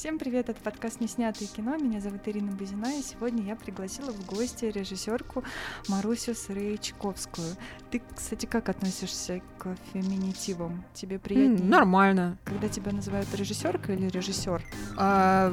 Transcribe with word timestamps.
Всем 0.00 0.18
привет, 0.18 0.48
это 0.48 0.58
подкаст 0.62 1.02
«Неснятое 1.02 1.46
кино». 1.46 1.76
Меня 1.76 2.00
зовут 2.00 2.22
Ирина 2.24 2.52
Бузина, 2.52 2.86
и 2.86 3.02
сегодня 3.02 3.44
я 3.44 3.54
пригласила 3.54 4.10
в 4.10 4.24
гости 4.24 4.64
режиссерку 4.64 5.44
Марусю 5.88 6.34
Сырычковскую. 6.34 7.54
Ты, 7.90 8.00
кстати, 8.16 8.46
как 8.46 8.70
относишься 8.70 9.42
к 9.58 9.76
феминитивам? 9.92 10.86
Тебе 10.94 11.18
приятнее? 11.18 11.62
Нормально. 11.62 12.38
Когда 12.44 12.68
тебя 12.68 12.92
называют 12.92 13.28
режиссерка 13.34 13.92
или 13.92 14.08
режиссер? 14.08 14.62
А, 14.96 15.52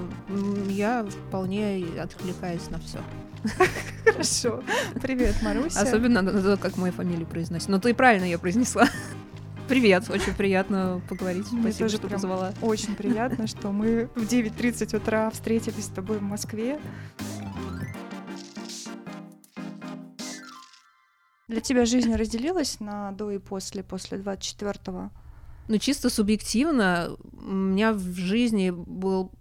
я 0.70 1.04
вполне 1.04 1.86
откликаюсь 2.02 2.70
на 2.70 2.80
все. 2.80 3.00
Хорошо. 4.06 4.64
Привет, 5.02 5.36
Маруся. 5.44 5.82
Особенно 5.82 6.56
как 6.56 6.78
мою 6.78 6.94
фамилию 6.94 7.28
произносить. 7.28 7.68
Но 7.68 7.82
ты 7.82 7.94
правильно 7.94 8.24
ее 8.24 8.38
произнесла. 8.38 8.88
Привет, 9.68 10.10
очень 10.10 10.34
приятно 10.34 11.02
поговорить. 11.10 11.52
Мне 11.52 11.64
Спасибо, 11.64 11.90
тоже 11.90 11.98
что 11.98 12.08
позвала. 12.08 12.54
Очень 12.62 12.96
приятно, 12.96 13.48
что 13.48 13.74
мы 13.74 14.06
в 14.16 14.24
9.30 14.24 14.96
утра 14.96 15.30
встретились 15.30 15.86
с 15.86 15.90
тобой 15.90 16.20
в 16.20 16.22
Москве. 16.22 16.80
Для 21.50 21.60
тебя 21.60 21.86
жизнь 21.86 22.14
разделилась 22.16 22.80
на 22.80 23.12
до 23.12 23.30
и 23.32 23.40
после, 23.40 23.84
после 23.84 24.18
24-го? 24.18 25.12
Ну, 25.68 25.78
чисто 25.80 26.10
субъективно, 26.10 27.18
у 27.34 27.52
меня 27.52 27.92
в 27.92 28.16
жизни 28.16 28.70
был 28.70 29.34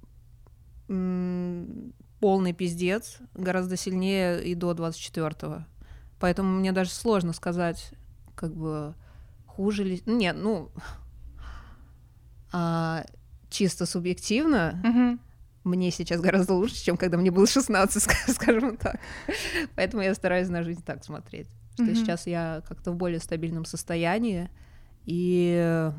полный 2.19 2.53
пиздец, 2.53 3.19
гораздо 3.35 3.77
сильнее 3.77 4.43
и 4.43 4.57
до 4.57 4.73
24-го. 4.73 5.65
Поэтому 6.19 6.59
мне 6.59 6.73
даже 6.73 6.91
сложно 6.91 7.33
сказать, 7.33 7.93
как 8.35 8.53
бы, 8.53 8.95
хуже 9.57 9.85
ли... 9.85 10.03
Нет, 10.07 10.37
ну, 10.39 10.71
а, 12.53 13.05
чисто 13.51 13.87
субъективно, 13.87 14.81
Мгм. 14.85 15.21
мне 15.65 15.91
сейчас 15.91 16.21
гораздо 16.21 16.55
лучше, 16.55 16.77
чем 16.77 16.97
когда 16.97 17.17
мне 17.17 17.31
было 17.31 17.47
16, 17.47 18.03
ска- 18.07 18.33
скажем 18.33 18.77
так. 18.77 19.01
Поэтому 19.75 20.03
я 20.03 20.15
стараюсь 20.15 20.49
на 20.49 20.63
жизнь 20.63 20.83
так 20.85 21.05
смотреть. 21.05 21.49
Что 21.75 21.85
Мгм. 21.85 21.95
сейчас 21.95 22.27
я 22.27 22.63
как-то 22.69 22.93
в 22.93 22.97
более 22.97 23.21
стабильном 23.21 23.65
состоянии. 23.65 24.51
И, 25.07 25.91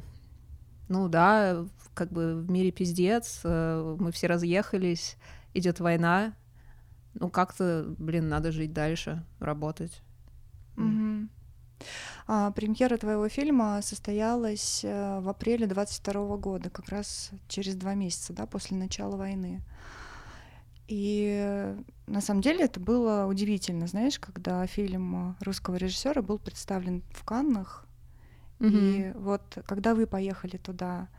ну 0.90 1.08
да, 1.10 1.66
как 1.94 2.12
бы 2.12 2.36
в 2.42 2.50
мире 2.52 2.72
пиздец, 2.72 3.42
э, 3.44 3.96
мы 4.00 4.12
все 4.12 4.28
разъехались, 4.28 5.18
идет 5.54 5.80
война. 5.80 6.34
Ну 7.16 7.30
как-то, 7.30 7.96
блин, 7.98 8.30
надо 8.30 8.52
жить 8.52 8.74
дальше, 8.74 9.26
работать. 9.40 10.02
Мгм. 10.76 11.30
А, 12.28 12.52
премьера 12.52 12.98
твоего 12.98 13.30
фильма 13.30 13.82
состоялась 13.82 14.82
э, 14.84 15.20
в 15.22 15.30
апреле 15.30 15.66
22 15.66 16.38
года, 16.38 16.70
как 16.70 16.90
раз 16.90 17.32
через 17.48 17.76
два 17.76 17.94
месяца, 17.94 18.34
да, 18.34 18.46
после 18.46 18.76
начала 18.76 19.16
войны. 19.16 19.62
И 20.90 21.76
на 22.06 22.22
самом 22.22 22.42
деле 22.42 22.66
это 22.66 22.80
было 22.80 23.26
удивительно, 23.26 23.88
знаешь, 23.88 24.20
когда 24.20 24.66
фильм 24.68 25.36
русского 25.42 25.76
режиссера 25.76 26.22
был 26.22 26.38
представлен 26.38 27.02
в 27.12 27.24
Каннах, 27.24 27.86
и 28.60 29.14
вот 29.16 29.60
когда 29.66 29.94
вы 29.94 30.08
поехали 30.08 30.58
туда, 30.58 31.10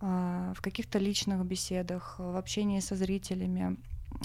а, 0.00 0.52
в 0.54 0.60
каких-то 0.62 0.98
личных 0.98 1.44
беседах, 1.44 2.16
в 2.18 2.36
общении 2.36 2.80
со 2.80 2.94
зрителями, 2.94 3.76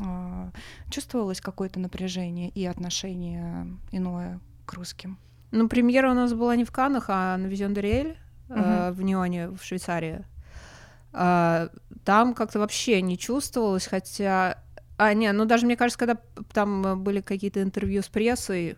а, 0.01 0.51
чувствовалось 0.89 1.41
какое-то 1.41 1.79
напряжение 1.79 2.49
и 2.49 2.65
отношение 2.65 3.67
иное 3.91 4.39
к 4.65 4.73
русским? 4.73 5.17
Ну, 5.51 5.67
премьера 5.67 6.11
у 6.11 6.13
нас 6.13 6.33
была 6.33 6.55
не 6.55 6.63
в 6.63 6.71
Каннах, 6.71 7.05
а 7.09 7.37
на 7.37 7.47
Визион 7.47 7.73
Дориэль 7.73 8.17
э, 8.49 8.89
Мгм. 8.89 8.93
в 8.93 9.01
Нионе, 9.01 9.49
в 9.49 9.63
Швейцарии. 9.63 10.25
А, 11.13 11.69
там 12.05 12.33
как-то 12.33 12.59
вообще 12.59 13.01
не 13.01 13.17
чувствовалось, 13.17 13.85
хотя... 13.87 14.57
А, 14.97 15.13
не, 15.13 15.31
ну 15.31 15.45
даже 15.45 15.65
мне 15.65 15.75
кажется, 15.75 15.99
когда 15.99 16.17
там 16.53 16.85
э, 16.85 16.95
были 16.95 17.21
какие-то 17.21 17.61
интервью 17.61 18.01
с 18.01 18.07
прессой, 18.07 18.77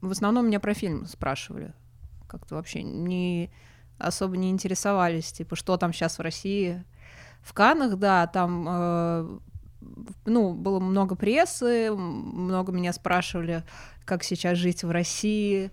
в 0.00 0.10
основном 0.10 0.46
меня 0.46 0.60
про 0.60 0.74
фильм 0.74 1.06
спрашивали. 1.06 1.74
Как-то 2.28 2.54
вообще 2.54 2.82
не 2.82 3.52
особо 3.98 4.36
не 4.36 4.50
интересовались, 4.50 5.32
типа, 5.32 5.54
что 5.54 5.76
там 5.76 5.92
сейчас 5.92 6.18
в 6.18 6.22
России. 6.22 6.82
В 7.42 7.52
Каннах, 7.52 7.96
да, 7.98 8.26
там, 8.26 8.66
э, 8.68 9.38
ну, 10.24 10.54
было 10.54 10.80
много 10.80 11.14
прессы, 11.14 11.90
много 11.92 12.72
меня 12.72 12.92
спрашивали, 12.92 13.64
как 14.04 14.24
сейчас 14.24 14.58
жить 14.58 14.84
в 14.84 14.90
России, 14.90 15.70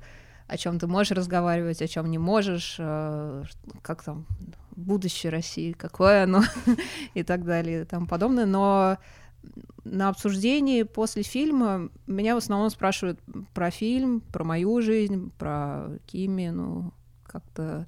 о 0.48 0.58
чем 0.58 0.80
ты 0.80 0.88
можешь 0.88 1.12
разговаривать, 1.12 1.82
о 1.82 1.88
чем 1.88 2.10
не 2.10 2.18
можешь, 2.18 2.78
э, 2.80 3.44
как 3.82 4.04
там 4.04 4.26
будущее 4.72 5.32
России, 5.32 5.74
какое 5.74 6.24
оно 6.24 6.44
и 7.14 7.24
так 7.24 7.46
далее 7.46 7.82
и 7.82 7.86
тому 7.86 8.08
подобное. 8.08 8.46
Но 8.46 8.98
на 9.84 10.10
обсуждении 10.10 10.84
после 10.84 11.24
фильма 11.24 11.90
меня 12.08 12.36
в 12.36 12.40
основном 12.40 12.70
спрашивают 12.70 13.20
про 13.54 13.72
фильм, 13.72 14.22
про 14.22 14.44
мою 14.44 14.82
жизнь, 14.82 15.32
про 15.38 15.88
Кими, 16.08 16.50
ну, 16.50 16.94
как-то 17.24 17.88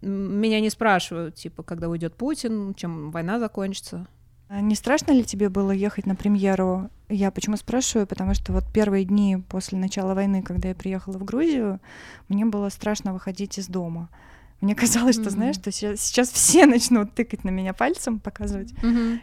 меня 0.00 0.60
не 0.60 0.70
спрашивают, 0.70 1.34
типа, 1.34 1.62
когда 1.62 1.88
уйдет 1.88 2.14
Путин, 2.14 2.74
чем 2.74 3.10
война 3.10 3.38
закончится. 3.40 4.06
А 4.48 4.60
Не 4.60 4.74
страшно 4.74 5.12
ли 5.12 5.24
тебе 5.24 5.48
было 5.50 5.70
ехать 5.72 6.06
на 6.06 6.14
премьеру? 6.14 6.90
Я 7.10 7.30
почему 7.30 7.56
спрашиваю, 7.56 8.06
потому 8.06 8.34
что 8.34 8.52
вот 8.52 8.64
первые 8.72 9.04
дни 9.04 9.36
после 9.48 9.78
начала 9.78 10.14
войны, 10.14 10.42
когда 10.42 10.68
я 10.68 10.74
приехала 10.74 11.18
в 11.18 11.24
Грузию, 11.24 11.80
мне 12.28 12.44
было 12.46 12.68
страшно 12.70 13.12
выходить 13.12 13.58
из 13.58 13.66
дома. 13.68 14.08
Мне 14.60 14.74
казалось, 14.74 15.14
что, 15.16 15.24
Мгм. 15.24 15.30
знаешь, 15.30 15.56
что 15.56 15.70
сейчас, 15.70 16.00
сейчас 16.00 16.30
все 16.30 16.66
начнут 16.66 17.14
тыкать 17.14 17.44
на 17.44 17.50
меня 17.50 17.72
пальцем, 17.74 18.18
показывать. 18.20 18.72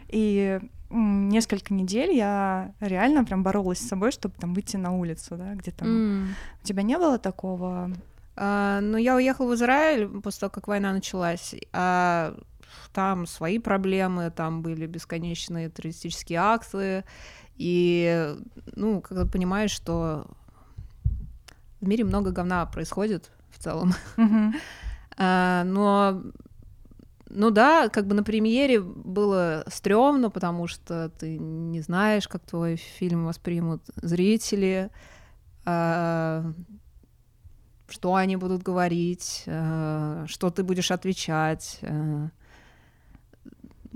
И 0.08 0.60
м, 0.90 1.28
несколько 1.28 1.74
недель 1.74 2.12
я 2.14 2.72
реально 2.78 3.24
прям 3.24 3.42
боролась 3.42 3.78
с 3.80 3.88
собой, 3.88 4.12
чтобы 4.12 4.34
там 4.38 4.54
выйти 4.54 4.76
на 4.76 4.96
улицу, 4.96 5.36
да, 5.36 5.54
где 5.54 5.72
там. 5.72 5.88
М. 5.88 6.36
У 6.62 6.66
тебя 6.66 6.82
не 6.84 6.96
было 6.96 7.18
такого? 7.18 7.90
А, 8.36 8.80
ну, 8.80 8.96
я 8.96 9.16
уехала 9.16 9.50
в 9.50 9.54
Израиль 9.56 10.06
после 10.20 10.40
того, 10.40 10.50
как 10.50 10.68
война 10.68 10.92
началась. 10.92 11.54
А 11.72 12.36
там 12.96 13.26
свои 13.26 13.58
проблемы, 13.58 14.30
там 14.30 14.62
были 14.62 14.86
бесконечные 14.86 15.68
террористические 15.68 16.38
акты. 16.38 17.04
И, 17.56 18.34
ну, 18.74 19.02
когда 19.02 19.26
понимаешь, 19.26 19.70
что 19.70 20.26
в 21.82 21.86
мире 21.86 22.04
много 22.04 22.30
говна 22.30 22.64
происходит 22.64 23.30
в 23.50 23.62
целом. 23.62 23.92
А, 25.18 25.64
но, 25.64 26.20
ну 27.30 27.50
да, 27.50 27.88
как 27.88 28.06
бы 28.06 28.14
на 28.14 28.22
премьере 28.22 28.82
было 28.82 29.64
стрёмно, 29.66 30.28
потому 30.28 30.66
что 30.66 31.08
ты 31.08 31.38
не 31.38 31.80
знаешь, 31.80 32.28
как 32.28 32.42
твой 32.42 32.76
фильм 32.76 33.24
воспримут 33.24 33.82
зрители, 33.96 34.90
а, 35.64 36.52
что 37.88 38.14
они 38.14 38.36
будут 38.36 38.62
говорить, 38.62 39.44
а, 39.46 40.26
что 40.26 40.50
ты 40.50 40.62
будешь 40.62 40.90
отвечать. 40.90 41.80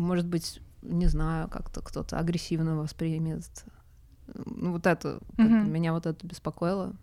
Может 0.01 0.27
быть, 0.27 0.61
не 0.81 1.07
знаю, 1.09 1.49
как-то 1.49 1.83
кто-то 1.83 2.19
агрессивно 2.19 2.75
воспримет. 2.77 3.45
Ну, 4.47 4.73
вот 4.73 4.87
это, 4.87 5.21
Мгм. 5.37 5.71
меня 5.71 5.93
вот 5.93 6.07
это 6.07 6.27
беспокоило. 6.27 6.95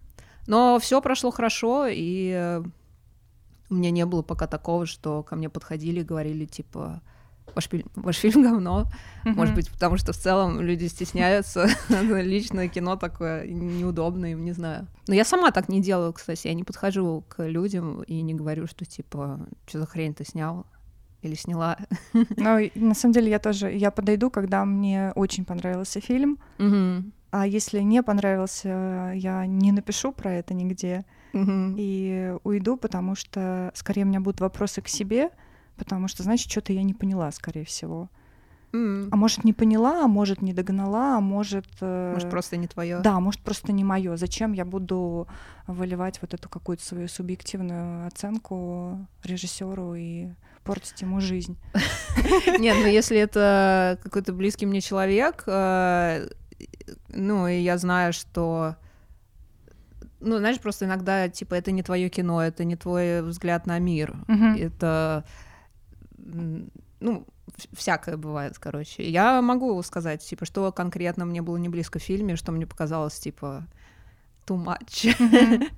Но 0.48 0.80
все 0.80 1.00
прошло 1.02 1.30
хорошо, 1.30 1.86
и 1.88 2.32
э, 2.32 2.64
у 3.70 3.74
меня 3.76 3.92
не 3.92 4.06
было 4.06 4.24
пока 4.24 4.48
такого, 4.48 4.88
что 4.88 5.22
ко 5.22 5.36
мне 5.36 5.48
подходили 5.48 6.00
и 6.00 6.04
говорили, 6.04 6.46
типа, 6.46 7.02
ваш 7.54 7.68
фильм, 7.70 7.88
ваш 7.96 8.16
фильм 8.16 8.42
говно. 8.42 8.90
Может 9.26 9.52
Мгм. 9.52 9.56
быть, 9.56 9.70
потому 9.72 9.98
что 9.98 10.12
в 10.12 10.18
целом 10.18 10.60
люди 10.60 10.86
стесняются. 10.88 11.68
Личное 11.90 12.68
кино 12.70 12.96
такое 12.96 13.46
неудобное 13.48 14.34
не 14.34 14.54
знаю. 14.54 14.88
Но 15.08 15.14
я 15.14 15.24
сама 15.24 15.52
так 15.52 15.70
не 15.70 15.82
делаю, 15.82 16.14
кстати. 16.14 16.48
Я 16.48 16.56
не 16.56 16.64
подхожу 16.64 17.24
к 17.28 17.46
людям 17.46 18.02
и 18.04 18.22
не 18.24 18.34
говорю, 18.34 18.66
что, 18.66 18.86
типа, 18.86 19.40
что 19.68 19.80
за 19.80 19.86
хрень 19.86 20.16
ты 20.16 20.24
снял 20.26 20.66
или 21.22 21.36
сняла. 21.36 21.78
Ну, 22.38 22.70
на 22.76 22.94
самом 22.94 23.14
деле 23.14 23.30
я 23.30 23.40
тоже, 23.40 23.72
я 23.72 23.92
подойду, 23.92 24.30
когда 24.30 24.66
мне 24.66 25.12
очень 25.16 25.46
понравился 25.46 26.00
фильм, 26.02 26.38
Мгм. 26.58 27.12
а 27.32 27.46
если 27.48 27.80
не 27.82 28.04
понравился, 28.04 29.12
я 29.16 29.46
не 29.46 29.72
напишу 29.72 30.12
про 30.12 30.32
это 30.34 30.54
нигде 30.54 31.06
Мгм. 31.34 31.76
и 31.78 32.36
уйду, 32.44 32.78
потому 32.78 33.16
что 33.16 33.72
скорее 33.76 34.04
у 34.04 34.08
меня 34.08 34.20
будут 34.20 34.42
вопросы 34.42 34.82
к 34.82 34.88
себе, 34.88 35.30
потому 35.76 36.08
что, 36.08 36.24
значит, 36.24 36.50
что-то 36.52 36.74
я 36.74 36.84
не 36.84 36.94
поняла, 36.94 37.32
скорее 37.32 37.64
всего. 37.66 38.10
М. 38.74 39.08
А 39.12 39.16
может, 39.16 39.44
не 39.46 39.54
поняла, 39.54 40.04
а 40.04 40.08
может, 40.08 40.42
не 40.42 40.54
догнала, 40.54 41.18
а 41.18 41.22
может... 41.22 41.66
э, 41.82 42.12
Может, 42.14 42.30
просто 42.30 42.58
не 42.58 42.68
твое. 42.68 43.00
Да, 43.00 43.20
может, 43.20 43.42
просто 43.42 43.72
не 43.72 43.84
мое. 43.86 44.18
Зачем 44.18 44.52
я 44.54 44.66
буду 44.66 45.28
выливать 45.68 46.20
вот 46.22 46.34
эту 46.34 46.50
какую-то 46.50 46.84
свою 46.84 47.08
субъективную 47.08 48.08
оценку 48.08 49.08
режиссеру 49.24 49.96
и 49.96 50.28
портить 50.68 51.02
ему 51.02 51.20
жизнь? 51.22 51.58
Нет, 52.60 52.78
ну 52.82 52.88
если 52.88 53.18
это 53.18 54.00
какой-то 54.04 54.34
близкий 54.34 54.66
мне 54.66 54.82
человек, 54.82 55.44
э, 55.48 56.28
ну, 57.10 57.48
и 57.48 57.60
я 57.60 57.78
знаю, 57.78 58.14
что... 58.14 58.76
Ну, 60.20 60.38
знаешь, 60.38 60.60
просто 60.60 60.86
иногда, 60.86 61.30
типа, 61.30 61.54
это 61.56 61.72
не 61.72 61.84
твое 61.84 62.10
кино, 62.10 62.44
это 62.44 62.64
не 62.64 62.76
твой 62.76 63.22
взгляд 63.22 63.66
на 63.68 63.80
мир. 63.80 64.16
Это... 64.58 65.26
Ну, 66.18 67.28
всякое 67.74 68.18
бывает, 68.18 68.58
короче. 68.58 69.10
Я 69.10 69.42
могу 69.42 69.82
сказать, 69.84 70.28
типа, 70.28 70.46
что 70.46 70.72
конкретно 70.72 71.26
мне 71.26 71.42
было 71.42 71.58
не 71.58 71.70
близко 71.70 72.00
в 72.00 72.04
фильме, 72.04 72.36
что 72.36 72.52
мне 72.52 72.66
показалось, 72.66 73.20
типа, 73.20 73.68
too 74.46 74.58
much. 74.58 75.16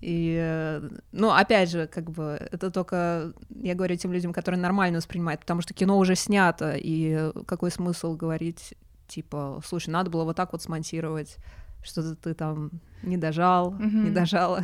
И, 0.00 0.36
э, 0.40 0.88
ну, 1.12 1.30
опять 1.30 1.70
же, 1.70 1.86
как 1.86 2.10
бы, 2.10 2.38
это 2.50 2.70
только, 2.70 3.32
я 3.62 3.74
говорю 3.74 3.96
тем 3.96 4.12
людям, 4.12 4.32
которые 4.32 4.60
нормально 4.60 4.98
воспринимают, 4.98 5.42
потому 5.42 5.60
что 5.60 5.74
кино 5.74 5.98
уже 5.98 6.14
снято, 6.14 6.74
и 6.74 7.32
какой 7.46 7.70
смысл 7.70 8.16
говорить, 8.16 8.74
типа, 9.08 9.60
слушай, 9.64 9.90
надо 9.90 10.10
было 10.10 10.24
вот 10.24 10.36
так 10.36 10.52
вот 10.52 10.62
смонтировать, 10.62 11.36
что 11.82 12.14
ты 12.14 12.34
там 12.34 12.70
не 13.02 13.16
дожал, 13.16 13.68
угу. 13.68 13.84
не 13.84 14.10
дожала. 14.10 14.62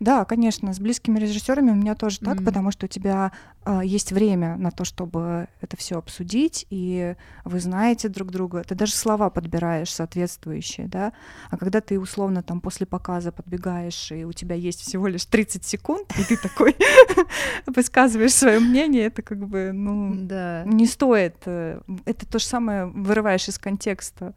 Да, 0.00 0.24
конечно, 0.24 0.72
с 0.72 0.80
близкими 0.80 1.18
режиссерами 1.18 1.70
у 1.70 1.74
меня 1.74 1.94
тоже 1.94 2.18
так, 2.18 2.38
mm 2.38 2.44
потому 2.44 2.72
что 2.72 2.86
у 2.86 2.88
тебя 2.88 3.30
э, 3.64 3.80
есть 3.84 4.12
время 4.12 4.56
на 4.56 4.70
то, 4.72 4.84
чтобы 4.84 5.46
это 5.60 5.76
все 5.76 5.96
обсудить, 5.96 6.66
и 6.70 7.14
вы 7.44 7.60
знаете 7.60 8.08
друг 8.08 8.30
друга. 8.30 8.64
Ты 8.64 8.74
даже 8.74 8.92
слова 8.92 9.30
подбираешь 9.30 9.92
соответствующие, 9.92 10.88
да. 10.88 11.12
А 11.50 11.56
когда 11.56 11.80
ты 11.80 12.00
условно 12.00 12.42
там 12.42 12.60
после 12.60 12.84
показа 12.84 13.30
подбегаешь, 13.30 14.10
и 14.10 14.24
у 14.24 14.32
тебя 14.32 14.56
есть 14.56 14.80
всего 14.80 15.06
лишь 15.06 15.24
30 15.24 15.64
секунд, 15.64 16.12
и 16.18 16.24
ты 16.24 16.36
такой 16.36 16.76
высказываешь 17.66 18.34
свое 18.34 18.58
мнение, 18.58 19.04
это 19.04 19.22
как 19.22 19.38
бы, 19.38 19.70
ну, 19.72 20.12
не 20.12 20.86
стоит. 20.86 21.36
Э, 21.46 21.80
это 22.04 22.26
то 22.26 22.38
же 22.38 22.44
самое 22.44 22.86
вырываешь 22.86 23.48
из 23.48 23.58
контекста. 23.58 24.34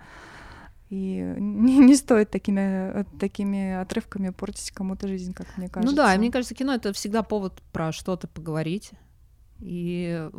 И 0.89 1.33
не, 1.37 1.77
не 1.79 1.95
стоит 1.95 2.29
такими, 2.29 3.05
такими 3.19 3.73
отрывками 3.73 4.29
портить 4.29 4.71
кому-то 4.71 5.07
жизнь, 5.07 5.33
как 5.33 5.57
мне 5.57 5.69
кажется. 5.69 5.95
Ну 5.95 5.97
да, 5.97 6.13
и 6.13 6.17
мне 6.17 6.31
кажется, 6.31 6.55
кино 6.55 6.73
это 6.73 6.93
всегда 6.93 7.23
повод 7.23 7.61
про 7.71 7.91
что-то 7.91 8.27
поговорить. 8.27 8.91
И 9.59 10.29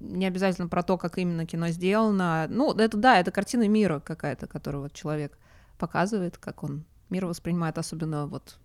не 0.00 0.26
обязательно 0.26 0.68
про 0.68 0.82
то, 0.82 0.98
как 0.98 1.18
именно 1.18 1.46
кино 1.46 1.68
сделано. 1.68 2.46
Ну, 2.50 2.72
это 2.72 2.96
да, 2.96 3.18
это 3.18 3.30
картина 3.30 3.68
мира 3.68 4.00
какая-то, 4.00 4.46
которую 4.46 4.82
вот 4.82 4.92
человек 4.92 5.38
показывает, 5.78 6.38
как 6.38 6.62
он 6.62 6.84
мир 7.08 7.26
воспринимает, 7.26 7.78
особенно 7.78 8.26
вот 8.26 8.58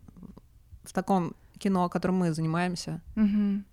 в 0.83 0.94
таком 0.94 1.35
кино, 1.57 1.89
которым 1.89 2.18
мы 2.18 2.33
занимаемся. 2.33 3.01
Угу. 3.15 3.63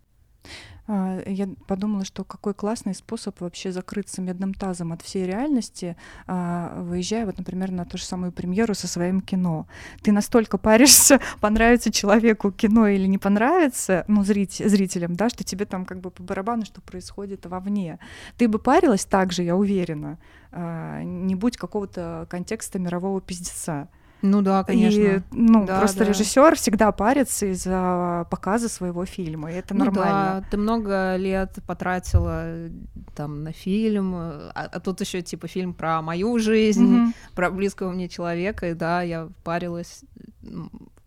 А, 0.86 1.22
я 1.26 1.48
подумала, 1.66 2.04
что 2.04 2.24
какой 2.24 2.52
классный 2.52 2.94
способ 2.94 3.40
вообще 3.40 3.72
закрыться 3.72 4.20
медным 4.20 4.52
тазом 4.52 4.92
от 4.92 5.02
всей 5.02 5.26
реальности, 5.26 5.96
а, 6.26 6.82
выезжая, 6.82 7.24
вот, 7.24 7.38
например, 7.38 7.70
на 7.70 7.84
ту 7.84 7.96
же 7.96 8.04
самую 8.04 8.32
премьеру 8.32 8.74
со 8.74 8.86
своим 8.86 9.20
кино. 9.20 9.66
Ты 10.02 10.12
настолько 10.12 10.58
паришься, 10.58 11.20
понравится 11.40 11.90
человеку 11.90 12.52
кино 12.52 12.86
или 12.88 13.06
не 13.06 13.18
понравится, 13.18 14.04
ну, 14.08 14.24
зритель, 14.24 14.68
зрителям, 14.68 15.14
да, 15.14 15.30
что 15.30 15.42
тебе 15.42 15.64
там 15.64 15.86
как 15.86 16.00
бы 16.00 16.10
по 16.10 16.22
барабану, 16.22 16.64
что 16.66 16.80
происходит 16.82 17.46
вовне. 17.46 17.98
Ты 18.36 18.48
бы 18.48 18.58
парилась 18.58 19.06
так 19.06 19.32
же, 19.32 19.42
я 19.42 19.56
уверена, 19.56 20.18
а, 20.52 21.02
не 21.02 21.34
будь 21.34 21.56
какого-то 21.56 22.26
контекста 22.28 22.78
мирового 22.78 23.20
пиздеца. 23.22 23.88
Ну 24.26 24.40
да, 24.40 24.64
конечно. 24.64 25.00
И, 25.00 25.20
ну, 25.32 25.66
да, 25.66 25.80
просто 25.80 25.98
да. 25.98 26.04
режиссер 26.06 26.56
всегда 26.56 26.90
парится 26.92 27.44
из-за 27.52 28.26
показа 28.30 28.70
своего 28.70 29.04
фильма, 29.04 29.52
и 29.52 29.54
это 29.54 29.74
ну 29.74 29.84
нормально. 29.84 30.40
Да, 30.40 30.44
ты 30.50 30.56
много 30.56 31.16
лет 31.16 31.58
потратила 31.66 32.70
там 33.14 33.44
на 33.44 33.52
фильм, 33.52 34.14
а, 34.14 34.50
а 34.54 34.80
тут 34.80 35.02
еще 35.02 35.20
типа 35.20 35.46
фильм 35.46 35.74
про 35.74 36.00
мою 36.00 36.38
жизнь, 36.38 36.86
mm-hmm. 36.86 37.14
про 37.34 37.50
близкого 37.50 37.90
мне 37.90 38.08
человека, 38.08 38.70
и 38.70 38.72
да, 38.72 39.02
я 39.02 39.28
парилась, 39.42 40.00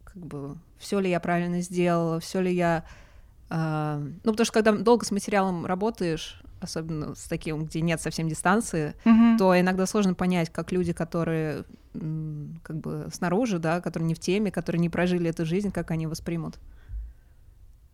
как 0.03 0.23
бы, 0.23 0.55
все 0.77 0.99
ли 0.99 1.09
я 1.09 1.19
правильно 1.19 1.61
сделала, 1.61 2.19
все 2.19 2.39
ли 2.39 2.53
я 2.53 2.85
Uh, 3.49 3.99
ну, 4.25 4.31
потому 4.33 4.43
что 4.43 4.55
когда 4.55 4.73
долго 4.73 5.05
с 5.05 5.11
материалом 5.11 5.65
работаешь, 5.65 6.41
особенно 6.59 7.15
с 7.15 7.29
таким, 7.29 7.63
где 7.63 7.79
нет 7.79 8.01
совсем 8.01 8.27
дистанции, 8.27 8.93
mm-hmm. 9.05 9.37
то 9.37 9.57
иногда 9.57 9.85
сложно 9.85 10.15
понять, 10.15 10.49
как 10.51 10.73
люди, 10.73 10.91
которые 10.91 11.63
как 12.63 12.77
бы 12.77 13.09
снаружи, 13.11 13.59
да, 13.59 13.81
которые 13.81 14.07
не 14.07 14.13
в 14.13 14.19
теме, 14.19 14.51
которые 14.51 14.79
не 14.79 14.89
прожили 14.89 15.29
эту 15.29 15.45
жизнь, 15.45 15.71
как 15.71 15.91
они 15.91 16.07
воспримут. 16.07 16.59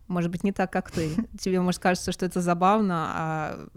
Может 0.07 0.31
быть, 0.31 0.44
не 0.44 0.51
так, 0.51 0.71
как 0.71 0.91
ты. 0.91 1.09
Тебе, 1.39 1.61
может, 1.61 1.81
кажется, 1.81 2.11
что 2.11 2.25
это 2.25 2.41
забавно, 2.41 3.07
а 3.09 3.67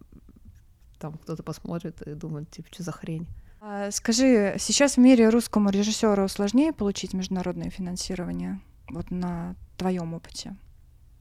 там 0.99 1.14
кто-то 1.14 1.43
посмотрит 1.43 2.02
и 2.02 2.14
думает, 2.14 2.50
типа, 2.50 2.69
что 2.73 2.82
за 2.82 2.93
хрень. 2.93 3.26
А, 3.61 3.90
скажи, 3.90 4.56
сейчас 4.58 4.96
в 4.96 5.00
мире 5.00 5.28
русскому 5.28 5.70
режиссеру 5.70 6.28
сложнее 6.28 6.73
получить 6.73 7.14
международное 7.14 7.70
финансирование? 7.70 8.61
Вот 8.88 9.11
на 9.11 9.56
твоем 9.76 10.14
опыте. 10.14 10.56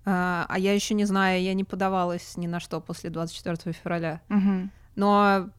А, 0.06 0.46
а 0.48 0.60
я 0.60 0.74
еще 0.74 0.94
не 0.94 1.06
знаю, 1.06 1.42
я 1.42 1.54
не 1.54 1.64
подавалась 1.64 2.38
ни 2.38 2.48
на 2.48 2.60
что 2.60 2.80
после 2.80 3.10
24 3.10 3.74
февраля. 3.74 4.22
Угу. 4.30 4.70
Но 4.96 5.50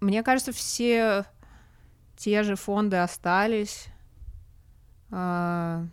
мне 0.00 0.22
кажется, 0.22 0.52
все 0.52 1.26
те 2.16 2.42
же 2.42 2.56
фонды 2.56 2.96
остались. 2.96 3.88
А, 5.10 5.86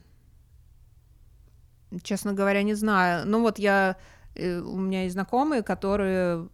честно 2.04 2.34
говоря, 2.34 2.64
не 2.64 2.74
знаю. 2.74 3.28
Ну 3.28 3.42
вот 3.42 3.60
я, 3.60 3.98
э, 4.36 4.60
у 4.60 4.78
меня 4.78 5.04
есть 5.04 5.14
знакомые, 5.14 5.64
которые 5.64 6.48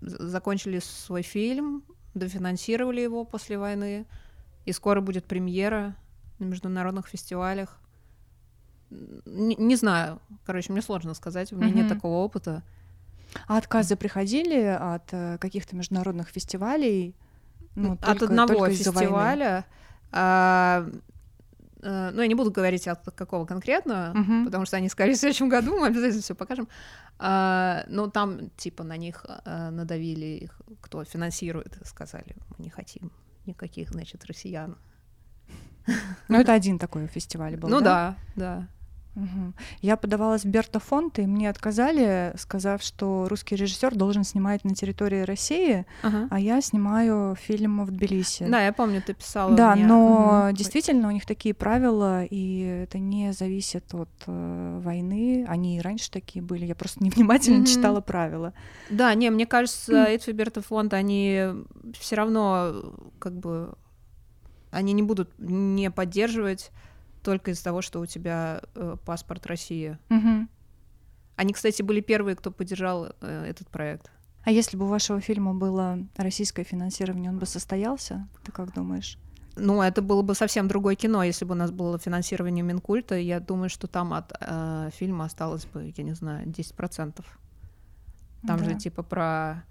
закончили 0.00 0.78
свой 0.78 1.22
фильм, 1.22 1.84
дофинансировали 2.14 3.00
его 3.00 3.24
после 3.24 3.58
войны, 3.58 4.06
и 4.64 4.72
скоро 4.72 5.00
будет 5.00 5.24
премьера 5.24 5.96
на 6.38 6.44
международных 6.44 7.06
фестивалях. 7.06 7.78
Не, 8.90 9.56
не 9.56 9.76
знаю, 9.76 10.20
короче, 10.44 10.72
мне 10.72 10.82
сложно 10.82 11.14
сказать, 11.14 11.52
у 11.52 11.56
меня 11.56 11.68
mm-hmm. 11.68 11.74
нет 11.74 11.88
такого 11.88 12.24
опыта. 12.24 12.62
А 13.46 13.58
отказы 13.58 13.96
приходили 13.96 14.60
от 14.62 15.12
э, 15.12 15.38
каких-то 15.38 15.76
международных 15.76 16.28
фестивалей? 16.28 17.14
Ну, 17.74 17.94
от 17.94 18.00
только, 18.00 18.24
одного 18.26 18.54
только 18.54 18.74
фестиваля. 18.74 19.64
А, 20.12 20.86
а, 21.82 22.10
ну, 22.12 22.22
я 22.22 22.26
не 22.26 22.34
буду 22.34 22.50
говорить 22.50 22.88
от 22.88 23.04
какого 23.14 23.44
конкретно, 23.44 24.14
uh-huh. 24.14 24.44
потому 24.46 24.64
что 24.64 24.76
они 24.76 24.88
сказали 24.88 25.14
в 25.14 25.18
следующем 25.18 25.48
году, 25.48 25.78
мы 25.78 25.88
обязательно 25.88 26.22
все 26.22 26.34
покажем. 26.34 26.68
А, 27.18 27.84
но 27.88 28.08
там, 28.08 28.50
типа, 28.56 28.84
на 28.84 28.96
них 28.96 29.24
а, 29.28 29.70
надавили, 29.70 30.44
их, 30.44 30.60
кто 30.80 31.04
финансирует, 31.04 31.76
сказали, 31.84 32.36
мы 32.56 32.64
не 32.64 32.70
хотим 32.70 33.12
никаких, 33.46 33.90
значит, 33.90 34.24
россиян. 34.24 34.76
Ну, 36.28 36.40
это 36.40 36.54
один 36.54 36.78
такой 36.78 37.06
фестиваль 37.06 37.56
был, 37.56 37.68
Ну 37.68 37.80
да, 37.80 38.16
да. 38.36 38.66
Угу. 39.16 39.54
Я 39.80 39.96
подавалась 39.96 40.44
в 40.44 40.48
Берта 40.48 40.80
фонд, 40.80 41.18
и 41.18 41.26
мне 41.26 41.48
отказали, 41.48 42.32
сказав, 42.36 42.82
что 42.82 43.26
русский 43.28 43.56
режиссер 43.56 43.94
должен 43.94 44.24
снимать 44.24 44.64
на 44.64 44.74
территории 44.74 45.20
России, 45.20 45.86
ага. 46.02 46.26
а 46.30 46.40
я 46.40 46.60
снимаю 46.60 47.36
фильм 47.36 47.84
в 47.84 47.90
Тбилиси. 47.90 48.46
Да, 48.48 48.64
я 48.64 48.72
помню, 48.72 49.02
ты 49.02 49.14
писала. 49.14 49.54
Да, 49.54 49.74
мне. 49.74 49.86
но 49.86 50.46
угу. 50.48 50.56
действительно 50.56 51.08
у 51.08 51.10
них 51.12 51.26
такие 51.26 51.54
правила, 51.54 52.24
и 52.24 52.84
это 52.84 52.98
не 52.98 53.32
зависит 53.32 53.94
от 53.94 54.10
э, 54.26 54.80
войны. 54.82 55.46
Они 55.48 55.78
и 55.78 55.80
раньше 55.80 56.10
такие 56.10 56.42
были. 56.42 56.66
Я 56.66 56.74
просто 56.74 57.02
невнимательно 57.04 57.58
угу. 57.58 57.66
читала 57.66 58.00
правила. 58.00 58.52
Да, 58.90 59.14
не, 59.14 59.30
мне 59.30 59.46
кажется, 59.46 60.04
Эдфи 60.04 60.30
Берта 60.30 60.60
фонд, 60.60 60.92
они 60.92 61.40
все 61.98 62.16
равно 62.16 62.94
как 63.18 63.34
бы 63.34 63.74
они 64.74 64.92
не 64.92 65.02
будут 65.02 65.30
не 65.38 65.90
поддерживать 65.90 66.70
только 67.24 67.50
из-за 67.50 67.64
того, 67.64 67.82
что 67.82 68.00
у 68.00 68.06
тебя 68.06 68.62
э, 68.74 68.96
паспорт 69.04 69.46
России. 69.46 69.98
Угу. 70.10 70.48
Они, 71.36 71.52
кстати, 71.52 71.82
были 71.82 72.00
первые, 72.00 72.36
кто 72.36 72.52
поддержал 72.52 73.12
э, 73.20 73.46
этот 73.48 73.68
проект. 73.68 74.12
А 74.44 74.50
если 74.50 74.76
бы 74.76 74.84
у 74.84 74.88
вашего 74.88 75.20
фильма 75.20 75.54
было 75.54 75.98
российское 76.16 76.64
финансирование, 76.64 77.30
он 77.30 77.38
бы 77.38 77.46
состоялся? 77.46 78.28
Ты 78.44 78.52
как 78.52 78.74
думаешь? 78.74 79.18
Ну, 79.56 79.80
это 79.80 80.02
было 80.02 80.22
бы 80.22 80.34
совсем 80.34 80.68
другое 80.68 80.96
кино, 80.96 81.22
если 81.22 81.44
бы 81.44 81.52
у 81.52 81.58
нас 81.58 81.70
было 81.70 81.98
финансирование 81.98 82.62
Минкульта. 82.62 83.16
Я 83.16 83.40
думаю, 83.40 83.70
что 83.70 83.86
там 83.86 84.12
от 84.12 84.32
э, 84.40 84.90
фильма 84.92 85.24
осталось 85.24 85.64
бы, 85.64 85.92
я 85.96 86.04
не 86.04 86.14
знаю, 86.14 86.46
10%. 86.46 87.24
Там 88.46 88.58
да. 88.58 88.64
же 88.64 88.74
типа 88.74 89.02
про 89.02 89.64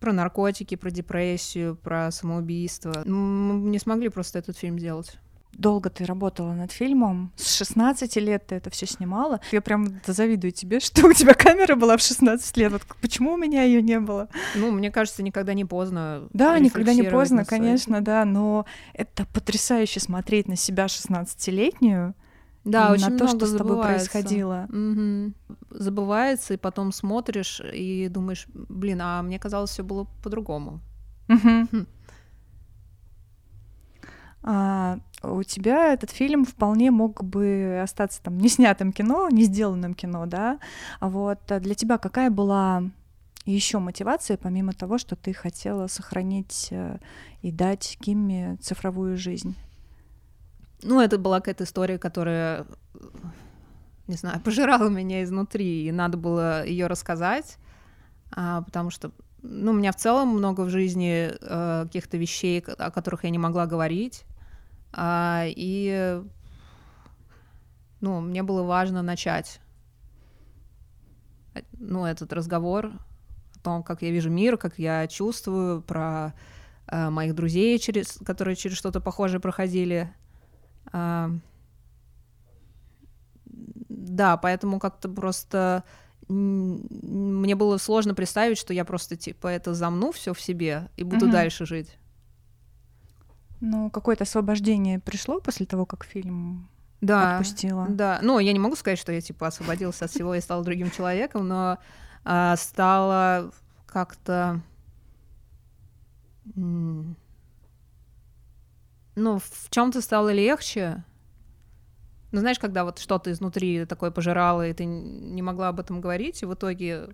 про 0.00 0.12
наркотики, 0.12 0.74
про 0.74 0.90
депрессию, 0.90 1.76
про 1.76 2.10
самоубийство. 2.10 3.02
Мы 3.06 3.70
не 3.70 3.78
смогли 3.78 4.08
просто 4.08 4.38
этот 4.38 4.56
фильм 4.56 4.78
сделать 4.78 5.18
долго 5.52 5.90
ты 5.90 6.04
работала 6.04 6.52
над 6.52 6.72
фильмом, 6.72 7.32
с 7.36 7.56
16 7.56 8.16
лет 8.16 8.46
ты 8.46 8.56
это 8.56 8.70
все 8.70 8.86
снимала. 8.86 9.40
Я 9.52 9.60
прям 9.60 10.00
завидую 10.06 10.52
тебе, 10.52 10.80
что 10.80 11.06
у 11.06 11.12
тебя 11.12 11.34
камера 11.34 11.76
была 11.76 11.96
в 11.96 12.00
16 12.00 12.56
лет. 12.56 12.72
Вот 12.72 12.82
почему 13.00 13.34
у 13.34 13.36
меня 13.36 13.62
ее 13.62 13.82
не 13.82 14.00
было? 14.00 14.28
Ну, 14.54 14.70
мне 14.70 14.90
кажется, 14.90 15.22
никогда 15.22 15.54
не 15.54 15.64
поздно. 15.64 16.28
Да, 16.32 16.58
никогда 16.58 16.94
не 16.94 17.02
поздно, 17.02 17.44
конечно, 17.44 18.00
да, 18.00 18.24
но 18.24 18.66
это 18.94 19.26
потрясающе 19.26 20.00
смотреть 20.00 20.48
на 20.48 20.56
себя 20.56 20.86
16-летнюю. 20.86 22.14
Да, 22.64 22.92
очень 22.92 23.08
на 23.10 23.18
то, 23.18 23.26
что 23.26 23.46
с 23.46 23.54
тобой 23.54 23.82
происходило. 23.82 24.66
Угу. 24.68 25.32
Забывается, 25.70 26.54
и 26.54 26.56
потом 26.58 26.92
смотришь 26.92 27.60
и 27.72 28.08
думаешь, 28.08 28.46
блин, 28.52 29.00
а 29.02 29.22
мне 29.22 29.38
казалось, 29.38 29.70
все 29.70 29.82
было 29.82 30.06
по-другому. 30.22 30.80
Угу. 31.28 31.86
А, 34.42 34.98
у 35.22 35.42
тебя 35.42 35.92
этот 35.92 36.10
фильм 36.10 36.44
вполне 36.44 36.90
мог 36.90 37.22
бы 37.22 37.80
остаться 37.82 38.22
там 38.22 38.38
не 38.38 38.48
снятым 38.48 38.92
кино, 38.92 39.28
не 39.28 39.44
сделанным 39.44 39.94
кино, 39.94 40.26
да? 40.26 40.58
А 40.98 41.08
вот 41.08 41.50
а 41.52 41.60
для 41.60 41.74
тебя 41.74 41.98
какая 41.98 42.30
была 42.30 42.84
еще 43.44 43.78
мотивация, 43.78 44.36
помимо 44.36 44.72
того, 44.72 44.98
что 44.98 45.16
ты 45.16 45.32
хотела 45.32 45.86
сохранить 45.86 46.68
э, 46.70 46.98
и 47.42 47.50
дать 47.50 47.98
Кимме 48.00 48.56
цифровую 48.60 49.16
жизнь? 49.16 49.56
Ну, 50.82 51.00
это 51.00 51.18
была 51.18 51.40
какая-то 51.40 51.64
история, 51.64 51.98
которая, 51.98 52.66
не 54.06 54.14
знаю, 54.14 54.40
пожирала 54.44 54.88
меня 54.88 55.22
изнутри, 55.22 55.86
и 55.86 55.92
надо 55.92 56.16
было 56.16 56.64
ее 56.64 56.86
рассказать, 56.86 57.58
потому 58.30 58.90
что, 58.90 59.10
ну, 59.42 59.72
у 59.72 59.74
меня 59.74 59.92
в 59.92 59.96
целом 59.96 60.28
много 60.28 60.62
в 60.62 60.70
жизни 60.70 61.30
а, 61.42 61.84
каких-то 61.84 62.16
вещей, 62.16 62.60
о 62.60 62.90
которых 62.90 63.24
я 63.24 63.30
не 63.30 63.38
могла 63.38 63.66
говорить, 63.66 64.24
а, 64.92 65.44
и, 65.46 66.22
ну, 68.00 68.20
мне 68.20 68.42
было 68.42 68.62
важно 68.62 69.02
начать, 69.02 69.60
ну, 71.72 72.04
этот 72.04 72.32
разговор 72.32 72.92
о 73.56 73.58
том, 73.62 73.82
как 73.82 74.02
я 74.02 74.10
вижу 74.10 74.30
мир, 74.30 74.56
как 74.56 74.78
я 74.78 75.06
чувствую, 75.06 75.82
про 75.82 76.34
а, 76.86 77.10
моих 77.10 77.34
друзей, 77.34 77.78
через, 77.78 78.18
которые 78.24 78.56
через 78.56 78.76
что-то 78.76 79.00
похожее 79.00 79.40
проходили, 79.40 80.12
а, 80.92 81.30
да, 84.10 84.36
поэтому 84.36 84.78
как-то 84.78 85.08
просто 85.08 85.84
мне 86.28 87.56
было 87.56 87.76
сложно 87.78 88.14
представить, 88.14 88.56
что 88.56 88.72
я 88.72 88.84
просто 88.84 89.16
типа 89.16 89.48
это 89.48 89.74
замну 89.74 90.12
все 90.12 90.32
в 90.32 90.40
себе 90.40 90.88
и 90.96 91.02
буду 91.02 91.26
угу. 91.26 91.32
дальше 91.32 91.66
жить. 91.66 91.96
Ну, 93.60 93.90
какое-то 93.90 94.24
освобождение 94.24 94.98
пришло 94.98 95.40
после 95.40 95.66
того, 95.66 95.86
как 95.86 96.04
фильм 96.04 96.68
да, 97.00 97.36
отпустила. 97.36 97.86
Да, 97.88 98.20
ну, 98.22 98.38
я 98.38 98.52
не 98.52 98.58
могу 98.58 98.76
сказать, 98.76 98.98
что 98.98 99.12
я 99.12 99.20
типа 99.20 99.48
освободился 99.48 100.06
от 100.06 100.10
всего 100.10 100.34
и 100.34 100.40
стал 100.40 100.64
другим 100.64 100.90
человеком, 100.90 101.46
но 101.46 101.78
а, 102.24 102.56
стало 102.56 103.52
как-то 103.86 104.62
ну, 109.20 109.38
в 109.38 109.70
чем-то 109.70 110.00
стало 110.00 110.32
легче. 110.32 111.04
Ну, 112.32 112.40
знаешь, 112.40 112.58
когда 112.58 112.84
вот 112.84 112.98
что-то 112.98 113.30
изнутри 113.32 113.84
такое 113.84 114.10
пожирало, 114.10 114.66
и 114.66 114.72
ты 114.72 114.84
не 114.84 115.42
могла 115.42 115.68
об 115.68 115.80
этом 115.80 116.00
говорить, 116.00 116.42
и 116.42 116.46
в 116.46 116.54
итоге. 116.54 117.08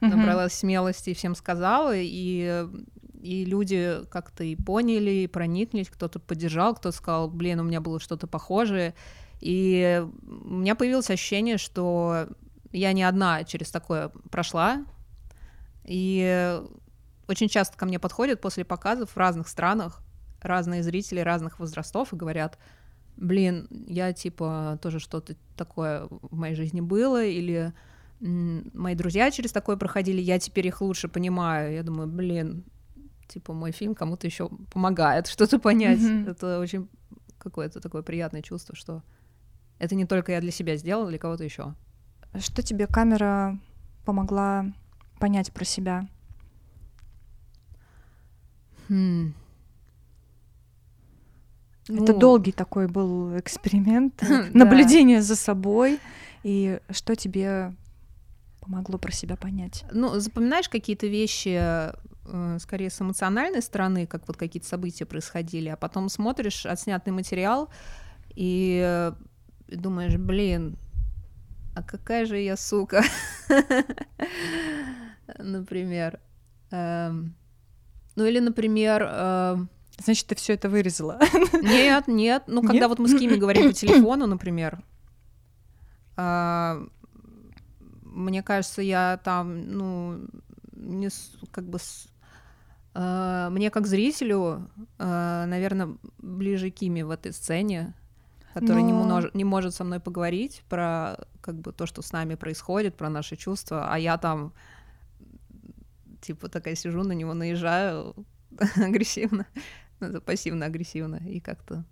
Набралась 0.00 0.54
смелости 0.54 1.10
и 1.10 1.14
всем 1.14 1.34
сказала, 1.34 1.94
и, 1.94 2.66
и 3.20 3.44
люди 3.44 4.00
как-то 4.10 4.44
и 4.44 4.56
поняли, 4.56 5.10
и 5.10 5.26
прониклись, 5.26 5.88
кто-то 5.88 6.18
поддержал, 6.18 6.74
кто-то 6.74 6.96
сказал, 6.96 7.28
блин, 7.28 7.60
у 7.60 7.64
меня 7.64 7.80
было 7.80 8.00
что-то 8.00 8.26
похожее. 8.26 8.94
И 9.40 10.04
у 10.22 10.54
меня 10.54 10.74
появилось 10.74 11.10
ощущение, 11.10 11.58
что 11.58 12.28
я 12.72 12.92
не 12.92 13.02
одна 13.02 13.44
через 13.44 13.70
такое 13.70 14.10
прошла. 14.30 14.84
И 15.84 16.60
очень 17.28 17.48
часто 17.48 17.76
ко 17.76 17.86
мне 17.86 17.98
подходят 17.98 18.40
после 18.40 18.64
показов 18.64 19.10
в 19.10 19.16
разных 19.16 19.48
странах 19.48 20.02
разные 20.40 20.82
зрители 20.82 21.20
разных 21.20 21.58
возрастов 21.58 22.12
и 22.12 22.16
говорят, 22.16 22.58
блин, 23.16 23.66
я 23.70 24.12
типа 24.12 24.78
тоже 24.80 25.00
что-то 25.00 25.34
такое 25.56 26.06
в 26.10 26.36
моей 26.36 26.54
жизни 26.54 26.80
было, 26.80 27.24
или 27.24 27.72
мои 28.20 28.94
друзья 28.94 29.30
через 29.30 29.52
такое 29.52 29.76
проходили, 29.76 30.20
я 30.20 30.38
теперь 30.38 30.66
их 30.66 30.80
лучше 30.80 31.08
понимаю. 31.08 31.74
Я 31.74 31.82
думаю, 31.82 32.08
блин, 32.08 32.64
типа 33.28 33.52
мой 33.52 33.72
фильм 33.72 33.94
кому-то 33.94 34.26
еще 34.26 34.48
помогает 34.72 35.26
что-то 35.26 35.58
понять. 35.58 35.98
Mm-hmm. 35.98 36.30
Это 36.30 36.58
очень 36.58 36.88
какое-то 37.38 37.80
такое 37.80 38.02
приятное 38.02 38.42
чувство, 38.42 38.74
что 38.74 39.02
это 39.78 39.94
не 39.94 40.06
только 40.06 40.32
я 40.32 40.40
для 40.40 40.50
себя 40.50 40.76
сделал, 40.76 41.08
для 41.08 41.18
кого-то 41.18 41.44
еще. 41.44 41.74
Что 42.38 42.62
тебе 42.62 42.86
камера 42.86 43.58
помогла 44.04 44.66
понять 45.18 45.52
про 45.52 45.64
себя? 45.64 46.08
Хм. 48.88 49.34
Ну, 51.88 52.02
Это 52.02 52.14
долгий 52.14 52.52
такой 52.52 52.88
был 52.88 53.38
эксперимент, 53.38 54.22
наблюдение 54.54 55.22
за 55.22 55.36
собой. 55.36 56.00
И 56.42 56.80
что 56.90 57.14
тебе 57.14 57.74
помогло 58.66 58.98
про 58.98 59.12
себя 59.12 59.36
понять? 59.36 59.84
Ну, 59.92 60.18
запоминаешь 60.18 60.68
какие-то 60.68 61.06
вещи 61.06 61.58
э, 62.24 62.58
скорее 62.58 62.90
с 62.90 63.00
эмоциональной 63.00 63.62
стороны, 63.62 64.06
как 64.06 64.26
вот 64.26 64.36
какие-то 64.36 64.68
события 64.68 65.06
происходили, 65.06 65.68
а 65.68 65.76
потом 65.76 66.08
смотришь 66.08 66.66
отснятый 66.66 67.12
материал 67.12 67.70
и 68.34 69.12
думаешь, 69.68 70.16
блин, 70.16 70.76
а 71.74 71.82
какая 71.82 72.26
же 72.26 72.38
я 72.38 72.56
сука, 72.56 73.04
например. 75.38 76.20
Эм, 76.70 77.36
ну 78.16 78.24
или, 78.24 78.40
например, 78.40 79.68
Значит, 79.98 80.26
ты 80.26 80.34
все 80.34 80.52
это 80.54 80.68
вырезала? 80.68 81.18
Нет, 81.62 82.06
нет. 82.06 82.44
Ну, 82.46 82.60
когда 82.60 82.80
нет? 82.80 82.88
вот 82.88 82.98
мы 82.98 83.08
с 83.08 83.18
Кими 83.18 83.36
говорим 83.36 83.68
по 83.68 83.72
телефону, 83.72 84.26
например, 84.26 84.82
а, 86.16 86.82
мне 88.16 88.42
кажется, 88.42 88.82
я 88.82 89.20
там, 89.22 89.70
ну, 89.70 90.26
не 90.72 91.10
как 91.50 91.68
бы 91.68 91.78
с, 91.78 92.08
а, 92.94 93.50
мне 93.50 93.70
как 93.70 93.86
зрителю, 93.86 94.70
а, 94.98 95.46
наверное, 95.46 95.96
ближе 96.18 96.70
Кими 96.70 97.02
в 97.02 97.10
этой 97.10 97.32
сцене, 97.32 97.94
который 98.54 98.82
Но... 98.82 98.86
не, 98.86 98.92
мож, 98.92 99.24
не 99.34 99.44
может 99.44 99.74
со 99.74 99.84
мной 99.84 100.00
поговорить 100.00 100.62
про 100.68 101.18
как 101.42 101.56
бы 101.60 101.72
то, 101.72 101.84
что 101.86 102.00
с 102.00 102.12
нами 102.12 102.36
происходит, 102.36 102.96
про 102.96 103.10
наши 103.10 103.36
чувства, 103.36 103.92
а 103.92 103.98
я 103.98 104.16
там 104.16 104.52
типа 106.22 106.48
такая 106.48 106.74
сижу 106.74 107.04
на 107.04 107.12
него, 107.12 107.34
наезжаю 107.34 108.14
агрессивно. 108.76 109.46
Это 110.00 110.20
пассивно-агрессивно 110.20 111.16
и 111.26 111.40
как-то... 111.40 111.84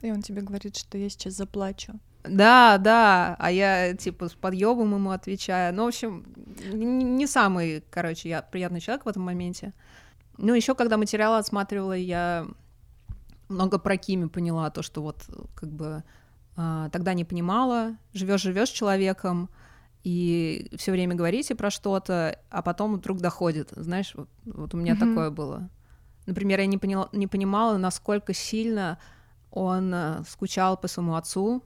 И 0.00 0.10
он 0.10 0.22
тебе 0.22 0.42
говорит, 0.42 0.76
что 0.76 0.98
я 0.98 1.08
сейчас 1.08 1.34
заплачу. 1.34 2.00
Да, 2.24 2.78
да, 2.78 3.36
а 3.38 3.50
я 3.50 3.94
типа 3.94 4.28
с 4.28 4.34
подъемом 4.34 4.94
ему 4.94 5.10
отвечаю. 5.10 5.74
Ну, 5.74 5.84
в 5.84 5.88
общем, 5.88 6.24
не 6.72 7.26
самый, 7.26 7.82
короче, 7.90 8.28
я 8.28 8.42
приятный 8.42 8.80
человек 8.80 9.04
в 9.04 9.08
этом 9.08 9.22
моменте. 9.22 9.72
Ну, 10.38 10.54
еще 10.54 10.74
когда 10.74 10.96
материал 10.96 11.34
отсматривала, 11.34 11.94
я 11.94 12.46
много 13.48 13.78
про 13.78 13.96
Кими 13.96 14.26
поняла, 14.26 14.70
то, 14.70 14.82
что 14.82 15.02
вот 15.02 15.28
как 15.54 15.68
бы 15.68 16.04
а, 16.56 16.88
тогда 16.90 17.14
не 17.14 17.24
понимала, 17.24 17.96
живешь 18.12 18.42
живешь 18.42 18.70
человеком, 18.70 19.50
и 20.04 20.70
все 20.76 20.92
время 20.92 21.14
говорите 21.14 21.54
про 21.54 21.70
что-то, 21.70 22.38
а 22.50 22.62
потом 22.62 22.94
вдруг 22.94 23.20
доходит. 23.20 23.72
Знаешь, 23.76 24.12
вот, 24.14 24.28
вот 24.44 24.74
у 24.74 24.76
меня 24.76 24.94
mm-hmm. 24.94 24.98
такое 24.98 25.30
было. 25.30 25.68
Например, 26.26 26.60
я 26.60 26.66
не, 26.66 26.78
поняла, 26.78 27.08
не 27.12 27.26
понимала, 27.26 27.76
насколько 27.78 28.32
сильно 28.32 28.98
он 29.50 29.92
э, 29.92 30.22
скучал 30.28 30.76
по 30.76 30.88
своему 30.88 31.14
отцу, 31.14 31.62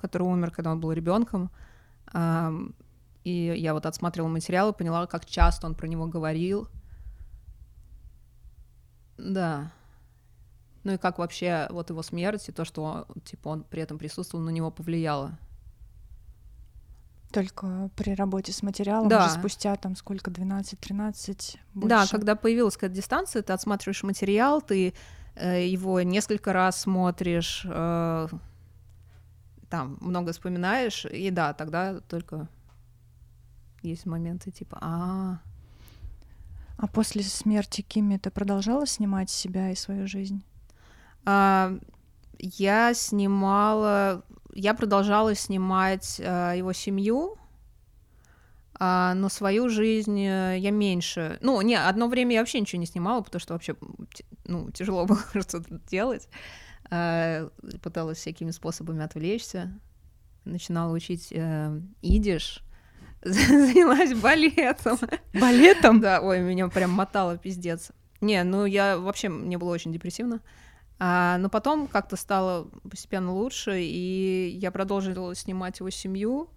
который 0.00 0.22
умер, 0.22 0.50
когда 0.50 0.72
он 0.72 0.80
был 0.80 0.92
ребенком. 0.92 1.50
И 3.22 3.54
я 3.56 3.74
вот 3.74 3.86
отсматривала 3.86 4.30
материалы, 4.30 4.72
поняла, 4.72 5.06
как 5.06 5.26
часто 5.26 5.66
он 5.66 5.74
про 5.74 5.86
него 5.86 6.06
говорил. 6.06 6.68
Да. 9.18 9.72
Ну 10.82 10.94
и 10.94 10.96
как 10.96 11.18
вообще 11.18 11.66
вот 11.70 11.90
его 11.90 12.02
смерть 12.02 12.48
и 12.48 12.52
то, 12.52 12.64
что 12.64 13.06
типа 13.24 13.48
он 13.48 13.64
при 13.64 13.82
этом 13.82 13.98
присутствовал, 13.98 14.42
на 14.42 14.50
него 14.50 14.70
повлияло. 14.70 15.38
Только 17.32 17.90
при 17.94 18.14
работе 18.14 18.52
с 18.52 18.62
материалом, 18.62 19.08
да. 19.08 19.26
уже 19.26 19.34
спустя 19.34 19.76
там 19.76 19.94
сколько, 19.94 20.30
12-13? 20.30 21.58
Да, 21.74 22.06
когда 22.10 22.34
появилась 22.34 22.74
какая-то 22.74 22.96
дистанция, 22.96 23.42
ты 23.42 23.52
отсматриваешь 23.52 24.02
материал, 24.02 24.60
ты 24.60 24.94
э, 25.36 25.66
его 25.68 26.00
несколько 26.00 26.52
раз 26.52 26.80
смотришь, 26.80 27.62
э, 27.64 28.28
там 29.70 29.96
много 30.00 30.32
вспоминаешь, 30.32 31.06
и 31.06 31.30
да, 31.30 31.54
тогда 31.54 32.00
только 32.00 32.48
есть 33.82 34.04
моменты 34.04 34.50
типа 34.50 34.78
а 34.82 35.40
А 36.76 36.86
после 36.86 37.22
смерти 37.22 37.80
Кими 37.80 38.18
ты 38.18 38.30
продолжала 38.30 38.86
снимать 38.86 39.30
себя 39.30 39.70
и 39.70 39.74
свою 39.76 40.06
жизнь? 40.06 40.44
А, 41.24 41.72
я 42.38 42.92
снимала 42.94 44.24
я 44.54 44.74
продолжала 44.74 45.34
снимать 45.34 46.20
э, 46.20 46.54
его 46.56 46.72
семью, 46.72 47.36
а, 48.74 49.14
но 49.14 49.28
свою 49.28 49.68
жизнь 49.68 50.20
э, 50.20 50.56
я 50.58 50.70
меньше. 50.70 51.38
Ну, 51.40 51.60
не, 51.60 51.76
одно 51.76 52.08
время 52.08 52.34
я 52.34 52.40
вообще 52.40 52.60
ничего 52.60 52.80
не 52.80 52.86
снимала, 52.86 53.20
потому 53.20 53.40
что 53.40 53.54
вообще 53.54 53.76
ну, 54.46 54.70
тяжело 54.70 55.06
было 55.06 55.20
что-то 55.32 55.80
делать. 55.86 56.28
А, 56.90 57.48
пыталась 57.82 58.18
всякими 58.18 58.50
способами 58.50 59.04
отвлечься. 59.04 59.72
Начинала 60.44 60.92
учить 60.92 61.28
э, 61.30 61.80
идиш. 62.02 62.62
Занялась 63.22 64.14
балетом. 64.14 64.98
Балетом? 65.32 66.00
Да, 66.00 66.20
ой, 66.20 66.40
меня 66.40 66.68
прям 66.68 66.90
мотало 66.90 67.38
пиздец. 67.38 67.92
Не, 68.20 68.42
ну 68.42 68.64
я 68.64 68.98
вообще, 68.98 69.28
мне 69.28 69.56
было 69.56 69.70
очень 69.70 69.92
депрессивно. 69.92 70.40
А, 70.98 71.38
но 71.38 71.48
потом 71.48 71.86
как-то 71.86 72.16
стало 72.16 72.68
постепенно 72.88 73.32
лучше, 73.32 73.80
и 73.80 74.58
я 74.60 74.70
продолжила 74.70 75.34
снимать 75.34 75.78
его 75.78 75.90
семью. 75.90 76.50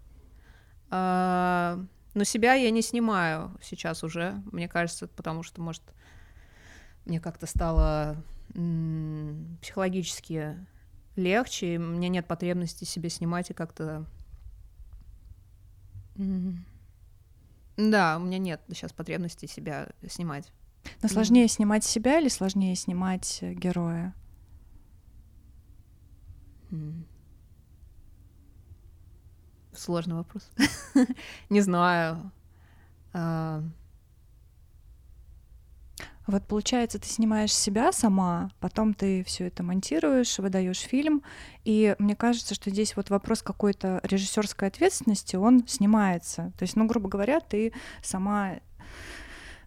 А, 0.89 1.79
но 2.13 2.23
себя 2.23 2.53
я 2.53 2.69
не 2.71 2.81
снимаю 2.81 3.57
сейчас 3.61 4.03
уже, 4.03 4.41
мне 4.51 4.67
кажется, 4.67 5.07
потому 5.07 5.43
что, 5.43 5.61
может, 5.61 5.83
мне 7.05 7.19
как-то 7.19 7.45
стало 7.45 8.17
психологически 8.53 10.57
легче, 11.15 11.75
и 11.75 11.77
меня 11.77 12.09
нет 12.09 12.27
потребности 12.27 12.85
себе 12.85 13.09
снимать 13.09 13.49
и 13.49 13.53
как-то... 13.53 14.05
Да, 17.75 18.17
у 18.17 18.23
меня 18.23 18.37
нет 18.37 18.61
сейчас 18.67 18.93
потребности 18.93 19.47
себя 19.47 19.89
снимать. 20.07 20.51
Но 21.01 21.09
сложнее 21.09 21.47
снимать 21.47 21.83
себя 21.83 22.19
или 22.19 22.27
сложнее 22.27 22.75
снимать 22.75 23.39
э, 23.41 23.53
героя? 23.53 24.13
Сложный 29.73 30.15
вопрос. 30.15 30.51
Не 31.49 31.61
знаю. 31.61 32.31
Вот 36.25 36.47
получается, 36.47 36.99
ты 36.99 37.07
снимаешь 37.07 37.53
себя 37.53 37.91
сама, 37.91 38.49
потом 38.59 38.93
ты 38.93 39.23
все 39.25 39.47
это 39.47 39.61
монтируешь, 39.61 40.39
выдаешь 40.39 40.79
фильм, 40.79 41.21
и 41.65 41.95
мне 41.99 42.15
кажется, 42.15 42.55
что 42.55 42.69
здесь 42.69 42.95
вот 42.95 43.09
вопрос 43.09 43.41
какой-то 43.41 43.99
режиссерской 44.03 44.69
ответственности, 44.69 45.35
он 45.35 45.67
снимается. 45.67 46.53
То 46.57 46.63
есть, 46.63 46.77
ну, 46.77 46.85
грубо 46.85 47.09
говоря, 47.09 47.41
ты 47.41 47.73
сама 48.01 48.59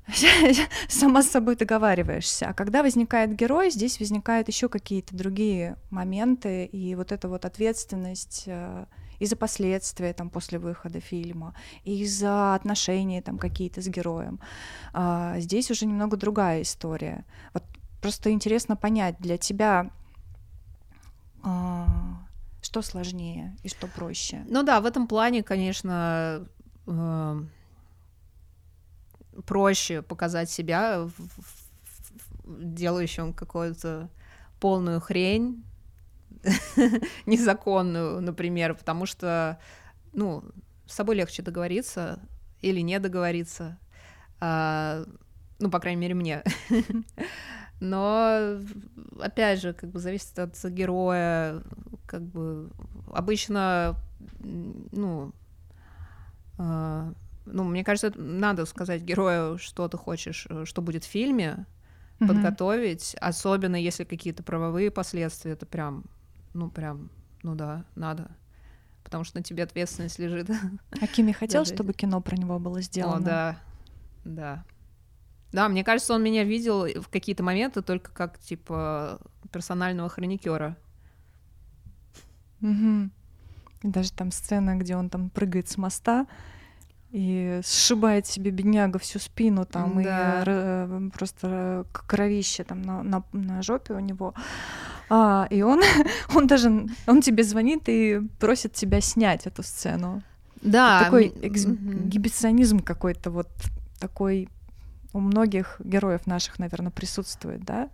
сама 0.88 1.22
с 1.22 1.30
собой 1.30 1.56
договариваешься. 1.56 2.48
А 2.48 2.54
когда 2.54 2.82
возникает 2.82 3.34
герой, 3.34 3.70
здесь 3.70 3.98
возникают 3.98 4.48
еще 4.48 4.68
какие-то 4.68 5.16
другие 5.16 5.76
моменты, 5.90 6.64
и 6.64 6.94
вот 6.94 7.12
эта 7.12 7.28
вот 7.28 7.44
ответственность 7.44 8.44
э, 8.46 8.86
и 9.18 9.26
за 9.26 9.36
последствия 9.36 10.12
там 10.12 10.30
после 10.30 10.58
выхода 10.58 11.00
фильма, 11.00 11.54
и 11.84 12.06
за 12.06 12.54
отношения 12.54 13.22
там 13.22 13.38
какие-то 13.38 13.80
с 13.80 13.88
героем. 13.88 14.40
А, 14.92 15.38
здесь 15.38 15.70
уже 15.70 15.86
немного 15.86 16.16
другая 16.16 16.62
история. 16.62 17.24
Вот 17.54 17.62
просто 18.00 18.30
интересно 18.30 18.76
понять 18.76 19.16
для 19.18 19.36
тебя, 19.36 19.90
а, 21.42 21.86
что 22.62 22.82
сложнее 22.82 23.56
и 23.62 23.68
что 23.68 23.86
проще. 23.86 24.44
Ну 24.48 24.62
да, 24.62 24.80
в 24.80 24.86
этом 24.86 25.06
плане, 25.06 25.42
конечно, 25.42 26.46
э, 26.86 27.42
проще 29.46 30.02
показать 30.02 30.50
себя 30.50 31.08
делающим 32.44 33.32
какую-то 33.32 34.08
полную 34.60 35.00
хрень, 35.00 35.64
незаконную, 37.26 38.20
например, 38.20 38.74
потому 38.74 39.06
что, 39.06 39.58
ну, 40.12 40.44
с 40.86 40.94
собой 40.94 41.16
легче 41.16 41.42
договориться 41.42 42.20
или 42.60 42.80
не 42.80 42.98
договориться, 42.98 43.78
а, 44.40 45.04
ну, 45.58 45.70
по 45.70 45.80
крайней 45.80 46.00
мере, 46.00 46.14
мне. 46.14 46.42
Но, 47.80 48.58
опять 49.20 49.60
же, 49.60 49.74
как 49.74 49.90
бы 49.90 49.98
зависит 49.98 50.38
от 50.38 50.56
героя, 50.64 51.62
как 52.06 52.22
бы 52.22 52.70
обычно, 53.12 53.96
ну, 54.40 55.32
а, 56.58 57.12
ну, 57.46 57.64
мне 57.64 57.84
кажется, 57.84 58.12
надо 58.18 58.66
сказать 58.66 59.02
герою, 59.02 59.58
что 59.58 59.88
ты 59.88 59.96
хочешь, 59.96 60.46
э, 60.50 60.64
что 60.64 60.82
будет 60.82 61.04
в 61.04 61.08
фильме, 61.08 61.66
mm-hmm. 62.18 62.26
подготовить, 62.26 63.14
особенно 63.20 63.76
если 63.76 64.04
какие-то 64.04 64.42
правовые 64.42 64.90
последствия, 64.90 65.52
это 65.52 65.64
прям, 65.64 66.04
ну, 66.56 66.70
прям, 66.70 67.10
ну 67.42 67.54
да, 67.54 67.84
надо. 67.94 68.30
Потому 69.04 69.24
что 69.24 69.38
на 69.38 69.44
тебе 69.44 69.62
ответственность 69.62 70.18
лежит. 70.18 70.50
А 71.00 71.06
Кими 71.06 71.32
хотел, 71.32 71.64
чтобы 71.64 71.92
кино 71.92 72.20
про 72.20 72.36
него 72.36 72.58
было 72.58 72.80
сделано? 72.80 73.16
О, 73.16 73.20
да, 73.20 73.58
да. 74.24 74.64
Да, 75.52 75.68
мне 75.68 75.84
кажется, 75.84 76.14
он 76.14 76.22
меня 76.22 76.44
видел 76.44 76.86
в 77.00 77.08
какие-то 77.08 77.42
моменты 77.42 77.82
только 77.82 78.10
как, 78.10 78.38
типа, 78.38 79.20
персонального 79.52 80.08
хроникера. 80.08 80.76
Угу. 82.60 83.10
Даже 83.84 84.12
там 84.12 84.32
сцена, 84.32 84.76
где 84.76 84.96
он 84.96 85.08
там 85.08 85.30
прыгает 85.30 85.68
с 85.68 85.76
моста, 85.76 86.26
и 87.10 87.60
сшибает 87.64 88.26
себе 88.26 88.50
бедняга 88.50 88.98
всю 88.98 89.18
спину 89.18 89.64
там, 89.64 90.02
да. 90.02 90.40
и 90.40 90.44
э, 90.46 91.10
просто 91.14 91.86
кровище 91.92 92.64
там 92.64 92.82
на, 92.82 93.02
на, 93.02 93.24
на 93.32 93.62
жопе 93.62 93.94
у 93.94 94.00
него. 94.00 94.34
А, 95.08 95.46
и 95.50 95.62
он, 95.62 95.82
он 96.34 96.46
даже, 96.46 96.88
он 97.06 97.22
тебе 97.22 97.44
звонит 97.44 97.82
и 97.88 98.20
просит 98.38 98.72
тебя 98.72 99.00
снять 99.00 99.46
эту 99.46 99.62
сцену. 99.62 100.22
Да. 100.62 101.04
Такой 101.04 101.32
эксгибиционизм 101.42 102.80
какой-то 102.80 103.30
вот 103.30 103.48
такой 104.00 104.48
у 105.12 105.20
многих 105.20 105.80
героев 105.82 106.26
наших, 106.26 106.58
наверное, 106.58 106.90
присутствует, 106.90 107.64
да? 107.64 107.88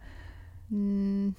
Ну, 0.70 1.34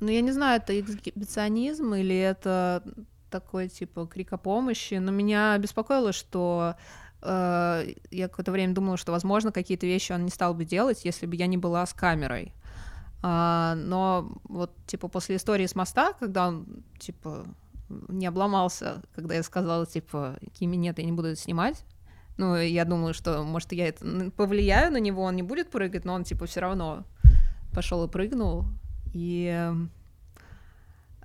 я 0.00 0.20
не 0.20 0.32
знаю, 0.32 0.60
это 0.60 0.78
эксгибиционизм 0.78 1.94
или 1.94 2.16
это 2.16 2.82
такой 3.30 3.68
типа 3.68 4.06
крик 4.06 4.32
о 4.32 4.38
помощи, 4.38 4.94
но 4.94 5.12
меня 5.12 5.56
беспокоило, 5.58 6.12
что 6.12 6.76
э, 7.22 7.94
я 8.10 8.28
какое-то 8.28 8.52
время 8.52 8.74
думала, 8.74 8.96
что, 8.96 9.12
возможно, 9.12 9.50
какие-то 9.52 9.86
вещи 9.86 10.12
он 10.12 10.24
не 10.24 10.30
стал 10.30 10.54
бы 10.54 10.64
делать, 10.64 11.04
если 11.04 11.26
бы 11.26 11.36
я 11.36 11.46
не 11.46 11.56
была 11.56 11.84
с 11.84 11.92
камерой. 11.92 12.52
А, 13.26 13.74
но 13.76 14.30
вот, 14.44 14.76
типа, 14.86 15.08
после 15.08 15.36
истории 15.36 15.64
с 15.64 15.74
моста, 15.74 16.12
когда 16.12 16.48
он, 16.48 16.84
типа, 16.98 17.46
не 18.08 18.26
обломался, 18.26 19.02
когда 19.14 19.34
я 19.34 19.42
сказала, 19.42 19.86
типа, 19.86 20.36
Кими, 20.52 20.76
нет, 20.76 20.98
я 20.98 21.06
не 21.06 21.12
буду 21.12 21.28
это 21.28 21.40
снимать, 21.40 21.86
ну, 22.36 22.54
я 22.54 22.84
думала, 22.84 23.14
что, 23.14 23.42
может, 23.42 23.72
я 23.72 23.88
это 23.88 24.30
повлияю 24.36 24.92
на 24.92 24.98
него, 24.98 25.22
он 25.22 25.36
не 25.36 25.42
будет 25.42 25.70
прыгать, 25.70 26.04
но 26.04 26.12
он, 26.12 26.24
типа, 26.24 26.44
все 26.44 26.60
равно 26.60 27.06
пошел 27.72 28.04
и 28.04 28.10
прыгнул. 28.10 28.66
И 29.14 29.70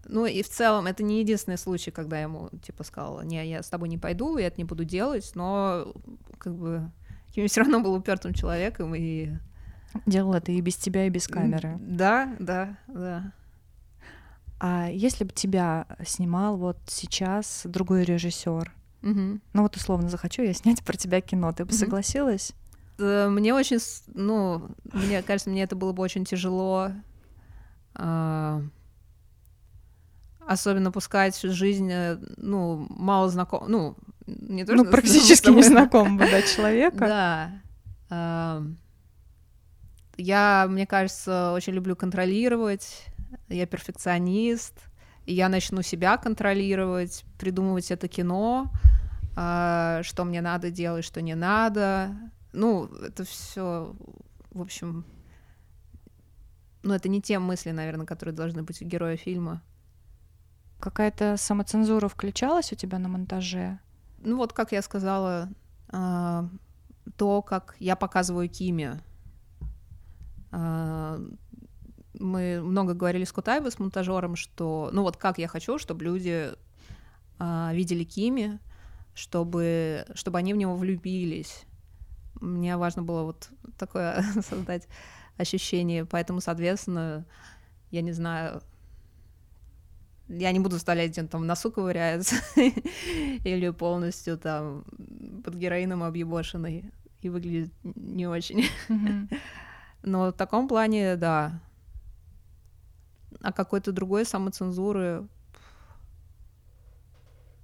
ну 0.05 0.25
и 0.25 0.41
в 0.41 0.47
целом 0.47 0.87
это 0.87 1.03
не 1.03 1.19
единственный 1.19 1.57
случай, 1.57 1.91
когда 1.91 2.15
я 2.15 2.23
ему 2.23 2.49
типа 2.63 2.85
сказала, 2.85 3.23
не, 3.23 3.45
я 3.45 3.61
с 3.61 3.69
тобой 3.69 3.89
не 3.89 3.97
пойду, 3.97 4.37
я 4.37 4.47
это 4.47 4.55
не 4.57 4.63
буду 4.63 4.85
делать, 4.85 5.31
но 5.35 5.93
как 6.37 6.55
бы 6.55 6.89
Кими 7.33 7.47
все 7.47 7.61
равно 7.61 7.81
был 7.81 7.93
упертым 7.93 8.33
человеком 8.33 8.95
и 8.95 9.33
делал 10.05 10.33
это 10.33 10.51
и 10.51 10.61
без 10.61 10.75
тебя, 10.77 11.05
и 11.05 11.09
без 11.09 11.27
камеры. 11.27 11.77
Да, 11.79 12.35
да, 12.39 12.77
да. 12.87 13.33
А 14.59 14.89
если 14.89 15.23
бы 15.23 15.31
тебя 15.31 15.87
снимал 16.05 16.57
вот 16.57 16.77
сейчас 16.87 17.61
другой 17.63 18.03
режиссер, 18.03 18.73
угу. 19.03 19.39
ну 19.53 19.61
вот 19.61 19.75
условно 19.77 20.09
захочу 20.09 20.41
я 20.41 20.53
снять 20.53 20.83
про 20.83 20.97
тебя 20.97 21.21
кино, 21.21 21.53
ты 21.53 21.63
бы 21.63 21.69
угу. 21.69 21.77
согласилась? 21.77 22.53
Э, 22.99 23.29
мне 23.29 23.53
очень, 23.53 23.79
ну, 24.13 24.69
мне 24.91 25.21
кажется, 25.23 25.49
мне 25.49 25.63
это 25.63 25.75
было 25.75 25.93
бы 25.93 26.03
очень 26.03 26.25
тяжело. 26.25 26.91
А, 27.95 28.61
особенно 30.45 30.91
пускать 30.91 31.39
жизнь, 31.41 31.89
э, 31.91 32.17
ну, 32.37 32.85
мало 32.89 33.29
знаком, 33.29 33.65
ну, 33.67 33.95
не 34.25 34.65
то, 34.65 34.73
ну, 34.73 34.83
что... 34.83 34.91
практически 34.91 35.49
незнакомого, 35.49 36.25
да, 36.29 36.41
человека. 36.41 37.61
Да. 38.09 38.71
Я, 40.19 40.67
мне 40.69 40.85
кажется, 40.85 41.53
очень 41.53 41.71
люблю 41.71 41.95
контролировать, 41.95 43.05
я 43.47 43.65
перфекционист, 43.65 44.77
и 45.25 45.33
я 45.33 45.47
начну 45.47 45.81
себя 45.81 46.17
контролировать, 46.17 47.23
придумывать 47.39 47.89
это 47.89 48.09
кино, 48.09 48.69
а, 49.37 50.03
что 50.03 50.25
мне 50.25 50.41
надо 50.41 50.71
делать, 50.71 51.05
что 51.05 51.21
не 51.21 51.35
надо. 51.35 52.09
Ну, 52.51 52.87
это 52.87 53.23
все, 53.23 53.95
в 54.51 54.61
общем, 54.61 55.05
ну, 56.83 56.93
это 56.93 57.07
не 57.07 57.21
те 57.21 57.39
мысли, 57.39 57.71
наверное, 57.71 58.05
которые 58.05 58.35
должны 58.35 58.61
быть 58.61 58.81
у 58.81 58.85
героя 58.85 59.15
фильма. 59.15 59.63
Какая-то 60.81 61.37
самоцензура 61.37 62.09
включалась 62.09 62.73
у 62.73 62.75
тебя 62.75 62.99
на 62.99 63.07
монтаже? 63.07 63.79
Ну 64.17 64.35
вот, 64.35 64.51
как 64.51 64.73
я 64.73 64.81
сказала, 64.81 65.47
э, 65.93 66.43
то, 67.15 67.41
как 67.41 67.77
я 67.79 67.95
показываю 67.95 68.49
Киме. 68.49 69.01
Мы 70.51 71.29
много 72.61 72.93
говорили 72.93 73.23
с 73.23 73.31
Кутаевой, 73.31 73.71
с 73.71 73.79
монтажером, 73.79 74.35
что, 74.35 74.89
ну 74.91 75.03
вот 75.03 75.17
как 75.17 75.37
я 75.37 75.47
хочу, 75.47 75.77
чтобы 75.77 76.03
люди 76.03 76.51
э, 77.39 77.69
видели 77.73 78.03
Кими, 78.03 78.59
чтобы, 79.13 80.05
чтобы 80.15 80.39
они 80.39 80.53
в 80.53 80.57
него 80.57 80.75
влюбились. 80.75 81.63
Мне 82.41 82.77
важно 82.77 83.03
было 83.03 83.23
вот 83.23 83.49
такое 83.77 84.23
создать 84.41 84.87
ощущение, 85.37 86.05
поэтому, 86.05 86.41
соответственно, 86.41 87.25
я 87.91 88.01
не 88.01 88.11
знаю, 88.11 88.61
я 90.27 90.51
не 90.51 90.59
буду 90.59 90.77
вставлять, 90.77 91.11
где 91.11 91.21
он 91.21 91.27
там 91.27 91.47
носу 91.47 91.71
ковыряется 91.71 92.35
или 92.55 93.69
полностью 93.69 94.37
там 94.37 94.83
под 95.43 95.55
героином 95.55 96.03
объебошенный 96.03 96.91
и 97.21 97.29
выглядит 97.29 97.73
не 97.83 98.27
очень. 98.27 98.65
Но 100.03 100.29
в 100.29 100.33
таком 100.33 100.67
плане, 100.67 101.15
да. 101.15 101.59
а 103.41 103.51
какой-то 103.51 103.91
другой 103.91 104.25
самоцензуры 104.25 105.27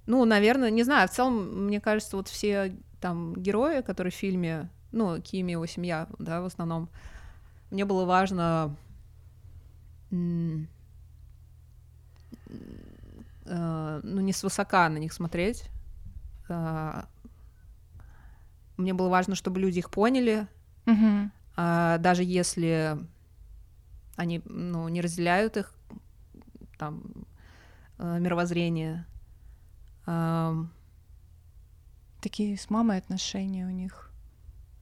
ну, 0.06 0.24
наверное, 0.24 0.70
не 0.70 0.84
знаю, 0.84 1.08
в 1.08 1.10
целом, 1.10 1.66
мне 1.66 1.80
кажется, 1.80 2.16
вот 2.16 2.28
все 2.28 2.76
там 3.00 3.34
герои, 3.34 3.82
которые 3.82 4.12
в 4.12 4.16
фильме, 4.16 4.70
ну, 4.92 5.20
Кими, 5.20 5.50
его 5.52 5.66
семья, 5.66 6.06
да, 6.20 6.40
в 6.40 6.44
основном, 6.44 6.88
мне 7.70 7.84
было 7.84 8.04
важно 8.04 8.76
э, 10.12 10.14
ну, 14.02 14.20
не 14.20 14.32
свысока 14.32 14.88
на 14.88 14.98
них 14.98 15.12
смотреть. 15.12 15.64
Э, 16.48 17.02
мне 18.76 18.94
было 18.94 19.08
важно, 19.08 19.34
чтобы 19.34 19.60
люди 19.60 19.80
их 19.80 19.90
поняли, 19.90 20.46
Мгм. 20.84 21.32
А, 21.56 21.98
даже 21.98 22.22
если 22.22 22.98
они, 24.16 24.42
ну, 24.44 24.88
не 24.88 25.00
разделяют 25.00 25.56
их 25.56 25.72
там 26.78 27.02
э, 27.98 28.18
мировоззрение. 28.18 29.06
Такие 32.20 32.56
с 32.56 32.70
мамой 32.70 32.98
отношения 32.98 33.66
у 33.66 33.70
них. 33.70 34.10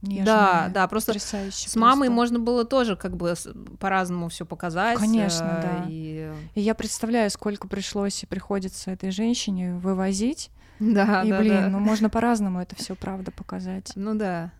Нежные, 0.01 0.25
Да, 0.25 0.69
да, 0.73 0.87
просто 0.87 1.13
потрясающие 1.13 1.69
С 1.69 1.75
мамой 1.75 2.07
просто. 2.07 2.11
можно 2.11 2.39
было 2.39 2.65
тоже 2.65 2.95
как 2.95 3.15
бы 3.15 3.33
по-разному 3.79 4.29
все 4.29 4.45
показать. 4.45 4.99
Конечно, 4.99 5.45
э, 5.45 5.61
да. 5.61 5.85
И... 5.87 6.31
И 6.53 6.61
я 6.61 6.75
представляю, 6.75 7.29
сколько 7.31 7.67
пришлось 7.67 8.21
и 8.23 8.25
приходится 8.25 8.91
этой 8.91 9.11
женщине 9.11 9.75
вывозить. 9.75 10.51
Да, 10.79 11.23
и, 11.23 11.29
да, 11.29 11.39
блин, 11.39 11.55
да. 11.55 11.69
ну 11.69 11.79
можно 11.79 12.09
по-разному 12.09 12.61
это 12.61 12.75
все 12.75 12.95
правда 12.95 13.31
показать. 13.31 13.91
Ну 13.95 14.15
да. 14.15 14.51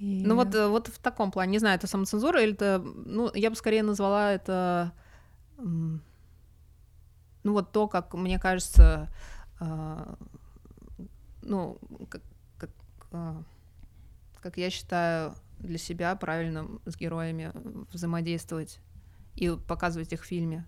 И- 0.00 0.22
Ну 0.24 0.34
вот, 0.36 0.54
э, 0.54 0.68
вот 0.68 0.88
в 0.88 0.98
таком 0.98 1.30
плане, 1.30 1.52
не 1.52 1.58
знаю, 1.58 1.76
это 1.76 1.86
самоцензура 1.86 2.42
или 2.42 2.52
это, 2.52 2.78
ну, 2.78 3.30
я 3.34 3.50
бы 3.50 3.56
скорее 3.56 3.82
назвала 3.82 4.32
это, 4.32 4.92
ну 5.58 6.00
вот 7.52 7.72
то, 7.72 7.88
как 7.88 8.14
мне 8.14 8.38
кажется, 8.38 9.08
а, 9.60 10.16
ну, 11.42 11.78
как, 12.08 12.22
как, 12.58 12.70
а, 13.12 13.42
как 14.40 14.56
я 14.58 14.70
считаю 14.70 15.34
для 15.58 15.78
себя 15.78 16.14
правильным 16.16 16.80
с 16.86 16.96
героями 16.96 17.52
взаимодействовать 17.92 18.80
и 19.34 19.50
показывать 19.66 20.12
их 20.12 20.22
в 20.22 20.26
фильме. 20.26 20.66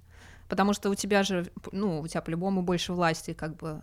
Потому 0.48 0.72
что 0.72 0.90
у 0.90 0.94
тебя 0.96 1.22
же, 1.22 1.50
ну, 1.70 2.00
у 2.00 2.08
тебя 2.08 2.22
по-любому 2.22 2.62
больше 2.62 2.92
власти, 2.92 3.32
как 3.34 3.56
бы, 3.56 3.82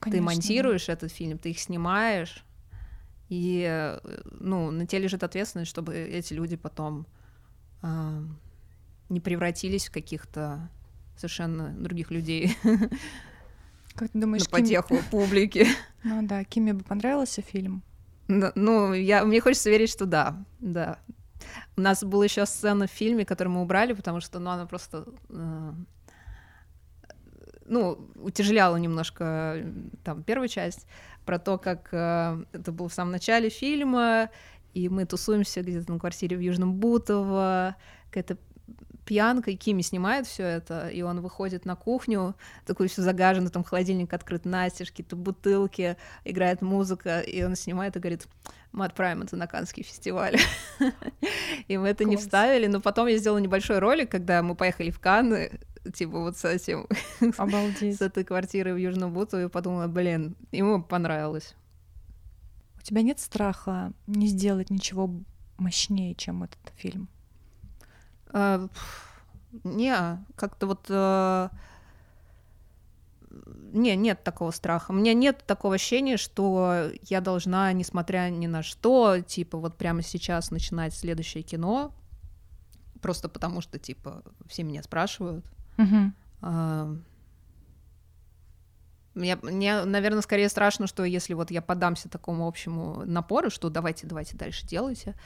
ты 0.00 0.10
Конечно, 0.10 0.24
монтируешь 0.26 0.88
этот 0.88 1.12
фильм, 1.12 1.36
ты 1.38 1.50
их 1.50 1.58
снимаешь, 1.58 2.44
и 3.28 3.66
э, 3.68 3.98
ну, 4.40 4.70
на 4.70 4.86
тебе 4.86 5.02
лежит 5.02 5.22
ответственность, 5.22 5.70
чтобы 5.70 5.94
эти 5.96 6.32
люди 6.32 6.56
потом 6.56 7.06
а, 7.82 8.22
не 9.08 9.20
превратились 9.20 9.88
в 9.88 9.92
каких-то 9.92 10.70
совершенно 11.16 11.70
других 11.70 12.10
людей. 12.10 12.56
Как 13.94 14.10
ты 14.10 14.20
думаешь, 14.20 14.44
на 14.44 14.58
Ким- 14.58 14.64
потеху 14.64 14.98
публики. 15.10 15.66
Ну 16.04 16.26
да, 16.26 16.44
Киме 16.44 16.72
бы 16.72 16.84
понравился 16.84 17.42
фильм. 17.42 17.82
Ну, 18.28 18.92
я, 18.92 19.24
мне 19.24 19.40
хочется 19.40 19.70
верить, 19.70 19.90
что 19.90 20.06
да, 20.06 20.44
да. 20.60 20.98
У 21.76 21.80
нас 21.80 22.04
была 22.04 22.24
еще 22.24 22.44
сцена 22.46 22.86
в 22.86 22.90
фильме, 22.90 23.24
которую 23.24 23.54
мы 23.54 23.62
убрали, 23.62 23.94
потому 23.94 24.20
что, 24.20 24.38
ну, 24.38 24.50
она 24.50 24.66
просто, 24.66 25.06
э, 25.30 25.72
ну, 27.64 28.10
утяжеляла 28.16 28.76
немножко 28.76 29.54
э, 29.56 29.72
там 30.04 30.22
первую 30.22 30.48
часть 30.48 30.86
про 31.28 31.38
то, 31.38 31.58
как 31.58 31.90
э, 31.92 32.42
это 32.54 32.72
было 32.72 32.88
в 32.88 32.94
самом 32.94 33.12
начале 33.12 33.50
фильма, 33.50 34.30
и 34.72 34.88
мы 34.88 35.04
тусуемся 35.04 35.60
где-то 35.60 35.92
на 35.92 35.98
квартире 35.98 36.38
в 36.38 36.40
Южном 36.40 36.72
Бутово, 36.72 37.76
какая-то 38.06 38.38
пьянка, 39.04 39.50
и 39.50 39.56
Кими 39.56 39.82
снимает 39.82 40.26
все 40.26 40.44
это, 40.44 40.88
и 40.88 41.02
он 41.02 41.20
выходит 41.20 41.66
на 41.66 41.76
кухню, 41.76 42.34
такой 42.64 42.88
все 42.88 43.02
загаженный, 43.02 43.50
там 43.50 43.62
холодильник 43.62 44.14
открыт 44.14 44.46
настежь, 44.46 44.90
какие-то 44.90 45.16
бутылки, 45.16 45.98
играет 46.24 46.62
музыка, 46.62 47.20
и 47.20 47.42
он 47.42 47.56
снимает 47.56 47.94
и 47.96 47.98
говорит, 47.98 48.26
мы 48.72 48.86
отправим 48.86 49.20
это 49.20 49.36
на 49.36 49.46
Каннский 49.46 49.82
фестиваль. 49.82 50.36
И 51.68 51.76
мы 51.76 51.88
это 51.88 52.04
не 52.04 52.16
вставили, 52.16 52.66
но 52.66 52.80
потом 52.80 53.06
я 53.06 53.16
сделала 53.16 53.38
небольшой 53.38 53.78
ролик, 53.78 54.10
когда 54.10 54.42
мы 54.42 54.54
поехали 54.54 54.90
в 54.90 55.00
Канны, 55.00 55.60
типа 55.92 56.20
вот 56.20 56.36
с 56.36 56.44
этим, 56.44 56.86
Обалдеть. 57.36 57.96
с 57.98 58.00
этой 58.00 58.24
квартирой 58.24 58.74
в 58.74 58.76
Южном 58.76 59.12
Буту, 59.12 59.40
и 59.40 59.48
подумала, 59.48 59.86
блин, 59.86 60.36
ему 60.52 60.82
понравилось. 60.82 61.54
У 62.78 62.82
тебя 62.82 63.02
нет 63.02 63.18
страха 63.20 63.92
не 64.06 64.26
сделать 64.28 64.70
ничего 64.70 65.10
мощнее, 65.58 66.14
чем 66.14 66.42
этот 66.44 66.60
фильм? 66.76 67.08
А, 68.32 68.68
Не, 69.64 70.24
как-то 70.36 70.66
вот... 70.66 70.86
э, 70.88 71.48
Не, 73.72 73.96
нет 73.96 74.22
такого 74.24 74.50
страха. 74.52 74.92
У 74.92 74.94
меня 74.94 75.12
нет 75.14 75.42
такого 75.46 75.74
ощущения, 75.74 76.16
что 76.16 76.90
я 77.02 77.20
должна, 77.20 77.72
несмотря 77.72 78.30
ни 78.30 78.46
на 78.46 78.62
что, 78.62 79.20
типа, 79.20 79.58
вот 79.58 79.76
прямо 79.76 80.02
сейчас 80.02 80.50
начинать 80.50 80.94
следующее 80.94 81.42
кино, 81.42 81.92
просто 83.02 83.28
потому 83.28 83.60
что, 83.60 83.78
типа, 83.78 84.22
все 84.48 84.62
меня 84.62 84.82
спрашивают. 84.82 85.44
А, 86.40 86.94
Мне, 89.14 89.36
мне, 89.42 89.84
наверное, 89.84 90.22
скорее 90.22 90.48
страшно, 90.48 90.86
что 90.86 91.04
если 91.04 91.34
вот 91.34 91.50
я 91.50 91.60
подамся 91.60 92.08
такому 92.08 92.46
общему 92.46 93.02
напору, 93.04 93.50
что 93.50 93.68
давайте, 93.68 94.06
давайте 94.06 94.36
дальше 94.36 94.66
делайте, 94.66 95.16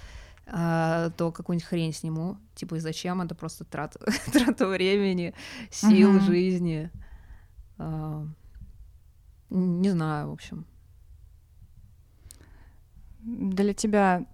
а, 0.46 1.10
то 1.10 1.30
какую-нибудь 1.30 1.68
хрень 1.68 1.92
сниму. 1.92 2.38
Типа, 2.54 2.76
и 2.76 2.80
зачем? 2.80 3.20
Это 3.20 3.34
просто 3.34 3.64
трата, 3.64 3.98
трата 4.32 4.66
времени, 4.66 5.34
сил, 5.70 6.12
Мгм. 6.12 6.20
жизни. 6.20 6.90
А, 7.78 8.26
Не 9.50 9.90
знаю, 9.90 10.30
в 10.30 10.32
общем. 10.32 10.64
Для 13.20 13.74
тебя 13.74 14.26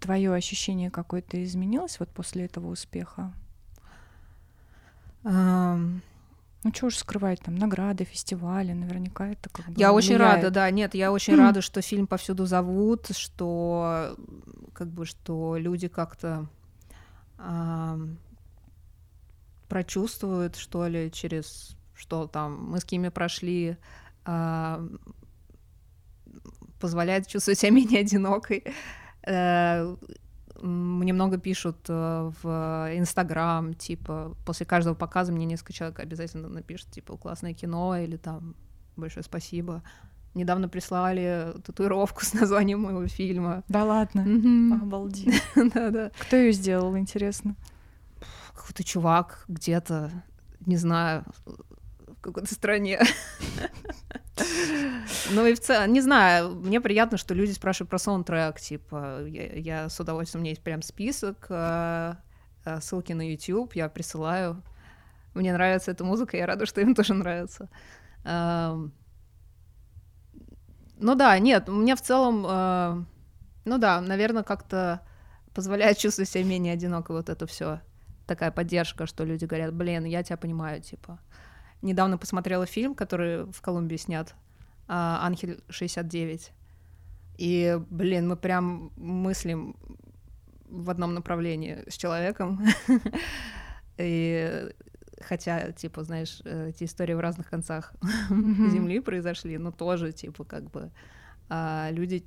твое 0.00 0.32
ощущение 0.34 0.90
какое-то 0.90 1.42
изменилось 1.42 1.98
вот 1.98 2.10
после 2.10 2.44
этого 2.44 2.68
успеха? 2.68 3.32
Ну, 6.64 6.72
чего 6.72 6.88
уж 6.88 6.96
скрывать, 6.96 7.40
там, 7.40 7.54
награды, 7.54 8.04
фестивали, 8.04 8.72
наверняка 8.72 9.28
это 9.28 9.48
как 9.48 9.66
бы 9.66 9.74
Я 9.76 9.92
очень 9.92 10.16
влияет. 10.16 10.36
рада, 10.36 10.50
да, 10.50 10.70
нет, 10.70 10.94
я 10.94 11.12
очень 11.12 11.36
рада, 11.36 11.60
что 11.62 11.82
фильм 11.82 12.06
повсюду 12.06 12.46
зовут, 12.46 13.10
что 13.16 14.16
как 14.72 14.88
бы 14.88 15.04
что 15.06 15.56
люди 15.56 15.86
как-то 15.88 16.48
ам, 17.38 18.18
прочувствуют, 19.68 20.56
что 20.56 20.86
ли, 20.88 21.12
через 21.12 21.76
что 21.94 22.26
там 22.26 22.70
мы 22.70 22.80
с 22.80 22.84
Кими 22.84 23.08
прошли, 23.08 23.76
ам, 24.24 24.98
позволяет 26.80 27.26
чувствовать 27.28 27.58
себя 27.58 27.70
менее 27.74 28.00
одинокой. 28.00 28.64
Э, 29.22 29.96
Мне 30.60 31.12
много 31.12 31.38
пишут 31.38 31.78
э, 31.88 32.32
в 32.42 32.90
Инстаграм, 32.94 33.74
типа, 33.74 34.34
после 34.44 34.66
каждого 34.66 34.94
показа 34.94 35.32
мне 35.32 35.46
несколько 35.46 35.72
человек 35.72 36.00
обязательно 36.00 36.48
напишут, 36.48 36.90
типа, 36.90 37.16
классное 37.16 37.54
кино 37.54 37.96
или 37.96 38.16
там 38.16 38.54
большое 38.96 39.22
спасибо. 39.24 39.82
Недавно 40.34 40.68
прислали 40.68 41.54
татуировку 41.64 42.24
с 42.24 42.32
названием 42.34 42.80
моего 42.82 43.06
фильма. 43.06 43.62
Да 43.68 43.84
ладно, 43.84 44.22
Мгм. 44.22 44.82
обалдеть. 44.82 45.42
Да-да. 45.74 46.10
Кто 46.18 46.36
ее 46.36 46.52
сделал, 46.52 46.96
интересно? 46.96 47.54
Какой-то 48.54 48.82
чувак 48.84 49.44
где-то, 49.48 50.10
не 50.66 50.76
знаю, 50.76 51.24
какой-то 52.32 52.54
стране. 52.54 53.00
Ну 55.30 55.46
и 55.46 55.54
в 55.54 55.60
целом, 55.60 55.92
не 55.92 56.00
знаю, 56.00 56.54
мне 56.54 56.80
приятно, 56.80 57.18
что 57.18 57.34
люди 57.34 57.52
спрашивают 57.52 57.90
про 57.90 57.98
саундтрек, 57.98 58.60
типа, 58.60 59.24
я, 59.26 59.88
с 59.88 59.98
удовольствием, 60.00 60.40
у 60.40 60.42
меня 60.42 60.52
есть 60.52 60.62
прям 60.62 60.80
список, 60.82 61.46
э, 61.50 62.14
э, 62.64 62.80
ссылки 62.80 63.12
на 63.12 63.28
YouTube, 63.28 63.74
я 63.74 63.88
присылаю. 63.88 64.62
Мне 65.34 65.52
нравится 65.52 65.90
эта 65.90 66.04
музыка, 66.04 66.36
я 66.36 66.46
рада, 66.46 66.66
что 66.66 66.80
им 66.80 66.94
тоже 66.94 67.14
нравится. 67.14 67.68
Эм, 68.24 68.92
Ну 71.00 71.14
да, 71.14 71.38
нет, 71.38 71.68
мне 71.68 71.94
в 71.94 72.00
целом, 72.00 72.44
э, 72.48 73.04
ну 73.64 73.78
да, 73.78 74.00
наверное, 74.00 74.42
как-то 74.42 75.00
позволяет 75.54 75.98
чувствовать 76.02 76.30
себя 76.30 76.44
менее 76.44 76.74
одиноко 76.74 77.12
вот 77.12 77.28
это 77.28 77.46
все 77.46 77.80
такая 78.26 78.50
поддержка, 78.52 79.06
что 79.06 79.24
люди 79.24 79.46
говорят, 79.46 79.74
блин, 79.74 80.04
я 80.04 80.22
тебя 80.22 80.36
понимаю, 80.36 80.80
типа. 80.82 81.18
Недавно 81.82 82.18
посмотрела 82.18 82.66
фильм, 82.66 82.94
который 82.94 83.44
в 83.44 83.60
Колумбии 83.60 83.96
снят, 83.96 84.34
а, 84.86 85.24
«Анхель 85.24 85.62
69». 85.68 86.52
И, 87.38 87.80
блин, 87.90 88.28
мы 88.28 88.36
прям 88.36 88.92
мыслим 88.96 89.76
в 90.68 90.90
одном 90.90 91.14
направлении 91.14 91.84
с 91.88 91.96
человеком. 91.96 92.64
И 93.96 94.72
хотя, 95.20 95.72
типа, 95.72 96.04
знаешь, 96.04 96.40
э, 96.44 96.70
эти 96.70 96.84
истории 96.84 97.14
в 97.14 97.20
разных 97.20 97.48
концах. 97.48 97.92
Земли 98.30 99.00
произошли, 99.00 99.58
но 99.58 99.70
тоже, 99.70 100.12
типа, 100.12 100.44
как 100.44 100.70
бы 100.70 100.90
а, 101.48 101.88
люди 101.90 102.24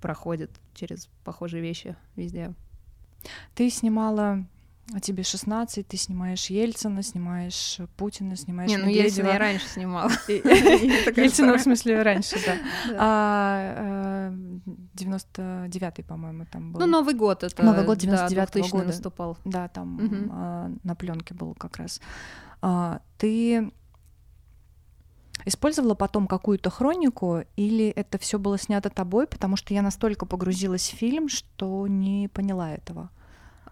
проходят 0.00 0.50
через 0.74 1.08
похожие 1.24 1.62
вещи 1.62 1.96
везде. 2.16 2.54
Ты 3.54 3.70
снимала 3.70 4.44
а 4.94 5.00
тебе 5.00 5.22
16, 5.22 5.86
ты 5.86 5.96
снимаешь 5.96 6.46
Ельцина, 6.46 7.02
снимаешь 7.02 7.78
Путина, 7.96 8.36
снимаешь 8.36 8.70
Не, 8.70 8.78
ну 8.78 8.88
Ельцина 8.88 9.28
я 9.28 9.38
раньше 9.38 9.68
снимала. 9.68 10.10
Ельцина, 10.28 11.58
в 11.58 11.60
смысле, 11.60 12.02
раньше, 12.02 12.36
да. 12.46 12.56
99-й, 14.94 16.02
а, 16.02 16.04
по-моему, 16.06 16.46
там 16.50 16.72
был. 16.72 16.80
Ну, 16.80 16.86
Новый 16.86 17.14
год 17.14 17.44
это. 17.44 17.62
Новый 17.62 17.84
год 17.84 17.98
99-го 17.98 18.68
года. 18.68 18.86
наступал. 18.86 19.36
Да, 19.44 19.68
там 19.68 20.30
а, 20.32 20.70
на 20.82 20.94
пленке 20.94 21.34
был 21.34 21.54
как 21.54 21.76
раз. 21.76 22.00
А, 22.62 23.02
ты 23.18 23.70
использовала 25.44 25.94
потом 25.94 26.26
какую-то 26.26 26.70
хронику, 26.70 27.42
или 27.56 27.88
это 27.88 28.18
все 28.18 28.38
было 28.38 28.58
снято 28.58 28.90
тобой, 28.90 29.26
потому 29.26 29.56
что 29.56 29.74
я 29.74 29.82
настолько 29.82 30.26
погрузилась 30.26 30.88
в 30.90 30.96
фильм, 30.96 31.28
что 31.28 31.86
не 31.86 32.28
поняла 32.28 32.70
этого. 32.70 33.10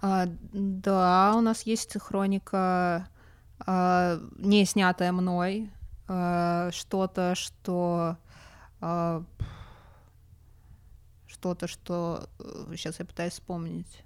А, 0.08 0.28
да, 0.52 1.34
у 1.36 1.40
нас 1.40 1.62
есть 1.62 2.00
хроника, 2.00 3.08
а, 3.58 4.20
не 4.38 4.64
снятая 4.64 5.10
мной, 5.10 5.68
а, 6.06 6.70
что-то, 6.70 7.34
что 7.34 8.16
а, 8.80 9.24
что-то, 11.26 11.66
что 11.66 12.28
сейчас 12.76 12.94
э, 12.94 12.96
я 13.00 13.04
пытаюсь 13.04 13.32
вспомнить. 13.32 14.04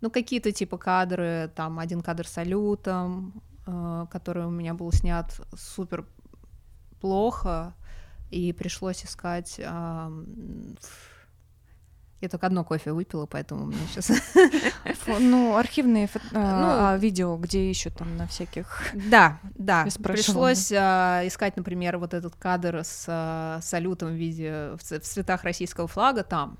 Ну, 0.00 0.10
какие-то 0.10 0.50
типа 0.50 0.78
кадры, 0.78 1.48
там 1.54 1.78
один 1.78 2.00
кадр 2.00 2.26
салютом, 2.26 3.40
э, 3.68 4.06
который 4.10 4.46
у 4.46 4.50
меня 4.50 4.74
был 4.74 4.90
снят 4.90 5.32
супер 5.56 6.06
плохо, 7.00 7.72
и 8.32 8.52
пришлось 8.52 9.04
искать 9.04 9.60
э, 9.60 10.24
я 12.24 12.28
только 12.28 12.46
одно 12.46 12.64
кофе 12.64 12.92
выпила, 12.92 13.26
поэтому 13.26 13.64
у 13.64 13.66
меня 13.66 13.80
сейчас... 13.88 14.10
Ну, 15.20 15.56
архивные 15.56 16.08
а, 16.32 16.60
ну, 16.60 16.86
а, 16.86 16.96
видео, 16.96 17.36
где 17.36 17.70
ищут 17.70 17.96
там 17.96 18.16
на 18.16 18.26
всяких... 18.26 18.82
Да, 18.94 19.38
да. 19.54 19.86
Пришлось 20.02 20.72
а, 20.72 21.22
искать, 21.24 21.56
например, 21.56 21.98
вот 21.98 22.14
этот 22.14 22.34
кадр 22.36 22.80
с 22.82 23.60
салютом 23.62 24.10
в 24.10 24.14
виде 24.14 24.70
в 24.76 24.82
цветах 24.82 25.44
российского 25.44 25.86
флага 25.86 26.24
там. 26.24 26.58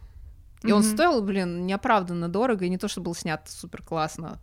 И 0.62 0.72
он 0.72 0.82
стоил, 0.82 1.22
блин, 1.22 1.66
неоправданно 1.66 2.28
дорого, 2.28 2.64
и 2.64 2.70
не 2.70 2.78
то, 2.78 2.88
что 2.88 3.00
был 3.00 3.14
снят 3.14 3.46
супер 3.48 3.82
классно. 3.82 4.40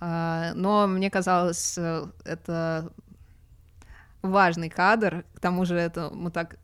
Но 0.00 0.86
мне 0.88 1.10
казалось, 1.10 1.78
э, 1.78 2.06
это 2.24 2.92
важный 4.20 4.68
кадр. 4.68 5.24
К 5.34 5.40
тому 5.40 5.64
же 5.64 5.76
это 5.76 6.10
мы 6.12 6.30
так 6.30 6.56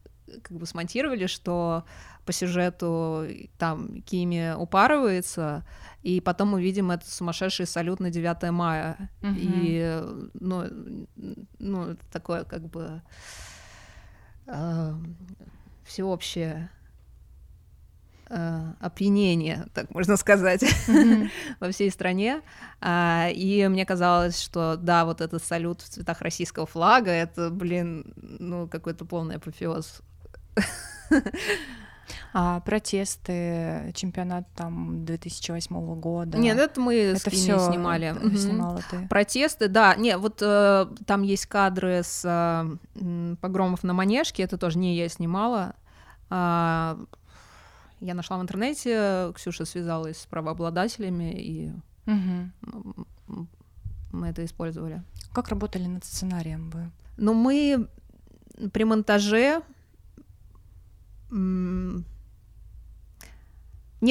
как 0.43 0.57
бы 0.57 0.67
смонтировали, 0.67 1.27
что 1.27 1.85
по 2.25 2.33
сюжету 2.33 3.27
там 3.59 4.03
Кими 4.03 4.55
упарывается, 4.57 5.65
и 6.03 6.21
потом 6.21 6.49
мы 6.49 6.63
видим 6.63 6.91
этот 6.91 7.09
сумасшедший 7.09 7.67
салют 7.67 8.01
на 8.01 8.11
9 8.11 8.51
мая. 8.51 9.11
Uh-huh. 9.21 9.35
И, 9.37 10.03
ну, 10.35 10.65
ну, 11.59 11.97
такое 12.13 12.45
как 12.45 12.63
бы 12.69 13.03
э, 14.47 14.95
всеобщее 15.85 16.71
опьянение, 18.79 19.67
так 19.75 19.93
можно 19.93 20.17
сказать, 20.17 20.63
mm-hmm. 20.63 21.31
во 21.61 21.71
всей 21.73 21.91
стране. 21.91 22.43
А, 22.81 23.29
и 23.33 23.67
мне 23.67 23.85
казалось, 23.85 24.41
что 24.41 24.77
да, 24.77 25.05
вот 25.05 25.21
этот 25.21 25.43
салют 25.43 25.81
в 25.81 25.89
цветах 25.89 26.21
российского 26.21 26.65
флага, 26.65 27.11
это, 27.11 27.51
блин, 27.51 28.15
ну, 28.17 28.69
какой-то 28.69 29.05
полный 29.05 29.37
апофеоз 29.37 30.03
а, 32.33 32.61
протесты, 32.61 33.93
чемпионат 33.95 34.47
там 34.55 35.05
2008 35.05 36.01
года. 36.01 36.39
Нет, 36.39 36.59
это 36.59 36.81
мы 36.81 36.95
это 36.97 37.31
все 37.31 37.59
снимали. 37.59 38.11
Угу. 38.13 38.37
Снимала 38.37 38.81
ты. 38.91 39.07
Протесты, 39.09 39.69
да. 39.69 39.95
Не, 39.97 40.17
вот 40.17 40.41
э, 40.43 40.87
там 41.07 41.23
есть 41.23 41.47
кадры 41.47 42.03
с 42.03 42.23
э, 42.25 43.37
погромов 43.41 43.83
на 43.83 43.93
Манежке, 43.93 44.43
это 44.43 44.59
тоже 44.59 44.79
не 44.79 44.97
я 44.97 45.09
снимала. 45.09 45.75
А, 46.31 46.99
я 48.01 48.15
нашла 48.15 48.39
в 48.39 48.43
интернете, 48.43 49.33
Ксюша 49.35 49.65
связалась 49.65 50.23
с 50.23 50.27
правообладателями, 50.27 51.33
и 51.35 51.73
угу. 52.07 53.47
мы 54.13 54.29
это 54.29 54.45
использовали. 54.45 55.03
Как 55.33 55.49
работали 55.49 55.87
над 55.87 56.05
сценарием 56.05 56.71
вы? 56.71 56.91
Ну, 57.17 57.35
мы 57.35 57.89
при 58.73 58.85
монтаже 58.85 59.63
не 61.31 62.05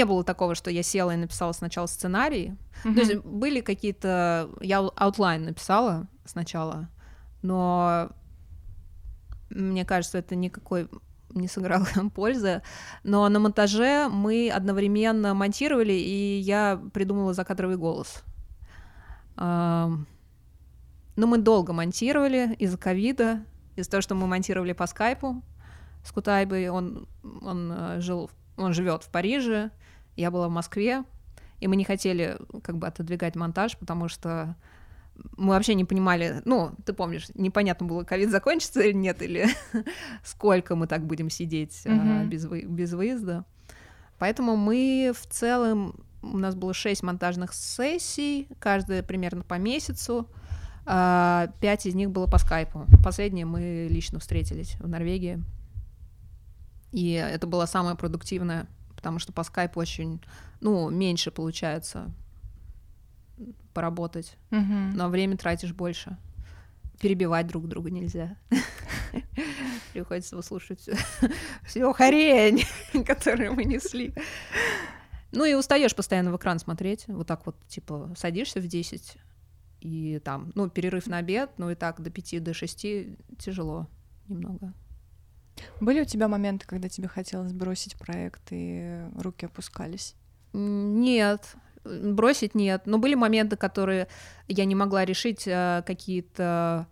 было 0.05 0.23
такого, 0.23 0.55
что 0.55 0.69
я 0.69 0.84
села 0.84 1.12
и 1.12 1.17
написала 1.17 1.51
сначала 1.51 1.88
сценарий. 1.88 2.55
Mm-hmm. 2.84 2.93
То 2.93 2.99
есть 2.99 3.15
были 3.23 3.62
какие-то... 3.62 4.49
Я 4.62 4.79
outline 4.79 5.45
написала 5.45 6.08
сначала, 6.25 6.89
но 7.41 8.12
мне 9.49 9.84
кажется, 9.86 10.19
это 10.19 10.36
никакой 10.36 10.88
не 11.32 11.47
сыграло 11.47 11.88
пользы. 12.13 12.62
Но 13.03 13.27
на 13.29 13.39
монтаже 13.39 14.10
мы 14.10 14.49
одновременно 14.49 15.34
монтировали, 15.34 15.93
и 15.93 16.39
я 16.39 16.82
придумала 16.93 17.34
закадровый 17.34 17.77
голос. 17.77 18.23
Но 19.36 20.05
мы 21.15 21.38
долго 21.38 21.73
монтировали 21.73 22.55
из-за 22.60 22.77
ковида, 22.77 23.43
из-за 23.75 23.91
того, 23.91 24.01
что 24.01 24.15
мы 24.15 24.27
монтировали 24.27 24.73
по 24.73 24.88
скайпу 24.88 25.41
с 26.03 26.12
Кутайбой. 26.12 26.69
Он, 26.69 27.07
он 27.41 27.71
э, 27.71 28.01
жил, 28.01 28.29
он 28.57 28.73
живет 28.73 29.03
в 29.03 29.09
Париже, 29.09 29.71
я 30.15 30.31
была 30.31 30.47
в 30.47 30.51
Москве, 30.51 31.03
и 31.59 31.67
мы 31.67 31.75
не 31.75 31.83
хотели 31.83 32.38
как 32.63 32.77
бы 32.77 32.88
отодвигать 32.88 33.35
монтаж, 33.35 33.77
потому 33.77 34.07
что 34.07 34.55
мы 35.38 35.49
вообще 35.49 35.75
не 35.75 35.85
понимали, 35.85 36.41
ну, 36.45 36.71
ты 36.85 36.93
помнишь, 36.93 37.27
непонятно 37.33 37.85
было, 37.85 38.03
ковид 38.03 38.29
закончится 38.29 38.81
или 38.81 38.93
нет, 38.93 39.21
или 39.21 39.47
сколько 40.23 40.75
мы 40.75 40.88
так 40.88 41.05
будем 41.05 41.29
сидеть 41.29 41.81
mm-hmm. 41.85 42.27
без, 42.27 42.45
вы, 42.45 42.62
без 42.62 42.93
выезда. 42.93 43.45
Поэтому 44.17 44.55
мы 44.55 45.13
в 45.15 45.25
целом, 45.27 45.95
у 46.21 46.38
нас 46.38 46.55
было 46.55 46.73
шесть 46.73 47.03
монтажных 47.03 47.53
сессий, 47.53 48.47
каждая 48.59 49.03
примерно 49.03 49.43
по 49.43 49.55
месяцу, 49.55 50.27
а 50.85 51.47
пять 51.62 51.85
из 51.85 51.95
них 51.95 52.12
было 52.12 52.25
по 52.25 52.38
скайпу. 52.38 52.85
Последние 53.03 53.45
мы 53.45 53.88
лично 53.89 54.19
встретились 54.19 54.75
в 54.79 54.88
Норвегии. 54.88 55.43
И 56.91 57.12
это 57.12 57.47
было 57.47 57.65
самое 57.65 57.95
продуктивное, 57.95 58.67
потому 58.95 59.19
что 59.19 59.32
по 59.32 59.43
скайпу 59.43 59.80
очень, 59.80 60.21
ну, 60.60 60.89
меньше 60.89 61.32
получается 61.32 62.12
поработать, 63.73 64.38
mm-hmm. 64.52 64.91
но 64.93 65.10
время 65.10 65.38
тратишь 65.38 65.73
больше. 65.73 66.17
Перебивать 66.99 67.47
друг 67.47 67.67
друга 67.67 67.89
нельзя. 67.89 68.36
Приходится 69.93 70.36
выслушать 70.36 70.89
всю 71.65 71.93
хрень, 71.93 72.63
которую 73.06 73.54
мы 73.54 73.63
несли. 73.63 74.13
Ну 75.32 75.45
и 75.45 75.54
устаешь 75.54 75.95
постоянно 75.95 76.32
в 76.32 76.38
экран 76.38 76.60
смотреть. 76.60 77.06
Вот 77.08 77.28
так 77.28 77.45
вот, 77.45 77.56
типа, 77.67 78.13
садишься 78.17 78.60
в 78.60 78.67
10, 78.67 79.17
и 79.82 80.19
там, 80.19 80.52
ну, 80.56 80.69
перерыв 80.69 81.08
на 81.08 81.17
обед, 81.17 81.52
ну 81.58 81.69
и 81.69 81.75
так 81.75 82.02
до 82.02 82.10
5, 82.10 82.43
до 82.43 82.54
6 82.54 82.86
тяжело 83.38 83.88
немного. 84.28 84.73
Были 85.79 86.01
у 86.01 86.05
тебя 86.05 86.27
моменты, 86.27 86.65
когда 86.67 86.89
тебе 86.89 87.07
хотелось 87.07 87.53
бросить 87.53 87.97
проект 87.97 88.41
и 88.51 89.01
руки 89.17 89.45
опускались? 89.45 90.15
Нет, 90.53 91.55
бросить 91.83 92.55
нет. 92.55 92.83
Но 92.85 92.97
были 92.97 93.15
моменты, 93.15 93.55
которые 93.55 94.07
я 94.47 94.65
не 94.65 94.75
могла 94.75 95.05
решить, 95.05 95.47
э, 95.47 95.83
какие-то 95.85 96.87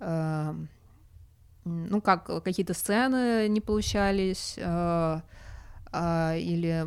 э, 0.00 0.54
ну 1.64 2.00
как 2.00 2.26
какие-то 2.44 2.74
сцены 2.74 3.48
не 3.48 3.60
получались 3.60 4.54
э, 4.56 5.20
или 5.92 6.86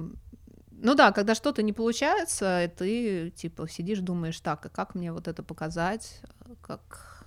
ну 0.82 0.96
да, 0.96 1.12
когда 1.12 1.36
что-то 1.36 1.62
не 1.62 1.74
получается, 1.74 2.72
ты 2.78 3.32
типа 3.32 3.68
сидишь, 3.68 4.00
думаешь, 4.00 4.40
так, 4.40 4.66
а 4.66 4.70
как 4.70 4.96
мне 4.96 5.12
вот 5.12 5.28
это 5.28 5.44
показать, 5.44 6.22
как 6.62 7.26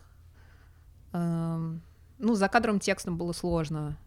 эм, 1.12 1.82
ну, 2.18 2.34
за 2.34 2.48
кадром 2.48 2.80
текстом 2.80 3.16
было 3.16 3.32
сложно. 3.32 3.98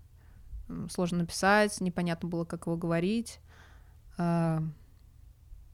Сложно 0.90 1.20
написать, 1.20 1.80
непонятно 1.82 2.28
было, 2.28 2.46
как 2.46 2.66
его 2.66 2.76
говорить. 2.76 3.40
А, 4.18 4.64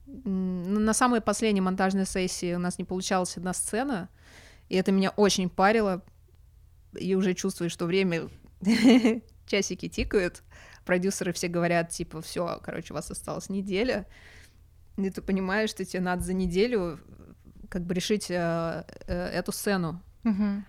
на 0.06 0.92
самой 0.92 1.20
последней 1.20 1.60
монтажной 1.60 2.06
сессии 2.06 2.54
у 2.54 2.58
нас 2.58 2.78
не 2.78 2.84
получалась 2.84 3.36
одна 3.36 3.54
сцена, 3.54 4.08
и 4.68 4.76
это 4.76 4.92
меня 4.92 5.10
очень 5.10 5.48
парило. 5.48 6.02
И 6.98 7.14
уже 7.14 7.32
чувствую, 7.32 7.70
что 7.70 7.86
время 7.86 8.28
часики 9.46 9.88
тикают. 9.88 10.42
Продюсеры 10.84 11.32
все 11.32 11.48
говорят, 11.48 11.90
типа, 11.90 12.20
все, 12.20 12.60
короче, 12.62 12.92
у 12.92 12.96
вас 12.96 13.10
осталась 13.10 13.48
неделя. 13.48 14.06
И 14.98 15.08
ты 15.08 15.22
понимаешь, 15.22 15.70
что 15.70 15.84
тебе 15.84 16.00
надо 16.00 16.22
за 16.22 16.34
неделю 16.34 17.00
как 17.70 17.86
бы 17.86 17.94
решить 17.94 18.30
э, 18.30 18.84
э, 19.06 19.28
эту 19.28 19.52
сцену. 19.52 20.02
Uh-huh. 20.24 20.62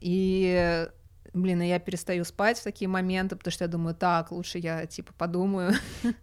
И 0.00 0.88
Блин, 1.34 1.62
и 1.62 1.68
я 1.68 1.78
перестаю 1.78 2.24
спать 2.24 2.58
в 2.58 2.64
такие 2.64 2.88
моменты, 2.88 3.36
потому 3.36 3.52
что 3.52 3.64
я 3.64 3.68
думаю, 3.68 3.94
так, 3.94 4.32
лучше 4.32 4.58
я, 4.58 4.86
типа, 4.86 5.12
подумаю. 5.16 5.72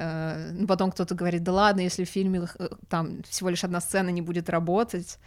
Э, 0.00 0.52
ну, 0.52 0.68
потом 0.68 0.92
кто-то 0.92 1.16
говорит, 1.16 1.42
да 1.42 1.52
ладно, 1.52 1.80
если 1.80 2.04
в 2.04 2.08
фильме 2.08 2.48
э, 2.58 2.68
там 2.88 3.20
всего 3.24 3.50
лишь 3.50 3.64
одна 3.64 3.80
сцена 3.80 4.10
не 4.10 4.22
будет 4.22 4.48
работать, 4.48 5.18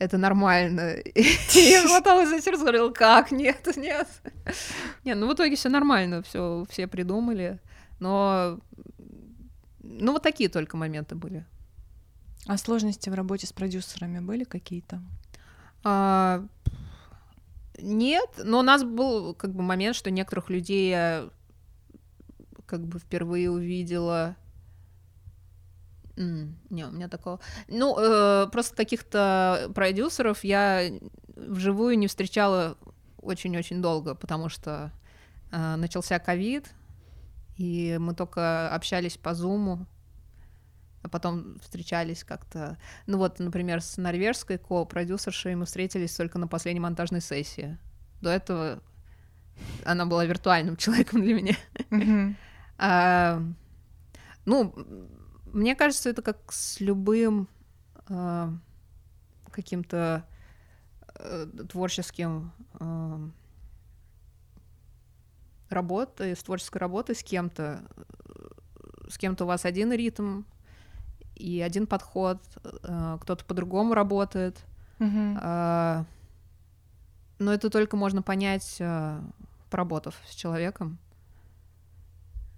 это 0.00 0.18
нормально. 0.18 0.94
И 1.14 1.22
я 1.54 1.86
хваталась 1.86 2.28
за 2.28 2.42
сердце, 2.42 2.62
говорила, 2.62 2.90
как? 2.90 3.30
Нет, 3.30 3.76
нет. 3.76 4.08
Нет, 5.04 5.16
ну 5.16 5.28
в 5.28 5.34
итоге 5.34 5.54
все 5.54 5.68
нормально, 5.68 6.22
все, 6.22 6.66
все 6.68 6.88
придумали. 6.88 7.60
Но, 8.00 8.58
ну 9.80 10.12
вот 10.12 10.24
такие 10.24 10.48
только 10.48 10.76
моменты 10.76 11.14
были. 11.14 11.46
А 12.46 12.58
сложности 12.58 13.08
в 13.08 13.14
работе 13.14 13.46
с 13.46 13.52
продюсерами 13.52 14.20
были 14.20 14.44
какие-то? 14.44 15.00
А, 15.82 16.44
нет, 17.78 18.30
но 18.42 18.60
у 18.60 18.62
нас 18.62 18.84
был 18.84 19.34
как 19.34 19.54
бы 19.54 19.62
момент, 19.62 19.96
что 19.96 20.10
некоторых 20.10 20.50
людей 20.50 20.90
я 20.90 21.30
как 22.66 22.86
бы 22.86 22.98
впервые 22.98 23.50
увидела. 23.50 24.36
Не, 26.16 26.86
у 26.86 26.90
меня 26.90 27.08
такого. 27.08 27.40
Ну, 27.68 27.96
э, 27.98 28.48
просто 28.50 28.74
каких-то 28.74 29.70
продюсеров 29.74 30.44
я 30.44 30.90
вживую 31.36 31.98
не 31.98 32.06
встречала 32.06 32.78
очень-очень 33.18 33.82
долго, 33.82 34.14
потому 34.14 34.48
что 34.48 34.92
э, 35.52 35.76
начался 35.76 36.18
ковид, 36.18 36.70
и 37.56 37.96
мы 38.00 38.14
только 38.14 38.74
общались 38.74 39.18
по 39.18 39.34
зуму, 39.34 39.86
а 41.06 41.08
потом 41.08 41.60
встречались 41.60 42.24
как-то. 42.24 42.78
Ну 43.06 43.18
вот, 43.18 43.38
например, 43.38 43.80
с 43.80 43.96
норвежской 43.96 44.58
ко-продюсершей 44.58 45.54
мы 45.54 45.64
встретились 45.64 46.14
только 46.16 46.36
на 46.38 46.48
последней 46.48 46.80
монтажной 46.80 47.20
сессии. 47.20 47.78
До 48.20 48.30
этого 48.30 48.82
она 49.84 50.04
была 50.04 50.24
виртуальным 50.24 50.76
человеком 50.76 51.22
для 51.22 51.34
меня. 51.34 51.56
Mm-hmm. 51.90 52.34
А, 52.78 53.40
ну, 54.46 54.74
мне 55.52 55.76
кажется, 55.76 56.10
это 56.10 56.22
как 56.22 56.50
с 56.50 56.80
любым 56.80 57.48
а, 58.08 58.52
каким-то 59.52 60.26
а, 61.14 61.46
творческим 61.70 62.50
а, 62.80 63.30
работой, 65.70 66.34
с 66.34 66.42
творческой 66.42 66.78
работой 66.78 67.14
с 67.14 67.22
кем-то. 67.22 67.80
С 69.08 69.18
кем-то 69.18 69.44
у 69.44 69.46
вас 69.46 69.64
один 69.64 69.92
ритм 69.92 70.42
и 71.36 71.60
один 71.60 71.86
подход, 71.86 72.38
а, 72.82 73.18
кто-то 73.18 73.44
по-другому 73.44 73.94
работает. 73.94 74.56
Mm-hmm. 74.98 76.06
Но 77.38 77.52
это 77.52 77.68
только 77.70 77.96
можно 77.96 78.22
понять, 78.22 78.78
а, 78.80 79.22
поработав 79.70 80.14
с 80.28 80.34
человеком. 80.34 80.98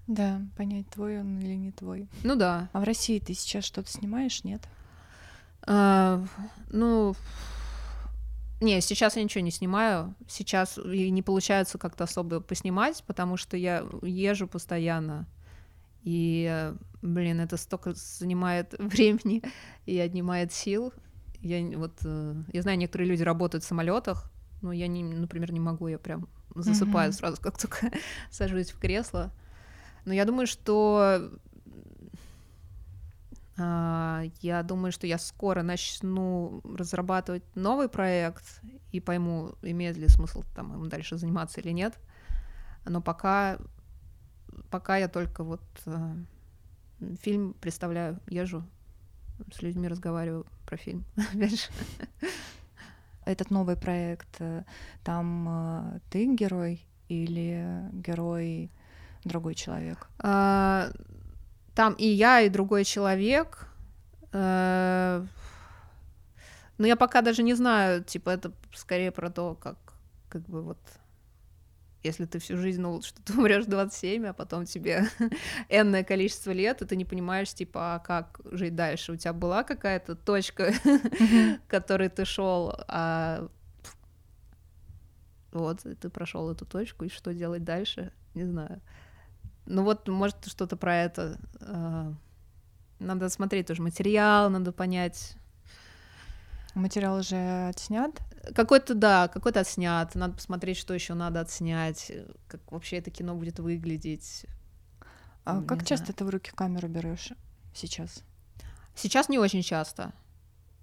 Да, 0.06 0.40
понять, 0.56 0.88
твой 0.88 1.20
он 1.20 1.38
или 1.40 1.54
не 1.54 1.72
твой. 1.72 2.08
Ну 2.22 2.34
да. 2.34 2.68
А 2.72 2.80
в 2.80 2.84
России 2.84 3.18
ты 3.18 3.34
сейчас 3.34 3.64
что-то 3.64 3.90
снимаешь, 3.90 4.44
нет? 4.44 4.62
А, 5.62 6.24
ну, 6.70 7.14
не, 8.60 8.80
сейчас 8.80 9.16
я 9.16 9.22
ничего 9.22 9.44
не 9.44 9.50
снимаю. 9.50 10.14
Сейчас 10.26 10.78
и 10.78 11.10
не 11.10 11.22
получается 11.22 11.76
как-то 11.76 12.04
особо 12.04 12.40
поснимать, 12.40 13.04
потому 13.06 13.36
что 13.36 13.56
я 13.56 13.84
езжу 14.02 14.46
постоянно. 14.46 15.26
И, 16.09 16.73
блин, 17.03 17.38
это 17.40 17.59
столько 17.59 17.92
занимает 17.92 18.75
времени 18.79 19.42
и 19.85 19.99
отнимает 19.99 20.55
сил. 20.55 20.94
Я 21.40 21.62
вот, 21.77 21.99
э, 22.03 22.35
я 22.51 22.62
знаю, 22.62 22.79
некоторые 22.79 23.11
люди 23.11 23.23
работают 23.23 23.62
в 23.62 23.66
самолетах, 23.66 24.31
но 24.62 24.73
я, 24.73 24.87
не, 24.87 25.05
например, 25.05 25.53
не 25.53 25.61
могу, 25.61 25.87
я 25.87 25.99
прям 25.99 26.27
засыпаю 26.55 27.11
mm-hmm. 27.11 27.14
сразу, 27.14 27.42
как 27.42 27.59
только 27.59 27.90
сажусь 28.31 28.71
в 28.71 28.79
кресло. 28.79 29.31
Но 30.07 30.14
я 30.14 30.25
думаю, 30.25 30.47
что 30.47 31.31
а, 33.59 34.23
я 34.40 34.62
думаю, 34.62 34.92
что 34.92 35.07
я 35.07 35.18
скоро 35.18 35.62
начну 35.62 36.62
разрабатывать 36.64 37.44
новый 37.55 37.90
проект 37.90 38.62
и 38.92 39.01
пойму, 39.01 39.57
имеет 39.61 39.99
ли 39.99 40.09
смысл 40.09 40.42
там 40.55 40.73
им 40.73 40.88
дальше 40.88 41.18
заниматься 41.18 41.61
или 41.61 41.71
нет. 41.73 41.99
Но 42.87 43.03
пока, 43.03 43.59
пока 44.70 44.96
я 44.96 45.08
только 45.08 45.44
вот 45.44 45.62
э, 45.87 46.14
фильм 47.20 47.54
представляю, 47.61 48.20
езжу 48.28 48.64
с 49.52 49.62
людьми 49.62 49.88
разговариваю 49.88 50.46
про 50.66 50.76
фильм. 50.76 51.04
Этот 53.24 53.50
новый 53.50 53.76
проект, 53.76 54.40
э, 54.40 54.64
там 55.04 55.48
э, 55.48 56.00
ты 56.11 56.34
герой 56.34 56.87
или 57.08 57.88
герой 57.92 58.70
другой 59.24 59.54
человек? 59.54 60.08
А, 60.18 60.90
там 61.74 61.94
и 61.94 62.06
я, 62.06 62.40
и 62.40 62.48
другой 62.48 62.84
человек. 62.84 63.68
А, 64.32 65.24
но 66.78 66.87
я 66.87 66.96
пока 66.96 67.22
даже 67.22 67.42
не 67.42 67.54
знаю, 67.54 68.04
типа, 68.04 68.30
это 68.30 68.52
скорее 68.74 69.11
про 69.11 69.30
то, 69.30 69.54
как, 69.54 69.76
как 70.28 70.42
бы 70.42 70.62
вот 70.62 70.78
если 72.02 72.26
ты 72.26 72.38
всю 72.38 72.56
жизнь 72.56 72.82
думал, 72.82 73.02
что 73.02 73.20
ты 73.22 73.32
умрешь 73.34 73.66
27, 73.66 74.26
а 74.26 74.32
потом 74.32 74.64
тебе 74.64 75.08
энное 75.68 76.04
количество 76.04 76.50
лет, 76.52 76.82
и 76.82 76.87
ты 76.87 76.96
не 76.96 77.04
понимаешь, 77.04 77.52
типа, 77.52 77.96
а 77.96 77.98
как 77.98 78.40
жить 78.44 78.74
дальше. 78.74 79.12
У 79.12 79.16
тебя 79.16 79.32
была 79.32 79.64
какая-то 79.64 80.14
точка, 80.14 80.72
к 80.72 81.61
которой 81.68 82.08
ты 82.08 82.24
шел, 82.24 82.74
а 82.88 83.48
вот, 85.52 85.80
ты 85.82 86.08
прошел 86.08 86.50
эту 86.50 86.66
точку, 86.66 87.04
и 87.04 87.08
что 87.08 87.32
делать 87.34 87.64
дальше, 87.64 88.12
не 88.34 88.44
знаю. 88.44 88.80
Ну 89.66 89.82
вот, 89.82 90.06
может, 90.08 90.46
что-то 90.46 90.76
про 90.76 90.96
это. 90.96 91.38
А, 91.61 92.12
надо 92.98 93.28
смотреть 93.28 93.66
тоже 93.66 93.82
материал, 93.82 94.50
надо 94.50 94.72
понять. 94.72 95.37
Материал 96.74 97.18
уже 97.18 97.68
отснят? 97.68 98.12
Какой-то, 98.54 98.94
да, 98.94 99.28
какой-то 99.28 99.61
отснят. 99.61 100.14
Надо 100.14 100.34
посмотреть, 100.34 100.76
что 100.76 100.94
еще 100.94 101.14
надо 101.14 101.40
отснять, 101.40 102.12
как 102.46 102.72
вообще 102.72 102.98
это 102.98 103.11
кино 103.11 103.34
будет 103.34 103.58
выглядеть. 103.58 104.46
А 105.44 105.62
как 105.62 105.84
часто 105.84 106.06
знаю. 106.06 106.16
ты 106.16 106.24
в 106.24 106.30
руки 106.30 106.50
камеру 106.54 106.88
берешь 106.88 107.32
сейчас? 107.74 108.22
Сейчас 108.94 109.28
не 109.28 109.38
очень 109.38 109.62
часто. 109.62 110.12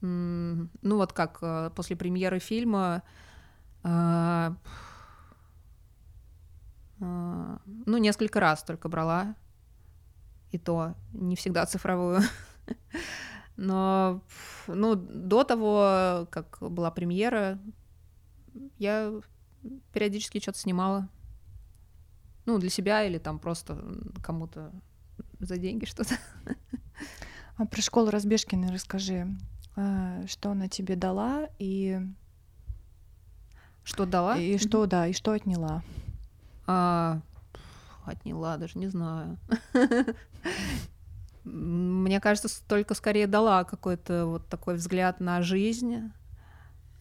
Ну 0.02 0.70
вот 0.84 1.14
как 1.14 1.40
э, 1.42 1.72
после 1.76 1.96
премьеры 1.96 2.40
фильма 2.40 3.04
а, 3.84 4.56
ну, 7.00 7.98
несколько 7.98 8.40
раз 8.40 8.64
только 8.64 8.90
брала, 8.90 9.36
и 10.52 10.58
то 10.58 10.96
не 11.14 11.36
всегда 11.36 11.66
цифровую. 11.66 12.22
Но, 13.58 14.22
ну, 14.68 14.96
до 14.96 15.44
того, 15.44 16.28
как 16.30 16.58
была 16.60 16.92
премьера, 16.92 17.60
я 18.78 19.14
периодически 19.94 20.40
что-то 20.40 20.60
снимала. 20.60 21.08
Ну, 22.46 22.60
для 22.60 22.70
себя 22.70 23.04
или 23.04 23.18
там 23.18 23.40
просто 23.40 23.78
кому-то 24.22 24.72
за 25.40 25.58
деньги 25.58 25.86
что-то. 25.86 26.16
А 27.58 27.66
про 27.66 27.82
школу 27.82 28.10
Разбежкиной 28.10 28.74
расскажи. 28.74 29.28
А, 29.78 30.26
что 30.28 30.52
она 30.52 30.68
тебе 30.68 30.96
дала 30.96 31.48
и... 31.58 32.00
Что 33.84 34.06
дала? 34.06 34.38
И 34.38 34.58
что, 34.58 34.86
да, 34.88 35.08
и 35.08 35.14
что 35.14 35.32
отняла. 35.32 35.84
А, 36.68 37.22
отняла, 38.04 38.58
даже 38.58 38.78
не 38.78 38.88
знаю. 38.88 39.38
Мне 41.46 42.20
кажется, 42.20 42.50
только 42.68 42.96
скорее 42.96 43.28
дала 43.28 43.64
какой-то 43.64 44.26
вот 44.26 44.48
такой 44.50 44.76
взгляд 44.76 45.20
на 45.20 45.44
жизнь, 45.44 46.12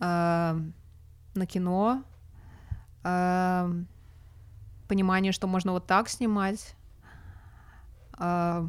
э, 0.01 0.61
на 1.35 1.47
кино, 1.47 2.05
э, 3.05 3.85
понимание, 4.87 5.33
что 5.33 5.47
можно 5.47 5.73
вот 5.73 5.87
так 5.87 6.11
снимать. 6.11 6.77
Э, 8.19 8.69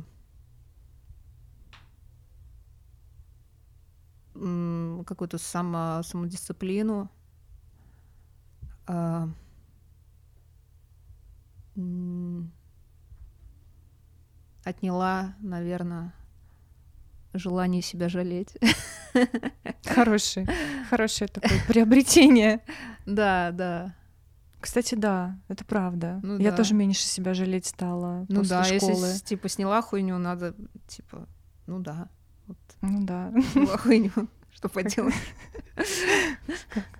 какую-то 5.06 5.38
само, 5.38 6.02
самодисциплину. 6.04 7.10
Э, 8.88 9.28
отняла, 14.66 15.36
наверное, 15.40 16.14
желание 17.34 17.82
себя 17.82 18.10
жалеть. 18.10 18.58
Хорошее, 19.86 20.48
хорошее 20.90 21.30
такое 21.30 21.60
приобретение. 21.68 22.62
Да, 23.06 23.52
да. 23.52 23.96
Кстати, 24.60 24.96
да, 24.96 25.38
это 25.48 25.64
правда. 25.64 26.20
Ну, 26.24 26.40
Я 26.40 26.50
да. 26.50 26.58
тоже 26.58 26.74
меньше 26.74 27.04
себя 27.04 27.36
жалеть 27.36 27.68
стала 27.68 28.26
ну, 28.28 28.40
после 28.40 28.50
да, 28.50 28.64
школы. 28.64 29.08
Если 29.08 29.24
типа 29.24 29.48
сняла 29.48 29.82
хуйню, 29.84 30.18
надо 30.18 30.56
типа, 30.88 31.28
ну 31.68 31.80
да, 31.80 32.10
вот. 32.48 32.58
Ну 32.82 33.06
да. 33.06 33.32
Сняла 33.52 33.78
хуйню, 33.78 34.12
что 34.56 34.68
поделать. 34.68 35.14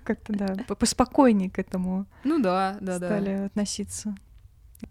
Как-то 0.04 0.32
да, 0.32 0.54
поспокойнее 0.76 1.50
к 1.50 1.58
этому. 1.58 2.06
Ну 2.22 2.40
да, 2.40 2.78
да, 2.80 3.00
да. 3.00 3.08
Стали 3.08 3.30
относиться. 3.30 4.14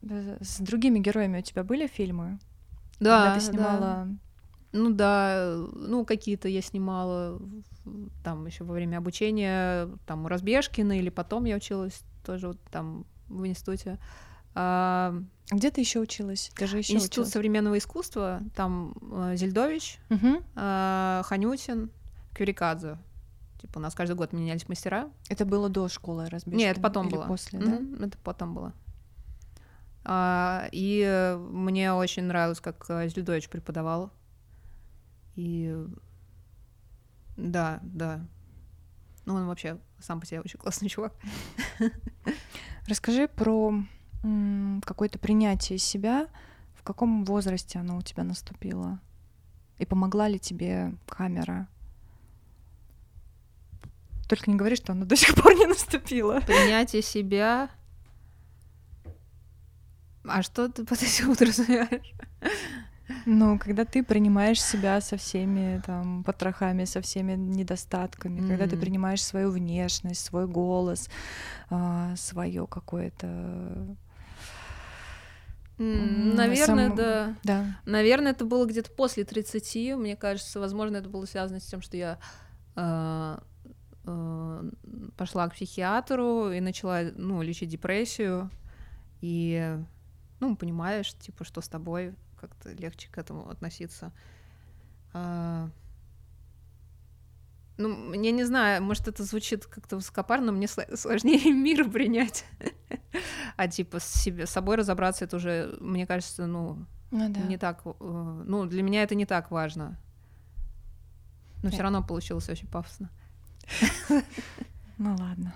С 0.01 0.59
другими 0.59 0.99
героями 0.99 1.39
у 1.39 1.41
тебя 1.41 1.63
были 1.63 1.88
фильмы? 1.88 2.39
Да, 2.99 3.23
когда 3.23 3.39
ты 3.39 3.45
да. 3.45 3.51
снимала... 3.51 4.07
Ну 4.71 4.89
да, 4.89 5.55
ну 5.73 6.03
какие-то 6.03 6.49
я 6.49 6.61
снимала 6.61 7.39
там 8.25 8.45
еще 8.45 8.65
во 8.65 8.73
время 8.73 8.97
обучения, 8.97 9.87
там 10.05 10.25
у 10.25 10.27
Разбежкина, 10.27 10.99
или 10.99 11.09
потом 11.09 11.45
я 11.45 11.55
училась 11.55 12.03
тоже 12.25 12.47
вот 12.49 12.59
там 12.71 13.05
в 13.27 13.45
институте. 13.47 13.97
А, 14.53 15.15
Где 15.49 15.71
ты 15.71 15.79
еще 15.81 15.99
училась? 15.99 16.51
Ты 16.55 16.67
же 16.67 16.77
еще 16.79 16.93
Институт 16.93 17.11
училась. 17.13 17.31
современного 17.31 17.77
искусства, 17.77 18.41
там 18.55 18.93
э, 19.11 19.35
Зельдович, 19.37 19.99
а, 20.55 21.21
Ханютин, 21.25 21.89
Кюрикадзе. 22.33 22.97
Типа 23.61 23.77
у 23.77 23.81
нас 23.81 23.95
каждый 23.95 24.15
год 24.15 24.33
менялись 24.33 24.67
мастера. 24.67 25.09
Это 25.29 25.45
было 25.45 25.69
до 25.69 25.87
школы 25.87 26.27
разбежки? 26.29 26.57
Нет, 26.57 26.73
это 26.73 26.81
потом 26.81 27.07
или 27.07 27.15
было. 27.15 27.25
после, 27.25 27.59
да? 27.59 27.79
Мгм, 27.79 28.03
Это 28.03 28.17
потом 28.23 28.53
было. 28.53 28.73
А, 30.06 30.68
и 30.72 31.03
э, 31.06 31.36
мне 31.36 31.91
очень 31.93 32.24
нравилось, 32.24 32.60
как 32.60 32.86
э, 32.89 33.10
Зельдович 33.10 33.49
преподавал. 33.49 34.12
И 35.36 35.76
да, 37.36 37.80
да. 37.82 38.26
Ну, 39.26 39.34
он 39.34 39.47
вообще 39.47 39.80
сам 39.99 40.20
по 40.20 40.26
себе 40.26 40.41
очень 40.41 40.60
классный 40.60 40.89
чувак. 40.89 41.14
Расскажи 42.88 43.28
про 43.28 43.74
какое-то 44.84 45.20
принятие 45.20 45.78
себя. 45.78 46.28
В 46.74 46.84
каком 46.84 47.26
возрасте 47.26 47.80
оно 47.80 47.97
у 47.97 48.01
тебя 48.01 48.24
наступило? 48.24 48.99
И 49.78 49.86
помогла 49.86 50.28
ли 50.28 50.39
тебе 50.39 50.95
камера? 51.08 51.68
Только 54.28 54.49
не 54.49 54.58
говори, 54.58 54.76
что 54.76 54.93
оно 54.93 55.06
до 55.06 55.16
сих 55.16 55.36
пор 55.36 55.56
не 55.56 55.68
наступило. 55.68 56.39
Принятие 56.41 57.01
себя. 57.01 57.70
А 60.28 60.41
что 60.41 60.67
ты 60.69 60.86
под 60.86 61.01
этим 61.01 61.30
подразумеваешь? 61.36 62.13
Ну, 63.28 63.59
когда 63.59 63.86
ты 63.86 64.03
принимаешь 64.03 64.61
себя 64.61 64.99
со 64.99 65.15
всеми 65.17 65.80
там 65.86 66.23
потрохами, 66.23 66.86
со 66.86 67.01
всеми 67.01 67.34
недостатками, 67.34 68.47
когда 68.47 68.67
ты 68.67 68.78
принимаешь 68.78 69.23
свою 69.23 69.51
внешность, 69.51 70.26
свой 70.26 70.47
голос, 70.47 71.09
свое 72.15 72.65
какое-то... 72.67 73.95
Наверное, 75.78 76.88
сам- 76.88 76.95
да. 76.95 77.36
Да. 77.43 77.65
Наверное, 77.86 78.32
это 78.32 78.45
было 78.45 78.65
где-то 78.65 78.91
после 78.91 79.26
30, 79.26 79.97
мне 79.97 80.15
кажется. 80.15 80.59
Возможно, 80.59 80.97
это 80.97 81.09
было 81.09 81.26
связано 81.26 81.59
с 81.59 81.65
тем, 81.65 81.82
что 81.82 81.97
я 81.97 82.17
э, 82.78 83.38
э, 84.05 84.69
пошла 85.17 85.49
к 85.49 85.53
психиатру 85.55 86.51
и 86.51 86.61
начала, 86.61 87.01
ну, 87.15 87.41
лечить 87.41 87.67
депрессию. 87.69 88.49
И, 89.19 89.78
ну, 90.39 90.55
понимаешь, 90.55 91.13
типа, 91.15 91.43
что 91.45 91.61
с 91.61 91.67
тобой, 91.67 92.13
как-то 92.39 92.71
легче 92.73 93.09
к 93.09 93.17
этому 93.17 93.49
относиться. 93.49 94.11
А, 95.13 95.69
Ну, 97.77 98.13
я 98.13 98.31
не 98.31 98.43
знаю, 98.45 98.81
может, 98.83 99.07
это 99.07 99.23
звучит 99.23 99.65
как-то 99.65 99.97
высокопарно, 99.97 100.47
но 100.47 100.51
мне 100.53 100.65
сло- 100.67 100.95
сложнее 100.95 101.51
мир 101.53 101.89
принять. 101.89 102.45
А 103.57 103.67
типа 103.69 103.99
с 103.99 104.05
себе, 104.05 104.45
с 104.45 104.49
собой 104.51 104.75
разобраться, 104.75 105.23
это 105.23 105.38
уже, 105.38 105.77
мне 105.79 106.05
кажется, 106.05 106.45
ну, 106.45 106.86
Ну 107.11 107.29
да. 107.29 107.39
не 107.41 107.57
так, 107.57 107.81
э, 107.86 107.91
ну, 108.45 108.65
для 108.65 108.83
меня 108.83 109.03
это 109.03 109.15
не 109.15 109.25
так 109.25 109.49
важно. 109.51 109.97
Но 111.63 111.69
все 111.69 111.81
равно 111.83 112.03
получилось 112.03 112.49
очень 112.49 112.67
пафосно. 112.67 113.09
Ну 114.97 115.13
ладно. 115.19 115.53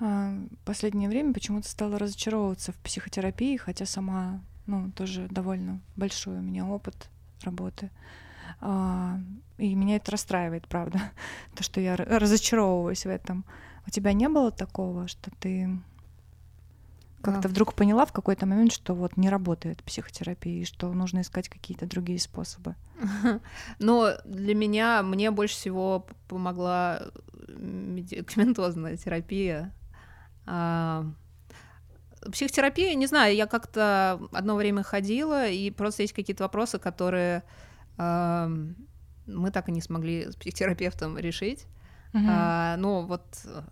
А, 0.00 0.32
Последнее 0.64 1.08
время 1.08 1.32
почему-то 1.34 1.68
стала 1.68 1.98
разочаровываться 1.98 2.72
в 2.72 2.76
психотерапии, 2.76 3.56
хотя 3.56 3.86
сама, 3.86 4.40
ну, 4.66 4.90
тоже 4.92 5.28
довольно 5.30 5.80
большой 5.96 6.38
у 6.38 6.42
меня 6.42 6.66
опыт 6.66 7.10
работы. 7.42 7.90
А, 8.60 9.18
И 9.58 9.74
меня 9.74 9.96
это 9.96 10.12
расстраивает, 10.12 10.66
правда, 10.66 11.00
то, 11.54 11.62
что 11.62 11.80
я 11.80 11.96
разочаровываюсь 11.96 13.04
в 13.04 13.08
этом. 13.08 13.44
У 13.86 13.90
тебя 13.90 14.12
не 14.12 14.28
было 14.28 14.50
такого, 14.50 15.06
что 15.08 15.30
ты 15.38 15.68
как-то 17.22 17.48
А. 17.48 17.50
вдруг 17.50 17.74
поняла 17.74 18.06
в 18.06 18.12
какой-то 18.12 18.46
момент, 18.46 18.72
что 18.72 18.94
вот 18.94 19.18
не 19.18 19.28
работает 19.28 19.82
психотерапия, 19.82 20.62
и 20.62 20.64
что 20.64 20.90
нужно 20.92 21.20
искать 21.20 21.50
какие-то 21.50 21.86
другие 21.86 22.18
способы? 22.18 22.74
Но 23.78 24.12
для 24.24 24.54
меня, 24.54 25.02
мне 25.02 25.30
больше 25.30 25.54
всего 25.54 26.06
помогла 26.28 27.02
медикаментозная 27.48 28.96
терапия. 29.04 29.74
А, 30.46 31.06
Психотерапия, 32.32 32.94
не 32.94 33.06
знаю, 33.06 33.34
я 33.34 33.46
как-то 33.46 34.20
одно 34.32 34.56
время 34.56 34.82
ходила, 34.82 35.48
и 35.48 35.70
просто 35.70 36.02
есть 36.02 36.12
какие-то 36.12 36.44
вопросы, 36.44 36.78
которые 36.78 37.42
мы 37.96 39.50
так 39.52 39.68
и 39.68 39.72
не 39.72 39.80
смогли 39.80 40.30
с 40.30 40.36
психотерапевтом 40.36 41.18
решить. 41.18 41.66
А, 42.14 42.76
ну, 42.76 43.06
вот 43.06 43.22
э, 43.44 43.62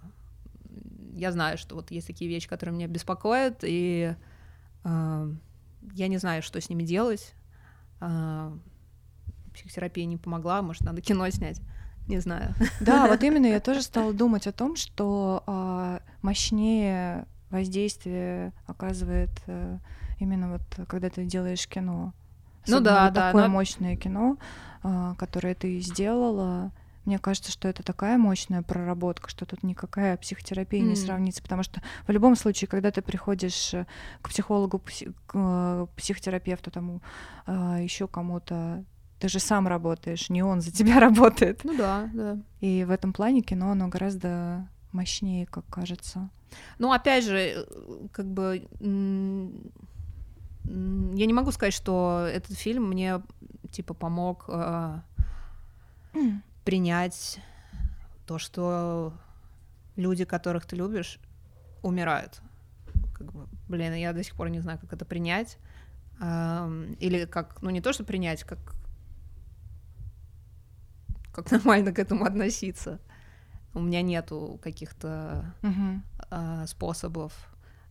я 1.15 1.33
знаю, 1.33 1.59
что 1.59 1.75
вот 1.75 1.91
есть 1.91 2.07
такие 2.07 2.31
вещи, 2.31 2.49
которые 2.49 2.75
меня 2.75 2.87
беспокоят, 2.87 3.61
и 3.63 4.15
а, 4.85 5.29
я 5.95 6.09
не 6.09 6.19
знаю, 6.19 6.43
что 6.43 6.61
с 6.61 6.69
ними 6.69 6.85
делать. 6.85 7.35
А, 8.01 8.57
психотерапия 9.53 10.05
не 10.05 10.17
помогла, 10.17 10.63
может, 10.63 10.83
надо 10.83 11.01
кино 11.01 11.29
снять, 11.31 11.61
не 12.09 12.19
знаю. 12.21 12.55
Да, 12.81 13.07
вот 13.07 13.23
именно 13.29 13.47
я 13.47 13.61
тоже 13.61 13.83
стала 13.83 14.13
думать 14.13 14.47
о 14.47 14.53
том, 14.53 14.77
что 14.77 15.43
а, 15.47 16.01
мощнее 16.23 17.27
воздействие 17.51 18.53
оказывает 18.67 19.31
э, 19.47 19.79
именно 20.19 20.51
вот 20.53 20.87
когда 20.89 21.09
ты 21.11 21.25
делаешь 21.25 21.67
кино. 21.69 22.13
Ну 22.67 22.75
Особенно 22.77 22.85
да, 22.85 23.05
вот 23.07 23.13
да, 23.15 23.27
такое 23.29 23.45
но- 23.47 23.53
мощное 23.53 23.97
кино, 23.97 24.37
а, 24.83 25.15
которое 25.15 25.55
ты 25.55 25.81
сделала. 25.81 26.73
Мне 27.05 27.19
кажется, 27.19 27.51
что 27.51 27.69
это 27.69 27.83
такая 27.83 28.19
мощная 28.19 28.61
проработка, 28.61 29.31
что 29.31 29.47
тут 29.47 29.63
никакая 29.63 30.19
психотерапия 30.19 30.83
не 30.83 30.91
М. 30.91 30.97
сравнится, 30.97 31.43
потому 31.43 31.63
что 31.63 31.81
в 32.07 32.11
любом 32.11 32.37
случае, 32.37 32.69
когда 32.69 32.91
ты 32.91 33.01
приходишь 33.01 33.73
э, 33.73 33.87
к 34.21 34.29
психологу, 34.29 34.77
пси- 34.77 35.15
к 35.27 35.33
э, 35.35 35.87
психотерапевту, 35.97 36.71
тому 36.71 37.01
еще 37.47 38.09
кому-то, 38.09 38.85
ты 39.19 39.29
же 39.29 39.39
сам 39.41 39.67
работаешь, 39.67 40.31
не 40.31 40.43
он 40.43 40.61
за 40.61 40.71
тебя 40.71 41.01
работает. 41.07 41.65
Ну 41.65 41.77
да, 41.77 42.09
да. 42.13 42.39
И 42.61 42.85
в 42.85 42.91
этом 42.91 43.13
плане 43.13 43.43
кино, 43.43 43.73
оно 43.73 43.89
гораздо 43.89 44.69
мощнее, 44.93 45.47
как 45.47 45.67
кажется. 45.67 46.31
Ну, 46.79 46.93
опять 46.93 47.25
же, 47.25 47.37
э, 47.39 47.65
как 48.13 48.27
бы 48.27 48.67
я 50.71 51.27
не 51.27 51.33
могу 51.33 51.51
сказать, 51.53 51.75
что 51.75 52.27
этот 52.31 52.57
фильм 52.59 52.89
мне 52.89 53.23
типа 53.71 53.95
помог 53.95 54.45
э, 54.49 54.99
принять 56.65 57.41
то, 58.27 58.39
что 58.39 59.13
люди, 59.97 60.25
которых 60.25 60.67
ты 60.67 60.77
любишь, 60.77 61.19
умирают. 61.83 62.41
Как 63.15 63.33
бы, 63.33 63.47
блин, 63.69 63.95
я 63.95 64.13
до 64.13 64.23
сих 64.23 64.35
пор 64.35 64.51
не 64.51 64.61
знаю, 64.61 64.79
как 64.79 64.93
это 64.93 65.05
принять. 65.05 65.59
Ам, 66.21 66.93
Или 66.95 67.25
как, 67.25 67.63
ну 67.63 67.71
не 67.71 67.81
то, 67.81 67.93
что 67.93 68.05
принять, 68.05 68.45
как 68.45 68.59
как 71.43 71.51
нормально 71.65 71.93
к 71.93 71.99
этому 71.99 72.25
относиться. 72.25 73.01
У 73.75 73.81
меня 73.81 74.03
нету 74.03 74.59
каких-то 74.63 75.55
Мгм. 75.63 76.03
а, 76.31 76.67
способов. 76.67 77.33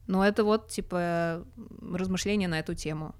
Но 0.07 0.23
это 0.25 0.43
вот, 0.43 0.69
типа, 0.69 1.45
размышления 1.81 2.47
на 2.47 2.59
эту 2.59 2.73
тему. 2.75 3.13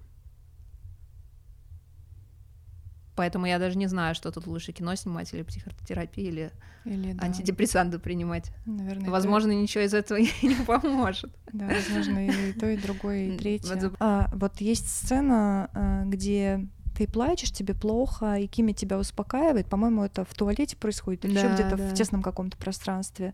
Поэтому 3.16 3.48
я 3.48 3.58
даже 3.58 3.78
не 3.78 3.88
знаю, 3.88 4.14
что 4.14 4.32
тут 4.32 4.46
лучше 4.46 4.72
кино 4.74 4.94
снимать 4.96 5.34
или 5.34 5.42
психотерапию, 5.42 6.28
или 6.28 6.52
Или 6.86 7.14
да, 7.14 7.26
антидепрессанты 7.26 7.98
принимать. 7.98 8.52
наверное, 8.66 9.04
и 9.04 9.06
то, 9.06 9.12
Возможно, 9.12 9.52
ничего 9.52 9.84
из 9.84 9.94
этого 9.96 10.18
не 10.44 10.66
поможет. 10.66 11.36
да, 11.52 11.68
возможно, 11.68 12.28
и 12.28 12.54
то, 12.54 12.70
и 12.70 12.78
другое, 12.78 13.30
и 13.34 13.38
третье. 13.38 13.92
А, 14.00 14.30
вот 14.34 14.62
есть 14.62 14.88
сцена, 14.88 15.70
а, 15.74 16.04
где 16.06 16.68
ты 16.98 17.08
плачешь, 17.08 17.52
тебе 17.52 17.76
плохо, 17.76 18.36
и 18.40 18.48
Кими 18.48 18.72
тебя 18.72 18.98
успокаивает. 18.98 19.68
По-моему, 19.68 20.04
это 20.04 20.26
в 20.26 20.34
туалете 20.34 20.76
происходит 20.76 21.26
или 21.26 21.36
еще 21.36 21.48
Да, 21.48 21.54
где-то 21.54 21.78
да. 21.78 21.88
в 21.90 21.94
тесном 21.94 22.24
каком-то 22.24 22.58
пространстве. 22.58 23.34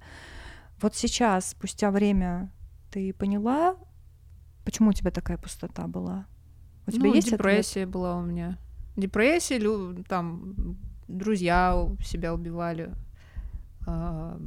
Вот 0.82 0.96
сейчас, 0.96 1.52
спустя 1.52 1.90
время, 1.92 2.52
ты 2.92 3.14
поняла, 3.14 3.78
почему 4.66 4.90
у 4.90 4.94
тебя 4.94 5.12
такая 5.12 5.38
пустота 5.38 5.88
была? 5.88 6.26
У 6.88 6.92
тебя 6.92 7.08
Ну, 7.08 7.14
есть 7.14 7.28
ответ? 7.28 7.40
депрессия 7.40 7.86
была 7.86 8.18
у 8.18 8.22
меня. 8.22 8.58
Депрессия, 8.98 9.58
лю- 9.60 10.04
там, 10.04 10.78
друзья 11.08 11.88
себя 12.04 12.34
убивали. 12.34 12.92
А, 13.88 14.38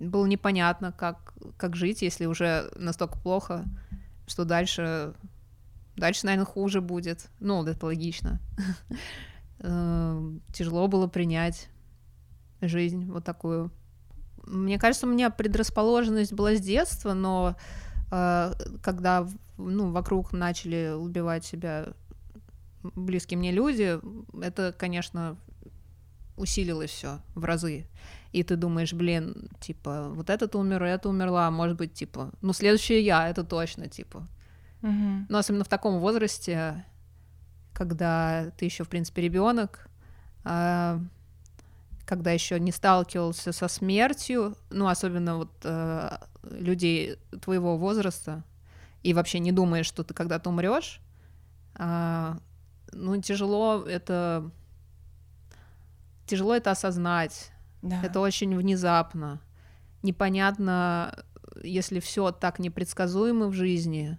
Было 0.00 0.26
непонятно, 0.26 0.92
как, 0.92 1.34
как 1.56 1.76
жить, 1.76 2.02
если 2.02 2.26
уже 2.26 2.70
настолько 2.76 3.18
плохо, 3.18 3.64
что 4.26 4.44
дальше, 4.44 5.14
дальше, 5.96 6.26
наверное, 6.26 6.46
хуже 6.46 6.80
будет. 6.80 7.28
Ну, 7.40 7.64
это 7.64 7.86
логично. 7.86 8.40
Э, 9.58 10.32
Тяжело 10.52 10.86
было 10.86 11.06
принять 11.06 11.70
жизнь 12.60 13.10
вот 13.10 13.24
такую. 13.24 13.70
Мне 14.46 14.78
кажется, 14.78 15.06
у 15.06 15.10
меня 15.10 15.30
предрасположенность 15.30 16.34
была 16.34 16.56
с 16.56 16.60
детства, 16.60 17.14
но 17.14 17.56
э, 18.12 18.52
когда 18.82 19.26
ну, 19.56 19.90
вокруг 19.92 20.34
начали 20.34 20.92
убивать 20.94 21.46
себя 21.46 21.88
близкие 22.82 23.38
мне 23.38 23.50
люди, 23.50 23.98
это, 24.42 24.74
конечно, 24.76 25.36
усилилось 26.36 26.90
все 26.90 27.20
в 27.34 27.44
разы. 27.44 27.86
И 28.32 28.42
ты 28.42 28.56
думаешь, 28.56 28.92
блин, 28.92 29.48
типа, 29.60 30.10
вот 30.10 30.30
этот 30.30 30.54
умер, 30.54 30.82
это 30.82 31.08
умерла, 31.08 31.50
может 31.50 31.76
быть, 31.76 31.94
типа, 31.94 32.32
ну, 32.42 32.52
следующая 32.52 33.00
я, 33.00 33.28
это 33.28 33.44
точно, 33.44 33.88
типа. 33.88 34.26
Мгм. 34.82 35.26
Но 35.28 35.38
особенно 35.38 35.64
в 35.64 35.68
таком 35.68 35.98
возрасте, 35.98 36.84
когда 37.72 38.50
ты 38.56 38.64
еще, 38.64 38.84
в 38.84 38.88
принципе, 38.88 39.22
ребенок, 39.22 39.88
а, 40.44 41.00
когда 42.04 42.30
еще 42.30 42.60
не 42.60 42.72
сталкивался 42.72 43.52
со 43.52 43.68
смертью, 43.68 44.56
ну, 44.70 44.86
особенно 44.86 45.38
вот 45.38 45.50
э, 45.64 46.18
людей 46.44 47.16
твоего 47.42 47.76
возраста, 47.76 48.44
и 49.02 49.12
вообще 49.12 49.40
не 49.40 49.52
думаешь, 49.52 49.86
что 49.86 50.04
ты 50.04 50.14
когда-то 50.14 50.50
умрешь, 50.50 51.00
а, 51.74 52.38
ну, 52.92 53.20
тяжело 53.20 53.82
это 53.82 54.50
тяжело 56.26 56.54
это 56.54 56.72
осознать. 56.72 57.52
Да. 57.82 58.02
Это 58.02 58.20
очень 58.20 58.56
внезапно. 58.56 59.40
Непонятно, 60.02 61.24
если 61.62 62.00
все 62.00 62.32
так 62.32 62.58
непредсказуемо 62.58 63.46
в 63.46 63.52
жизни. 63.52 64.18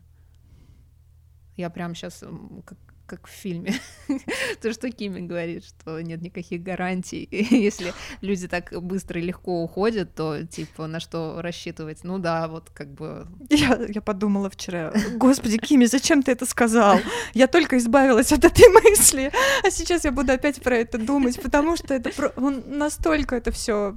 Я 1.58 1.70
прям 1.70 1.96
сейчас 1.96 2.24
как, 2.66 2.78
как 3.08 3.28
в 3.28 3.32
фильме. 3.32 3.74
То, 4.62 4.72
что 4.72 4.92
Кими 4.92 5.22
говорит, 5.22 5.66
что 5.66 6.00
нет 6.02 6.22
никаких 6.22 6.62
гарантий. 6.62 7.28
Если 7.32 7.94
люди 8.22 8.48
так 8.48 8.72
быстро 8.82 9.20
и 9.20 9.24
легко 9.24 9.64
уходят, 9.64 10.14
то 10.14 10.46
типа 10.46 10.88
на 10.88 11.00
что 11.00 11.42
рассчитывать? 11.42 12.04
Ну 12.04 12.20
да, 12.20 12.48
вот 12.48 12.70
как 12.70 12.94
бы 12.94 13.28
Я, 13.50 13.80
я 13.90 14.02
подумала 14.02 14.50
вчера, 14.50 14.94
господи, 15.16 15.58
Кими, 15.58 15.86
зачем 15.86 16.22
ты 16.22 16.32
это 16.32 16.46
сказал? 16.46 17.00
Я 17.34 17.48
только 17.48 17.78
избавилась 17.78 18.32
от 18.32 18.46
этой 18.46 18.70
мысли, 18.70 19.32
а 19.64 19.72
сейчас 19.72 20.06
я 20.06 20.12
буду 20.12 20.32
опять 20.32 20.62
про 20.62 20.76
это 20.78 20.98
думать, 20.98 21.42
потому 21.42 21.76
что 21.76 21.94
это 21.94 22.12
про- 22.12 22.34
он 22.36 22.64
настолько 22.68 23.36
это 23.36 23.52
все 23.52 23.96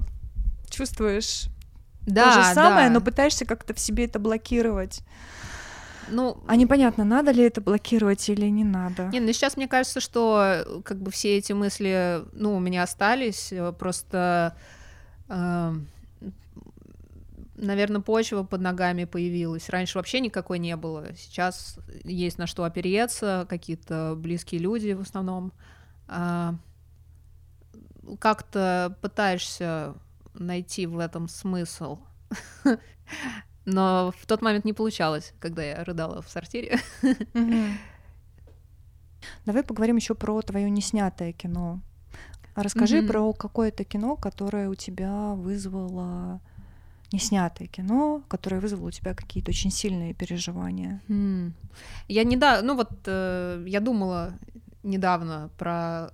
чувствуешь 0.69 1.45
да, 2.05 2.35
то 2.35 2.41
же 2.41 2.55
самое, 2.55 2.87
да. 2.87 2.93
но 2.95 3.01
пытаешься 3.01 3.45
как-то 3.45 3.73
в 3.73 3.79
себе 3.79 4.05
это 4.05 4.19
блокировать. 4.19 5.01
Ну 6.11 6.43
А 6.47 6.55
непонятно, 6.55 7.03
надо 7.03 7.31
ли 7.31 7.43
это 7.43 7.61
блокировать 7.61 8.27
или 8.29 8.47
не 8.47 8.63
надо. 8.63 9.07
Не, 9.07 9.19
ну 9.19 9.31
сейчас 9.33 9.57
мне 9.57 9.67
кажется, 9.67 9.99
что 9.99 10.41
э, 10.43 10.81
как 10.83 11.01
бы 11.01 11.11
все 11.11 11.37
эти 11.37 11.53
мысли, 11.53 12.23
ну, 12.33 12.55
у 12.55 12.59
меня 12.59 12.83
остались, 12.83 13.51
э, 13.51 13.71
просто, 13.73 14.55
наверное, 17.61 18.01
почва 18.01 18.43
под 18.43 18.61
ногами 18.61 19.05
появилась. 19.05 19.69
Раньше 19.69 19.97
вообще 19.97 20.19
никакой 20.19 20.59
не 20.59 20.75
было. 20.75 21.15
Сейчас 21.15 21.79
есть 22.03 22.37
на 22.37 22.47
что 22.47 22.63
опереться, 22.63 23.45
какие-то 23.49 24.15
близкие 24.17 24.59
люди 24.59 24.91
в 24.91 25.01
основном. 25.01 25.53
А, 26.07 26.55
Как-то 28.19 28.97
пытаешься 29.01 29.95
найти 30.33 30.85
в 30.87 30.99
этом 30.99 31.27
смысл. 31.27 31.99
Но 33.65 34.13
в 34.17 34.25
тот 34.25 34.41
момент 34.41 34.65
не 34.65 34.73
получалось, 34.73 35.33
когда 35.39 35.63
я 35.63 35.83
рыдала 35.83 36.21
в 36.21 36.29
сортире. 36.29 36.79
Давай 39.45 39.63
поговорим 39.63 39.97
еще 39.97 40.15
про 40.15 40.41
твое 40.41 40.69
неснятое 40.69 41.31
кино. 41.31 41.81
Расскажи 42.55 42.97
Мгм. 42.97 43.07
про 43.07 43.33
какое-то 43.33 43.83
кино, 43.83 44.15
которое 44.15 44.69
у 44.69 44.75
тебя 44.75 45.33
вызвало 45.35 46.41
неснятое 47.11 47.67
кино, 47.67 48.23
которое 48.27 48.59
вызвало 48.61 48.87
у 48.87 48.91
тебя 48.91 49.13
какие-то 49.13 49.51
очень 49.51 49.71
сильные 49.71 50.13
переживания. 50.13 51.01
М. 51.09 51.53
Я 52.07 52.23
недавно, 52.23 52.67
ну 52.67 52.75
вот 52.75 52.91
э, 53.05 53.63
я 53.67 53.79
думала 53.79 54.33
недавно 54.83 55.49
про 55.57 56.11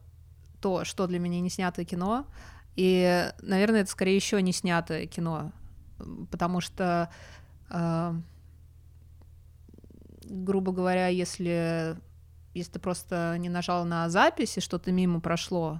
то, 0.61 0.85
что 0.85 1.07
для 1.07 1.19
меня 1.19 1.39
не 1.39 1.49
снятое 1.49 1.85
кино, 1.85 2.25
и, 2.75 3.31
наверное, 3.41 3.81
это 3.81 3.91
скорее 3.91 4.15
еще 4.15 4.41
не 4.41 4.53
снятое 4.53 5.05
кино, 5.05 5.51
потому 6.31 6.61
что, 6.61 7.09
э, 7.69 8.13
грубо 10.23 10.71
говоря, 10.71 11.07
если 11.07 11.97
если 12.57 12.73
ты 12.73 12.79
просто 12.79 13.35
не 13.37 13.49
нажал 13.49 13.85
на 13.85 14.09
запись 14.09 14.57
и 14.57 14.61
что-то 14.61 14.91
мимо 14.91 15.19
прошло, 15.19 15.79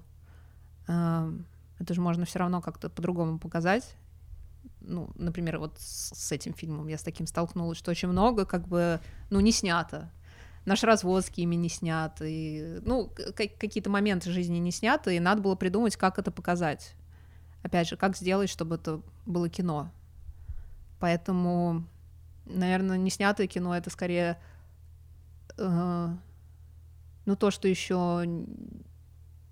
э, 0.87 1.31
это 1.79 1.93
же 1.93 2.01
можно 2.01 2.25
все 2.25 2.39
равно 2.39 2.61
как-то 2.61 2.89
по-другому 2.89 3.39
показать. 3.39 3.95
Ну, 4.81 5.09
например, 5.15 5.59
вот 5.59 5.73
с, 5.79 6.31
этим 6.31 6.53
фильмом 6.53 6.87
я 6.87 6.97
с 6.97 7.03
таким 7.03 7.27
столкнулась, 7.27 7.77
что 7.77 7.91
очень 7.91 8.07
много 8.07 8.45
как 8.45 8.67
бы, 8.67 8.99
ну, 9.29 9.39
не 9.39 9.51
снято. 9.51 10.11
Наш 10.65 10.83
развод 10.83 11.25
с 11.25 11.29
Кими 11.29 11.55
не 11.55 11.69
снят, 11.69 12.21
и, 12.21 12.79
ну, 12.83 13.11
какие-то 13.35 13.89
моменты 13.89 14.31
жизни 14.31 14.57
не 14.57 14.71
сняты, 14.71 15.15
и 15.15 15.19
надо 15.19 15.41
было 15.41 15.55
придумать, 15.55 15.95
как 15.95 16.19
это 16.19 16.29
показать. 16.29 16.93
Опять 17.63 17.87
же, 17.87 17.97
как 17.97 18.15
сделать, 18.15 18.49
чтобы 18.49 18.75
это 18.75 19.01
было 19.25 19.49
кино. 19.49 19.91
Поэтому, 20.99 21.83
наверное, 22.45 22.97
не 22.97 23.09
снятое 23.09 23.47
кино 23.47 23.75
это 23.75 23.89
скорее 23.89 24.39
э, 25.57 26.15
ну, 27.25 27.35
то, 27.35 27.51
что 27.51 27.67
еще 27.67 28.23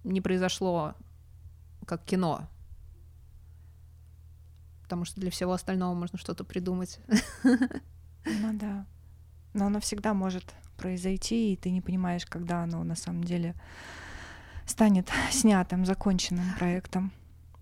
не 0.03 0.21
произошло 0.21 0.95
как 1.85 2.03
кино. 2.03 2.47
Потому 4.83 5.05
что 5.05 5.19
для 5.19 5.31
всего 5.31 5.53
остального 5.53 5.93
можно 5.93 6.17
что-то 6.17 6.43
придумать. 6.43 6.99
Ну 7.43 8.53
да. 8.53 8.85
Но 9.53 9.67
оно 9.67 9.79
всегда 9.79 10.13
может 10.13 10.55
произойти, 10.77 11.53
и 11.53 11.55
ты 11.55 11.69
не 11.69 11.81
понимаешь, 11.81 12.25
когда 12.25 12.63
оно 12.63 12.83
на 12.83 12.95
самом 12.95 13.23
деле 13.23 13.55
станет 14.65 15.09
снятым, 15.31 15.85
законченным 15.85 16.55
проектом. 16.57 17.11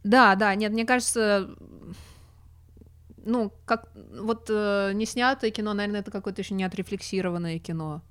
Да, 0.04 0.36
да, 0.36 0.56
нет, 0.56 0.72
мне 0.72 0.86
кажется, 0.86 1.56
ну, 3.24 3.52
как 3.66 3.90
вот 3.96 4.50
э, 4.50 4.92
не 4.94 5.06
снятое 5.06 5.52
кино, 5.52 5.74
наверное, 5.74 6.02
это 6.02 6.12
какое-то 6.12 6.42
еще 6.42 6.54
не 6.54 6.64
отрефлексированное 6.64 7.60
кино. 7.60 8.02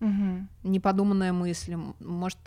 Мгм. 0.00 0.48
неподуманная 0.62 1.32
мысль. 1.32 1.74
Может, 2.00 2.38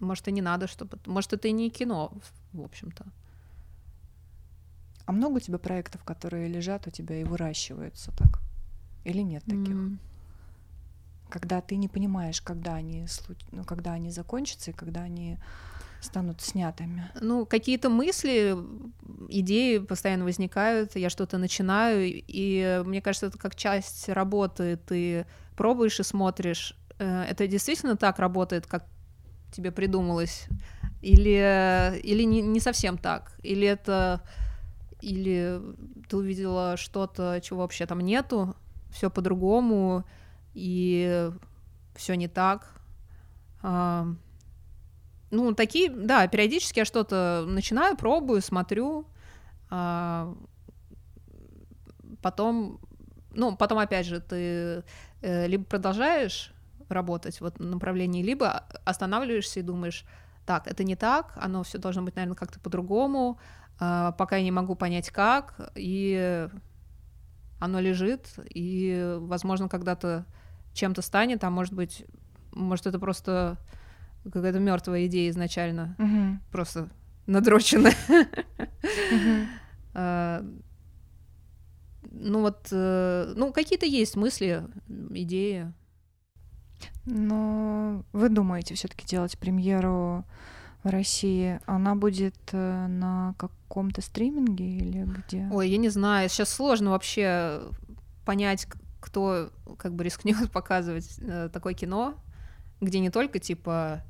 может, 0.00 0.28
и 0.28 0.32
не 0.32 0.42
надо, 0.42 0.66
чтобы... 0.66 0.98
Может, 1.06 1.32
это 1.32 1.48
и 1.48 1.52
не 1.52 1.70
кино, 1.70 2.12
в 2.52 2.60
общем-то. 2.60 3.04
А 5.06 5.12
много 5.12 5.36
у 5.36 5.40
тебя 5.40 5.58
проектов, 5.58 6.04
которые 6.04 6.48
лежат 6.48 6.86
у 6.86 6.90
тебя 6.90 7.20
и 7.20 7.24
выращиваются 7.24 8.12
так? 8.12 8.40
Или 9.04 9.22
нет 9.22 9.44
таких? 9.44 9.74
М. 9.74 9.98
Когда 11.30 11.60
ты 11.60 11.76
не 11.76 11.88
понимаешь, 11.88 12.40
когда 12.42 12.74
они, 12.74 13.06
ну, 13.52 13.64
когда 13.64 13.92
они 13.92 14.10
закончатся 14.10 14.70
и 14.70 14.74
когда 14.74 15.02
они 15.02 15.38
станут 16.00 16.40
снятыми. 16.40 17.10
Ну, 17.20 17.46
какие-то 17.46 17.90
мысли, 17.90 18.56
идеи 19.28 19.78
постоянно 19.78 20.24
возникают, 20.24 20.96
я 20.96 21.10
что-то 21.10 21.38
начинаю, 21.38 22.04
и 22.06 22.82
мне 22.84 23.02
кажется, 23.02 23.26
это 23.26 23.38
как 23.38 23.54
часть 23.56 24.08
работы. 24.08 24.78
Ты 24.86 25.26
пробуешь 25.56 26.00
и 26.00 26.02
смотришь, 26.02 26.76
э, 26.98 27.24
это 27.24 27.46
действительно 27.46 27.96
так 27.96 28.18
работает, 28.18 28.66
как 28.66 28.86
тебе 29.52 29.72
придумалось, 29.72 30.46
или, 31.02 32.00
или 32.02 32.22
не, 32.22 32.42
не 32.42 32.60
совсем 32.60 32.98
так, 32.98 33.32
или 33.42 33.66
это, 33.66 34.22
или 35.00 35.60
ты 36.08 36.16
увидела 36.16 36.76
что-то, 36.76 37.40
чего 37.42 37.60
вообще 37.60 37.86
там 37.86 38.00
нету, 38.00 38.56
все 38.90 39.10
по-другому, 39.10 40.04
и 40.54 41.30
все 41.94 42.14
не 42.14 42.28
так. 42.28 42.74
Ну, 45.30 45.54
такие, 45.54 45.90
да, 45.90 46.26
периодически 46.26 46.80
я 46.80 46.84
что-то 46.84 47.44
начинаю, 47.46 47.96
пробую, 47.96 48.40
смотрю, 48.40 49.06
а, 49.70 50.34
потом, 52.22 52.80
ну, 53.34 53.56
потом, 53.56 53.78
опять 53.78 54.06
же, 54.06 54.20
ты 54.20 54.84
э, 55.20 55.46
либо 55.46 55.64
продолжаешь 55.64 56.52
работать 56.88 57.40
в 57.40 57.44
этом 57.44 57.70
направлении, 57.70 58.22
либо 58.22 58.64
останавливаешься 58.84 59.60
и 59.60 59.62
думаешь, 59.62 60.04
так, 60.46 60.66
это 60.66 60.82
не 60.82 60.96
так, 60.96 61.32
оно 61.36 61.62
все 61.62 61.76
должно 61.76 62.02
быть, 62.02 62.16
наверное, 62.16 62.36
как-то 62.36 62.58
по-другому, 62.58 63.38
а, 63.78 64.12
пока 64.12 64.36
я 64.36 64.42
не 64.42 64.50
могу 64.50 64.74
понять, 64.74 65.10
как, 65.10 65.72
и 65.74 66.48
оно 67.60 67.80
лежит, 67.80 68.34
и, 68.54 69.16
возможно, 69.20 69.68
когда-то 69.68 70.24
чем-то 70.72 71.02
станет, 71.02 71.44
а 71.44 71.50
может 71.50 71.74
быть, 71.74 72.06
может, 72.52 72.86
это 72.86 72.98
просто 72.98 73.58
какая-то 74.32 74.58
мертвая 74.58 75.06
идея 75.06 75.30
изначально, 75.30 75.94
Мгм. 75.98 76.40
просто 76.52 76.88
надроченная. 77.26 77.94
А, 79.94 80.44
Ну 82.10 82.40
вот, 82.40 82.68
э, 82.72 83.32
ну 83.36 83.52
какие-то 83.52 83.86
есть 83.86 84.16
мысли, 84.16 84.64
идеи. 85.10 85.72
Но 87.04 88.04
вы 88.12 88.28
думаете 88.28 88.74
все-таки 88.74 89.06
делать 89.06 89.38
премьеру 89.38 90.24
в 90.84 90.88
России? 90.88 91.58
Она 91.66 91.94
будет 91.94 92.36
э, 92.52 92.86
на 92.86 93.34
каком-то 93.38 94.00
стриминге 94.02 94.64
или 94.76 95.04
где? 95.04 95.48
Ой, 95.52 95.68
я 95.70 95.76
не 95.78 95.88
знаю, 95.88 96.28
сейчас 96.28 96.50
сложно 96.50 96.90
вообще 96.90 97.62
понять, 98.24 98.66
кто 99.00 99.50
как 99.78 99.94
бы 99.94 100.04
рискнет 100.04 100.50
показывать 100.52 101.18
э, 101.20 101.48
такое 101.52 101.74
кино, 101.74 102.14
где 102.80 103.00
не 103.00 103.10
только 103.10 103.38
типа 103.38 104.02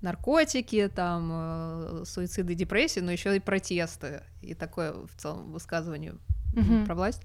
наркотики, 0.00 0.88
там 0.94 1.30
э, 1.32 2.02
суициды, 2.04 2.54
депрессии, 2.54 3.00
но 3.00 3.10
еще 3.10 3.36
и 3.36 3.40
протесты 3.40 4.22
и 4.40 4.54
такое 4.54 4.92
в 4.92 5.14
целом 5.16 5.52
высказывание 5.52 6.14
Мгм. 6.54 6.86
про 6.86 6.94
власть. 6.94 7.22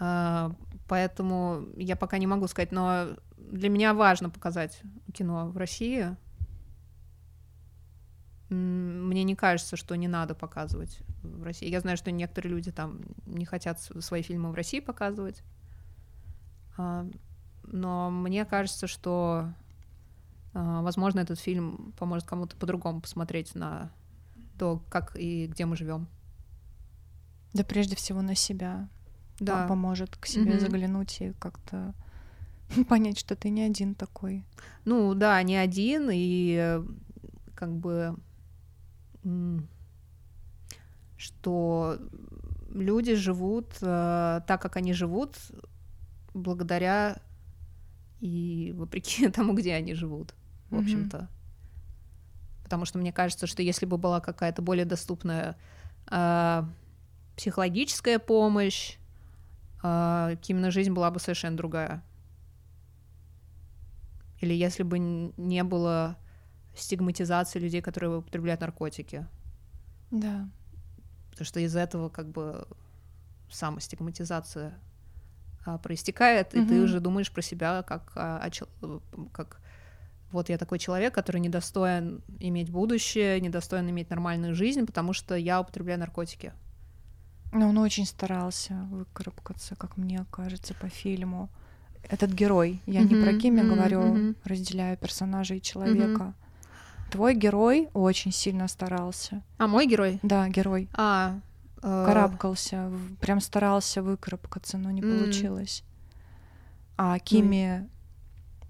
А, 0.00 0.52
поэтому 0.88 1.64
я 1.76 1.96
пока 1.96 2.18
не 2.18 2.26
могу 2.26 2.48
сказать, 2.48 2.72
но 2.72 3.08
для 3.36 3.68
меня 3.68 3.94
важно 3.94 4.30
показать 4.30 4.80
кино 5.12 5.48
в 5.48 5.56
России. 5.56 6.16
Мне 8.50 9.24
не 9.24 9.34
кажется, 9.34 9.76
что 9.76 9.94
не 9.94 10.08
надо 10.08 10.34
показывать 10.34 10.98
в 11.22 11.42
России. 11.42 11.70
Я 11.70 11.80
знаю, 11.80 11.96
что 11.96 12.10
некоторые 12.10 12.52
люди 12.52 12.70
там 12.70 13.00
не 13.24 13.46
хотят 13.46 13.80
свои 13.80 14.22
фильмы 14.22 14.50
в 14.50 14.54
России 14.54 14.80
показывать. 14.80 15.42
А, 16.76 17.06
Но 17.64 18.10
мне 18.10 18.44
кажется, 18.44 18.86
что, 18.86 19.54
возможно, 20.52 21.20
этот 21.20 21.38
фильм 21.40 21.92
поможет 21.98 22.26
кому-то 22.26 22.56
по-другому 22.56 23.00
посмотреть 23.00 23.54
на 23.54 23.90
то, 24.58 24.82
как 24.90 25.16
и 25.16 25.46
где 25.46 25.64
мы 25.66 25.76
живем. 25.76 26.06
Да 27.54 27.64
прежде 27.64 27.96
всего 27.96 28.22
на 28.22 28.34
себя. 28.34 28.88
Да. 29.40 29.62
По- 29.62 29.68
Поможет 29.68 30.16
к 30.16 30.26
себе 30.26 30.52
Мгм. 30.52 30.60
заглянуть 30.60 31.20
и 31.20 31.32
как-то 31.38 31.94
понять, 32.88 33.18
что 33.18 33.34
ты 33.34 33.50
не 33.50 33.62
один 33.62 33.94
такой. 33.94 34.44
Ну 34.84 35.14
да, 35.14 35.42
не 35.42 35.56
один, 35.56 36.10
и 36.12 36.56
э, 36.58 36.84
как 37.54 37.72
бы 37.74 38.16
что 41.16 41.98
люди 42.70 43.14
живут 43.14 43.66
э, 43.80 44.40
так, 44.46 44.60
как 44.60 44.76
они 44.76 44.92
живут, 44.92 45.36
благодаря 46.34 47.20
и 48.20 48.72
вопреки 48.76 49.28
тому, 49.30 49.54
где 49.54 49.74
они 49.74 49.94
живут, 49.94 50.34
в 50.72 50.80
общем-то. 50.80 51.28
Потому 52.64 52.84
что 52.84 52.98
мне 52.98 53.12
кажется, 53.12 53.46
что 53.46 53.62
если 53.62 53.86
бы 53.86 53.98
была 53.98 54.20
какая-то 54.20 54.62
более 54.62 54.84
доступная 54.84 55.56
э, 56.10 56.64
психологическая 57.36 58.18
помощь, 58.18 58.96
э, 59.82 60.36
именно 60.48 60.70
жизнь 60.70 60.92
была 60.92 61.10
бы 61.10 61.20
совершенно 61.20 61.56
другая. 61.56 62.02
Или 64.40 64.54
если 64.54 64.82
бы 64.82 64.98
не 64.98 65.62
было 65.62 66.16
стигматизации 66.74 67.58
людей, 67.58 67.82
которые 67.82 68.18
употребляют 68.18 68.60
наркотики. 68.60 69.26
Да. 70.10 70.48
Потому 71.30 71.46
что 71.46 71.60
из 71.60 71.76
этого 71.76 72.08
как 72.08 72.28
бы 72.28 72.66
самостигматизация 73.50 74.78
а, 75.64 75.78
проистекает, 75.78 76.54
и 76.54 76.66
ты 76.66 76.82
уже 76.82 77.00
думаешь 77.00 77.30
про 77.30 77.42
себя 77.42 77.82
как, 77.82 78.12
а, 78.16 78.44
о 78.44 79.00
как 79.32 79.60
вот 80.32 80.48
я 80.48 80.58
такой 80.58 80.78
человек, 80.78 81.14
который 81.14 81.40
недостоин 81.40 82.22
иметь 82.40 82.70
будущее, 82.70 83.40
недостоин 83.40 83.88
иметь 83.90 84.10
нормальную 84.10 84.54
жизнь, 84.54 84.86
потому 84.86 85.12
что 85.12 85.34
я 85.36 85.60
употребляю 85.60 86.00
наркотики. 86.00 86.52
Но 87.52 87.68
он 87.68 87.78
очень 87.78 88.06
старался 88.06 88.74
выкарабкаться, 88.90 89.76
как 89.76 89.96
мне 89.98 90.24
кажется, 90.30 90.74
по 90.74 90.88
фильму. 90.88 91.50
Этот 92.08 92.32
герой, 92.32 92.80
я 92.86 93.02
не 93.02 93.14
про 93.14 93.32
Кими 93.34 93.60
мгм, 93.60 93.68
говорю, 93.68 94.00
мгм. 94.00 94.36
разделяю 94.44 94.96
персонажа 94.96 95.54
и 95.54 95.60
человека. 95.60 96.34
Твой 97.10 97.34
герой 97.34 97.90
очень 97.92 98.32
сильно 98.32 98.68
старался. 98.68 99.42
А 99.58 99.66
мой 99.66 99.86
герой? 99.86 100.18
Да, 100.22 100.48
герой. 100.48 100.88
А, 100.94 101.40
э, 101.82 102.04
Карабкался, 102.06 102.90
прям 103.20 103.40
старался 103.40 104.02
выкарабкаться, 104.02 104.78
но 104.78 104.90
не 104.90 105.02
М. 105.02 105.08
получилось. 105.08 105.84
А 106.96 107.18
Кими 107.18 107.88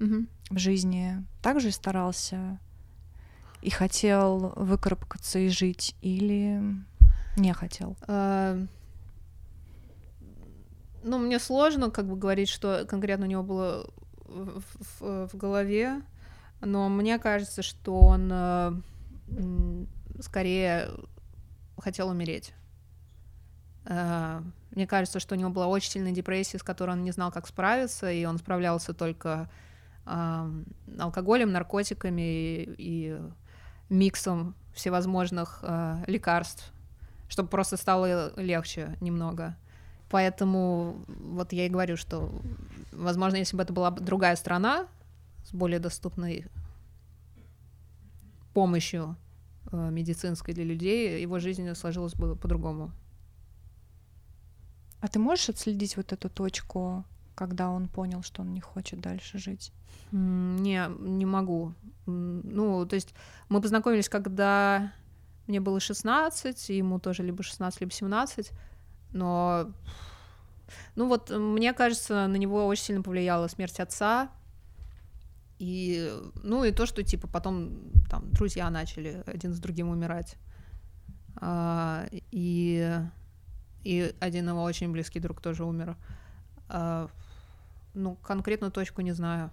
мгм. 0.00 0.28
В 0.53 0.59
жизни 0.59 1.24
также 1.42 1.70
старался 1.70 2.59
и 3.62 3.70
хотел 3.70 4.53
выкарабкаться 4.57 5.38
и 5.38 5.48
жить, 5.48 5.94
или 6.03 6.61
не 7.36 7.53
хотел? 7.53 7.96
Э, 8.07 8.66
Ну, 11.05 11.18
мне 11.18 11.38
сложно 11.40 11.90
как 11.90 12.07
бы 12.07 12.16
говорить, 12.16 12.48
что 12.48 12.84
конкретно 12.88 13.26
у 13.26 13.28
него 13.28 13.42
было 13.42 13.90
в, 14.24 14.62
в- 15.00 15.28
в 15.28 15.36
голове, 15.36 16.00
но 16.61 16.88
мне 16.88 17.18
кажется, 17.18 17.62
что 17.62 17.98
он 18.00 18.30
э, 18.32 18.72
скорее 20.20 20.90
хотел 21.78 22.09
умереть. 22.09 22.55
Э, 23.86 24.40
Мне 24.70 24.86
кажется, 24.86 25.18
что 25.18 25.34
у 25.34 25.38
него 25.38 25.50
была 25.50 25.66
очень 25.66 25.90
сильная 25.90 26.12
депрессия, 26.12 26.59
с 26.59 26.62
которой 26.62 26.92
он 26.92 27.03
не 27.03 27.11
знал, 27.11 27.32
как 27.32 27.48
справиться, 27.48 28.11
и 28.11 28.24
он 28.24 28.38
справлялся 28.38 28.94
только 28.94 29.50
алкоголем, 30.05 31.53
наркотиками 31.53 32.64
и, 32.78 33.20
миксом 33.92 34.55
всевозможных 34.74 35.61
э, 35.62 36.05
лекарств, 36.07 36.72
чтобы 37.28 37.48
просто 37.50 37.76
стало 37.76 38.32
легче 38.40 38.96
немного. 39.00 39.57
Поэтому 40.09 41.05
вот 41.07 41.53
я 41.53 41.66
и 41.66 41.68
говорю, 41.68 41.96
что, 41.96 42.32
возможно, 42.92 43.36
если 43.36 43.57
бы 43.57 43.62
это 43.62 43.72
была 43.72 43.90
другая 43.90 44.36
страна 44.36 44.86
с 45.44 45.53
более 45.53 45.78
доступной 45.78 46.46
помощью 48.55 49.16
э, 49.70 49.90
медицинской 49.90 50.55
для 50.55 50.64
людей, 50.64 51.20
его 51.20 51.38
жизнь 51.38 51.72
сложилась 51.74 52.14
бы 52.14 52.36
по-другому. 52.36 52.92
А 55.00 55.09
ты 55.09 55.18
можешь 55.18 55.48
отследить 55.48 55.96
вот 55.96 56.12
эту 56.12 56.30
точку, 56.30 57.05
когда 57.34 57.70
он 57.70 57.88
понял, 57.88 58.22
что 58.22 58.42
он 58.42 58.52
не 58.54 58.60
хочет 58.60 59.00
дальше 59.00 59.38
жить? 59.38 59.72
Не, 60.10 60.88
не 61.00 61.26
могу. 61.26 61.74
Ну, 62.06 62.86
то 62.86 62.94
есть 62.94 63.14
мы 63.48 63.60
познакомились, 63.60 64.08
когда 64.08 64.92
мне 65.46 65.60
было 65.60 65.80
16, 65.80 66.70
и 66.70 66.76
ему 66.76 66.98
тоже 66.98 67.22
либо 67.22 67.42
16, 67.42 67.80
либо 67.80 67.92
17, 67.92 68.52
но, 69.12 69.70
ну 70.94 71.08
вот, 71.08 71.30
мне 71.30 71.72
кажется, 71.72 72.26
на 72.26 72.36
него 72.36 72.66
очень 72.66 72.84
сильно 72.84 73.02
повлияла 73.02 73.48
смерть 73.48 73.80
отца, 73.80 74.30
и, 75.58 76.12
ну, 76.42 76.64
и 76.64 76.72
то, 76.72 76.86
что, 76.86 77.04
типа, 77.04 77.28
потом 77.28 77.70
там 78.10 78.28
друзья 78.32 78.68
начали 78.68 79.22
один 79.26 79.54
с 79.54 79.60
другим 79.60 79.90
умирать. 79.90 80.36
А, 81.36 82.04
и, 82.32 83.00
и 83.84 84.14
один 84.18 84.48
его 84.48 84.62
очень 84.62 84.90
близкий 84.90 85.20
друг 85.20 85.40
тоже 85.40 85.64
умер. 85.64 85.96
А, 86.68 87.08
ну, 87.95 88.16
конкретную 88.16 88.70
точку 88.72 89.03
не 89.03 89.12
знаю. 89.12 89.51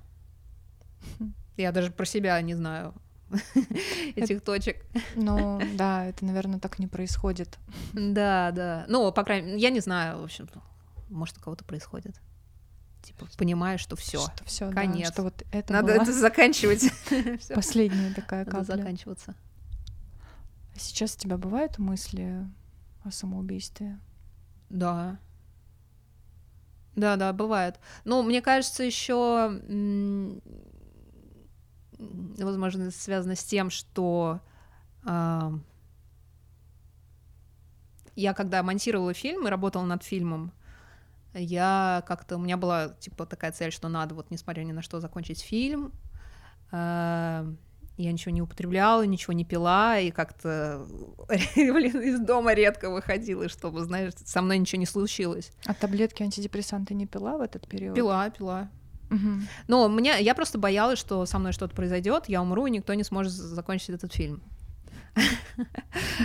Я 1.58 1.72
даже 1.72 1.92
про 1.92 2.06
себя 2.06 2.42
не 2.42 2.56
знаю 2.56 2.94
этих 4.16 4.42
точек. 4.42 4.86
Ну 5.16 5.62
да, 5.76 6.06
это, 6.06 6.26
наверное, 6.26 6.60
так 6.60 6.80
не 6.80 6.88
происходит. 6.88 7.58
Да, 7.94 8.52
да. 8.52 8.86
Ну, 8.88 9.12
по 9.12 9.24
крайней 9.24 9.48
мере, 9.48 9.60
я 9.60 9.70
не 9.70 9.80
знаю, 9.80 10.20
в 10.20 10.24
общем, 10.24 10.48
может, 11.10 11.38
у 11.38 11.42
кого-то 11.42 11.64
происходит. 11.64 12.20
Типа, 13.02 13.28
понимаешь, 13.38 13.80
что 13.80 13.96
все. 13.96 14.20
Что 14.20 14.46
все, 14.46 14.72
конец. 14.72 15.12
что 15.12 15.24
вот 15.24 15.44
это 15.52 15.74
Надо 15.74 15.94
была 15.94 16.04
это 16.04 16.14
заканчивать. 16.14 16.92
Последняя 17.56 18.14
такая 18.14 18.46
Надо 18.46 18.58
капля. 18.58 18.76
заканчиваться. 18.76 19.36
А 20.76 20.80
Сейчас 20.80 21.16
у 21.16 21.20
тебя 21.20 21.38
бывают 21.38 21.78
мысли 21.78 22.46
о 23.04 23.12
самоубийстве? 23.12 24.00
Да. 24.70 25.18
Да, 27.00 27.16
да, 27.16 27.32
бывает. 27.34 27.80
Ну, 28.04 28.22
мне 28.24 28.41
кажется, 28.41 28.84
еще, 28.84 29.62
возможно, 31.97 32.84
это 32.84 32.91
связано 32.91 33.36
с 33.36 33.43
тем, 33.43 33.70
что 33.70 34.41
а, 35.06 35.54
я 38.16 38.34
когда 38.34 38.62
монтировала 38.64 39.14
фильм 39.14 39.47
и 39.47 39.50
работала 39.50 39.86
над 39.86 40.04
фильмом, 40.04 40.52
я 41.34 42.04
как-то 42.06 42.36
у 42.36 42.39
меня 42.39 42.58
была 42.58 42.89
типа 42.89 43.26
такая 43.26 43.52
цель, 43.54 43.72
что 43.72 43.88
надо 43.88 44.16
вот 44.16 44.30
несмотря 44.30 44.64
ни 44.64 44.74
на 44.74 44.82
что 44.82 45.00
закончить 45.00 45.41
фильм. 45.41 45.93
А, 46.72 47.45
я 48.04 48.12
ничего 48.12 48.32
не 48.32 48.41
употребляла, 48.41 49.06
ничего 49.06 49.34
не 49.34 49.45
пила, 49.45 50.00
и 50.00 50.12
как-то 50.12 50.86
блин, 51.56 52.02
из 52.02 52.20
дома 52.20 52.54
редко 52.54 52.89
выходила, 52.89 53.50
чтобы, 53.50 53.84
знаешь, 53.84 54.14
со 54.24 54.41
мной 54.41 54.58
ничего 54.58 54.80
не 54.80 54.86
случилось. 54.86 55.52
А 55.66 55.74
таблетки 55.74 56.24
антидепрессанты 56.24 56.93
не 56.93 57.06
пила 57.06 57.38
в 57.38 57.41
этот 57.41 57.68
период? 57.68 57.95
Пила, 57.95 58.30
пила. 58.30 58.70
Мгм. 59.10 59.47
Но 59.68 59.88
меня, 59.88 60.18
я 60.18 60.36
просто 60.36 60.58
боялась, 60.58 61.00
что 61.00 61.26
со 61.26 61.39
мной 61.39 61.52
что-то 61.52 61.76
произойдет, 61.76 62.26
я 62.28 62.41
умру, 62.41 62.68
и 62.68 62.72
никто 62.72 62.93
не 62.93 63.04
сможет 63.04 63.34
закончить 63.34 63.89
этот 63.89 64.14
фильм. 64.14 64.41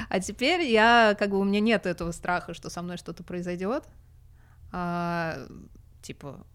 А 0.09 0.21
теперь 0.21 0.63
я, 0.63 1.17
как 1.19 1.31
бы, 1.31 1.41
у 1.41 1.45
меня 1.45 1.61
нет 1.61 1.87
этого 1.87 2.13
страха, 2.13 2.55
что 2.55 2.71
со 2.71 2.83
мной 2.83 2.99
что-то 2.99 3.25
произойдет. 3.25 3.85
А, 4.71 5.47
типа, 6.03 6.47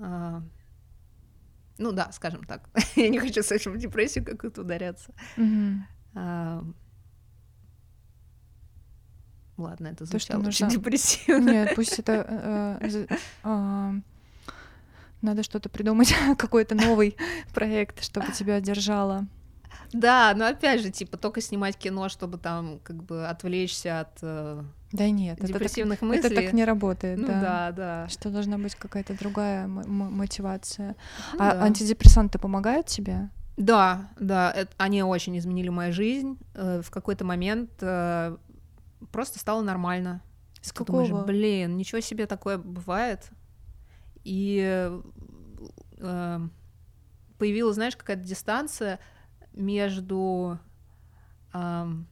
а, 0.00 0.42
ну 1.78 1.92
да, 1.92 2.10
скажем 2.12 2.44
так. 2.44 2.68
я 2.96 3.08
не 3.08 3.18
хочу 3.18 3.42
совсем 3.42 3.72
в 3.72 3.78
депрессию 3.78 4.24
какую-то 4.24 4.62
ударяться. 4.62 5.12
Ладно, 9.56 9.88
это 9.88 9.98
То, 9.98 10.06
звучало 10.06 10.40
очень 10.46 10.66
нужно- 10.66 10.70
депрессивно. 10.78 11.50
Нет, 11.50 11.74
пусть 11.74 11.98
это... 11.98 12.78
э, 12.82 13.06
а, 13.42 13.94
Надо 15.22 15.42
что-то 15.42 15.68
придумать, 15.70 16.14
какой-то 16.38 16.74
новый 16.74 17.16
проект, 17.54 18.02
чтобы 18.04 18.32
тебя 18.32 18.60
держало. 18.60 19.26
Да, 19.92 20.32
но 20.36 20.46
опять 20.46 20.82
же, 20.82 20.90
типа, 20.90 21.16
только 21.16 21.40
снимать 21.40 21.76
кино, 21.76 22.08
чтобы 22.08 22.38
там 22.38 22.80
как 22.82 23.02
бы 23.02 23.26
отвлечься 23.26 24.00
от 24.00 24.18
э, 24.22 24.62
Да 24.92 25.10
нет, 25.10 25.38
это 25.38 25.46
так, 25.46 25.56
депрессивных 25.56 25.98
это 25.98 26.06
мыслей. 26.06 26.36
так 26.36 26.52
не 26.52 26.64
работает. 26.64 27.18
Ну 27.18 27.26
да. 27.26 27.40
да, 27.40 27.72
да. 27.72 28.08
Что 28.08 28.30
должна 28.30 28.58
быть 28.58 28.74
какая-то 28.74 29.16
другая 29.18 29.66
мотивация. 29.66 30.96
Ну 31.34 31.38
а 31.40 31.54
да. 31.54 31.62
антидепрессанты 31.62 32.38
помогают 32.38 32.86
тебе? 32.86 33.30
Да, 33.56 34.10
да, 34.20 34.52
эт- 34.54 34.72
они 34.76 35.02
очень 35.02 35.38
изменили 35.38 35.70
мою 35.70 35.92
жизнь. 35.92 36.38
Э, 36.54 36.82
в 36.82 36.90
какой-то 36.90 37.24
момент 37.24 37.70
э, 37.80 38.36
просто 39.12 39.38
стало 39.38 39.62
нормально. 39.62 40.22
С 40.60 40.72
Ты 40.72 40.84
думаешь, 40.84 41.08
какого? 41.08 41.24
блин, 41.24 41.76
ничего 41.76 42.00
себе 42.00 42.26
такое 42.26 42.58
бывает. 42.58 43.30
И 44.24 44.60
э, 45.98 46.40
появилась, 47.38 47.76
знаешь, 47.76 47.96
какая-то 47.96 48.22
дистанция 48.24 48.98
между... 49.56 50.58
ам, 51.52 52.06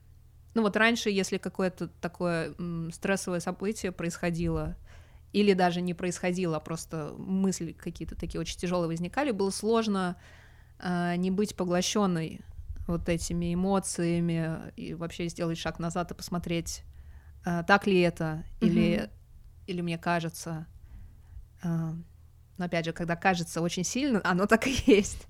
ну 0.53 0.61
вот 0.61 0.75
раньше, 0.75 1.09
если 1.09 1.37
какое-то 1.37 1.87
такое 1.87 2.53
м, 2.57 2.91
стрессовое 2.91 3.39
событие 3.39 3.91
происходило, 3.91 4.75
или 5.33 5.53
даже 5.53 5.81
не 5.81 5.93
происходило, 5.93 6.57
а 6.57 6.59
просто 6.61 7.13
мысли 7.17 7.73
какие-то 7.73 8.15
такие 8.15 8.39
очень 8.39 8.57
тяжелые 8.57 8.87
возникали, 8.87 9.31
было 9.31 9.49
сложно 9.49 10.15
а, 10.79 11.15
не 11.17 11.29
быть 11.29 11.55
поглощенной 11.55 12.41
вот 12.87 13.09
этими 13.09 13.53
эмоциями 13.53 14.71
и 14.77 14.93
вообще 14.93 15.27
сделать 15.27 15.57
шаг 15.57 15.79
назад 15.79 16.11
и 16.11 16.15
посмотреть, 16.15 16.83
а, 17.43 17.63
так 17.63 17.85
ли 17.87 17.99
это, 17.99 18.45
или, 18.61 18.97
Мгм. 18.97 19.09
или 19.67 19.81
мне 19.81 19.97
кажется. 19.97 20.67
А, 21.61 21.93
Но 22.57 22.65
опять 22.65 22.85
же, 22.85 22.93
когда 22.93 23.17
кажется 23.17 23.59
очень 23.61 23.83
сильно, 23.83 24.21
оно 24.23 24.45
так 24.45 24.65
и 24.67 24.75
есть. 24.85 25.27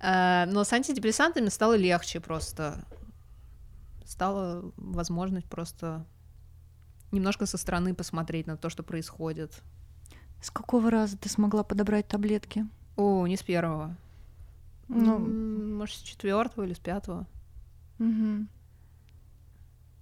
А, 0.00 0.46
Но 0.46 0.64
с 0.64 0.72
антидепрессантами 0.72 1.48
стало 1.48 1.76
легче 1.76 2.20
просто. 2.20 2.84
Стала 4.04 4.70
возможность 4.76 5.46
просто 5.46 6.06
немножко 7.12 7.46
со 7.46 7.56
стороны 7.58 7.94
посмотреть 7.94 8.46
на 8.46 8.56
то, 8.56 8.68
что 8.68 8.82
происходит. 8.82 9.62
С 10.40 10.50
какого 10.50 10.90
раза 10.90 11.16
ты 11.16 11.28
смогла 11.28 11.64
подобрать 11.64 12.06
таблетки? 12.08 12.66
О, 12.96 13.26
не 13.26 13.36
с 13.36 13.42
первого. 13.42 13.96
Ну, 14.88 15.18
Может, 15.18 15.96
с 15.96 16.00
четвертого 16.02 16.64
или 16.64 16.74
с 16.74 16.78
пятого. 16.78 17.26
мгм. 17.98 18.48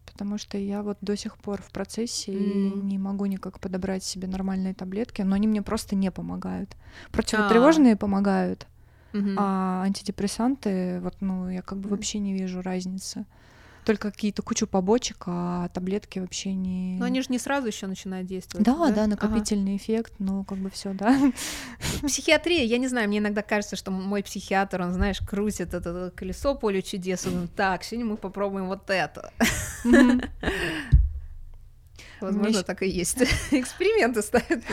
Потому 0.07 0.38
что 0.38 0.59
я 0.59 0.82
вот 0.82 0.99
до 1.01 1.16
сих 1.16 1.36
пор 1.38 1.61
в 1.61 1.70
процессе 1.72 2.32
и 2.32 2.36
М. 2.36 2.86
не 2.86 2.99
могу 2.99 3.26
никак 3.26 3.59
подобрать 3.59 4.05
себе 4.05 4.28
нормальные 4.28 4.74
таблетки, 4.74 5.22
но 5.22 5.34
они 5.34 5.49
мне 5.49 5.61
просто 5.62 5.97
не 5.97 6.11
помогают. 6.12 6.76
Противотревожные 7.11 7.97
помогают, 7.97 8.68
Мгм. 9.15 9.37
а 9.39 9.83
антидепрессанты, 9.85 11.01
вот, 11.01 11.15
ну, 11.21 11.49
я 11.49 11.62
как 11.62 11.79
бы 11.79 11.87
Мгм. 11.87 11.97
вообще 11.97 12.19
не 12.19 12.35
вижу 12.35 12.61
разницы. 12.62 13.25
Только 13.85 14.11
какие-то 14.11 14.43
кучу 14.43 14.67
побочек, 14.67 15.25
а 15.27 15.69
таблетки 15.69 16.19
вообще 16.19 16.55
не... 16.55 16.97
Но 16.99 17.05
они 17.05 17.21
же 17.21 17.27
не 17.29 17.39
сразу 17.39 17.67
еще 17.67 17.87
начинают 17.87 18.27
действовать. 18.27 18.65
Да, 18.65 18.91
да, 18.91 19.03
Ага. 19.03 19.07
накопительный 19.07 19.77
эффект, 19.77 20.15
ну, 20.19 20.43
как 20.45 20.59
бы 20.59 20.71
все, 20.71 20.95
да. 20.95 21.17
Психиатрия, 22.03 22.65
я 22.65 22.79
не 22.79 22.89
знаю, 22.89 23.09
мне 23.09 23.19
иногда 23.19 23.43
кажется, 23.43 23.77
что 23.77 23.91
мой 23.91 24.23
психиатр, 24.23 24.81
он, 24.81 24.93
знаешь, 24.95 25.21
крутит 25.21 25.75
это 25.75 26.12
колесо 26.17 26.55
поле 26.55 26.83
чудес, 26.83 27.27
он, 27.27 27.47
так, 27.47 27.85
сегодня 27.85 28.11
мы 28.11 28.17
попробуем 28.17 28.67
вот 28.67 28.89
это. 28.91 29.33
Возможно, 32.21 32.62
так 32.62 32.83
и 32.83 32.89
есть. 32.89 33.21
Эксперименты 33.53 34.23
ставят. 34.23 34.65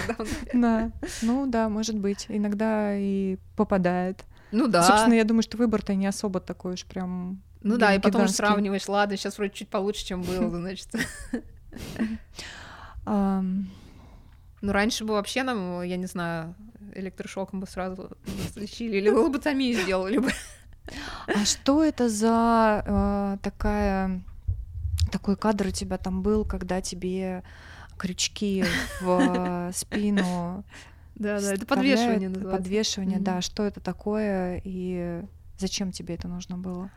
Да, 0.54 0.92
ну 1.22 1.48
да, 1.48 1.70
может 1.70 1.98
быть. 1.98 2.26
Иногда 2.30 2.96
и 2.98 3.38
попадает. 3.56 4.24
Ну 4.52 4.68
да. 4.68 4.84
Собственно, 4.84 5.14
я 5.14 5.24
думаю, 5.24 5.44
что 5.44 5.58
выбор-то 5.58 5.96
не 5.96 6.08
особо 6.08 6.40
такой 6.40 6.74
уж 6.74 6.86
прям 6.86 7.42
Ну 7.62 7.78
да, 7.78 7.94
и 7.94 7.98
потом 7.98 8.22
гигантский. 8.22 8.38
сравниваешь, 8.38 8.88
ладно, 8.88 9.18
сейчас 9.18 9.38
вроде 9.38 9.54
чуть 9.54 9.70
получше, 9.70 10.06
чем 10.06 10.22
было, 10.22 10.50
значит. 10.50 10.90
Ну, 14.64 14.74
раньше 14.74 15.06
бы 15.06 15.16
вообще 15.16 15.42
нам, 15.42 15.82
я 15.82 15.98
не 15.98 16.06
знаю, 16.06 16.54
электрошоком 16.94 17.60
бы 17.62 17.66
сразу 17.66 18.12
лечили, 18.56 18.98
или 18.98 19.10
лоботомию 19.10 19.74
сделали 19.74 20.20
бы. 20.20 20.30
А 21.28 21.46
что 21.46 21.84
это 21.84 22.10
за 22.10 22.84
э, 22.86 23.38
такая 23.42 24.22
такой 25.12 25.36
кадр 25.36 25.68
у 25.68 25.72
тебя 25.72 25.98
там 25.98 26.22
был, 26.22 26.46
когда 26.46 26.82
тебе 26.82 27.44
крючки 27.98 28.64
в 29.02 29.20
э, 29.20 29.72
спину 29.74 30.64
Да, 31.22 31.40
да, 31.40 31.54
это 31.54 31.66
подвешивание 31.66 32.30
называется. 32.30 32.58
Подвешивание, 32.64 33.18
Мгм. 33.18 33.24
да. 33.26 33.42
Что 33.42 33.64
это 33.64 33.80
такое 33.80 34.62
и 34.64 35.24
зачем 35.58 35.92
тебе 35.92 36.16
это 36.16 36.28
нужно 36.28 36.58
было? 36.58 36.90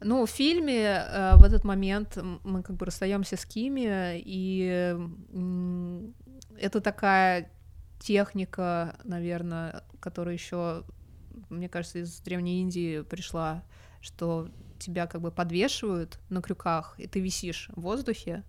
Ну, 0.00 0.26
в 0.26 0.30
фильме 0.30 0.84
э, 0.84 1.36
в 1.36 1.44
этот 1.44 1.62
момент 1.64 2.18
мы 2.42 2.62
как 2.62 2.76
бы 2.76 2.86
расстаемся 2.86 3.36
с 3.36 3.46
Кими, 3.46 4.18
и 4.18 4.96
м, 5.32 6.12
это 6.58 6.80
такая 6.80 7.52
техника, 8.00 8.98
наверное, 9.04 9.84
которая 10.00 10.34
еще, 10.34 10.82
мне 11.50 11.68
кажется, 11.68 12.00
из 12.00 12.18
Древней 12.20 12.62
Индии 12.62 13.02
пришла, 13.02 13.62
что 14.00 14.48
тебя 14.80 15.06
как 15.06 15.20
бы 15.20 15.30
подвешивают 15.30 16.18
на 16.28 16.42
крюках, 16.42 16.96
и 16.98 17.06
ты 17.06 17.20
висишь 17.20 17.70
в 17.76 17.82
воздухе, 17.82 18.42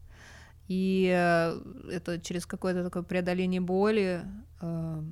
и 0.68 1.12
э, 1.14 1.62
это 1.92 2.20
через 2.20 2.46
какое-то 2.46 2.84
такое 2.84 3.04
преодоление 3.04 3.62
боли 3.62 4.24
э, 4.62 5.04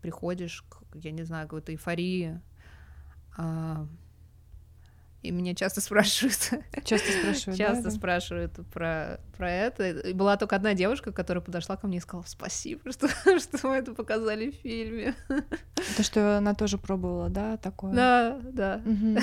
приходишь 0.00 0.64
к, 0.68 0.82
я 0.94 1.12
не 1.12 1.22
знаю, 1.24 1.46
какой-то 1.46 1.72
эйфории. 1.72 2.40
А, 3.36 3.86
И 5.26 5.30
меня 5.32 5.54
часто 5.54 5.80
спрашивают, 5.80 6.38
Часто 6.84 7.12
спрашивают, 7.12 7.58
часто 7.58 7.84
да? 7.84 7.90
спрашивают 7.90 8.52
про, 8.72 9.20
про 9.36 9.50
это. 9.50 9.90
И 9.90 10.12
была 10.12 10.36
только 10.36 10.56
одна 10.56 10.74
девушка, 10.74 11.12
которая 11.12 11.42
подошла 11.42 11.76
ко 11.76 11.86
мне 11.86 11.98
и 11.98 12.00
сказала, 12.00 12.24
спасибо, 12.26 12.80
что, 12.92 13.08
что 13.08 13.68
вы 13.68 13.74
это 13.74 13.94
показали 13.94 14.50
в 14.50 14.54
фильме. 14.54 15.14
То, 15.96 16.02
что 16.02 16.38
она 16.38 16.54
тоже 16.54 16.78
пробовала, 16.78 17.28
да, 17.28 17.56
такое? 17.56 17.92
Да, 17.92 18.40
да. 18.52 18.80
Мгм. 18.84 19.18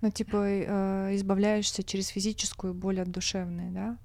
Ну, 0.00 0.10
типа, 0.10 0.36
э, 0.44 1.14
избавляешься 1.16 1.82
через 1.82 2.08
физическую 2.08 2.74
боль 2.74 3.00
от 3.00 3.10
душевной, 3.10 3.70
да? 3.70 3.98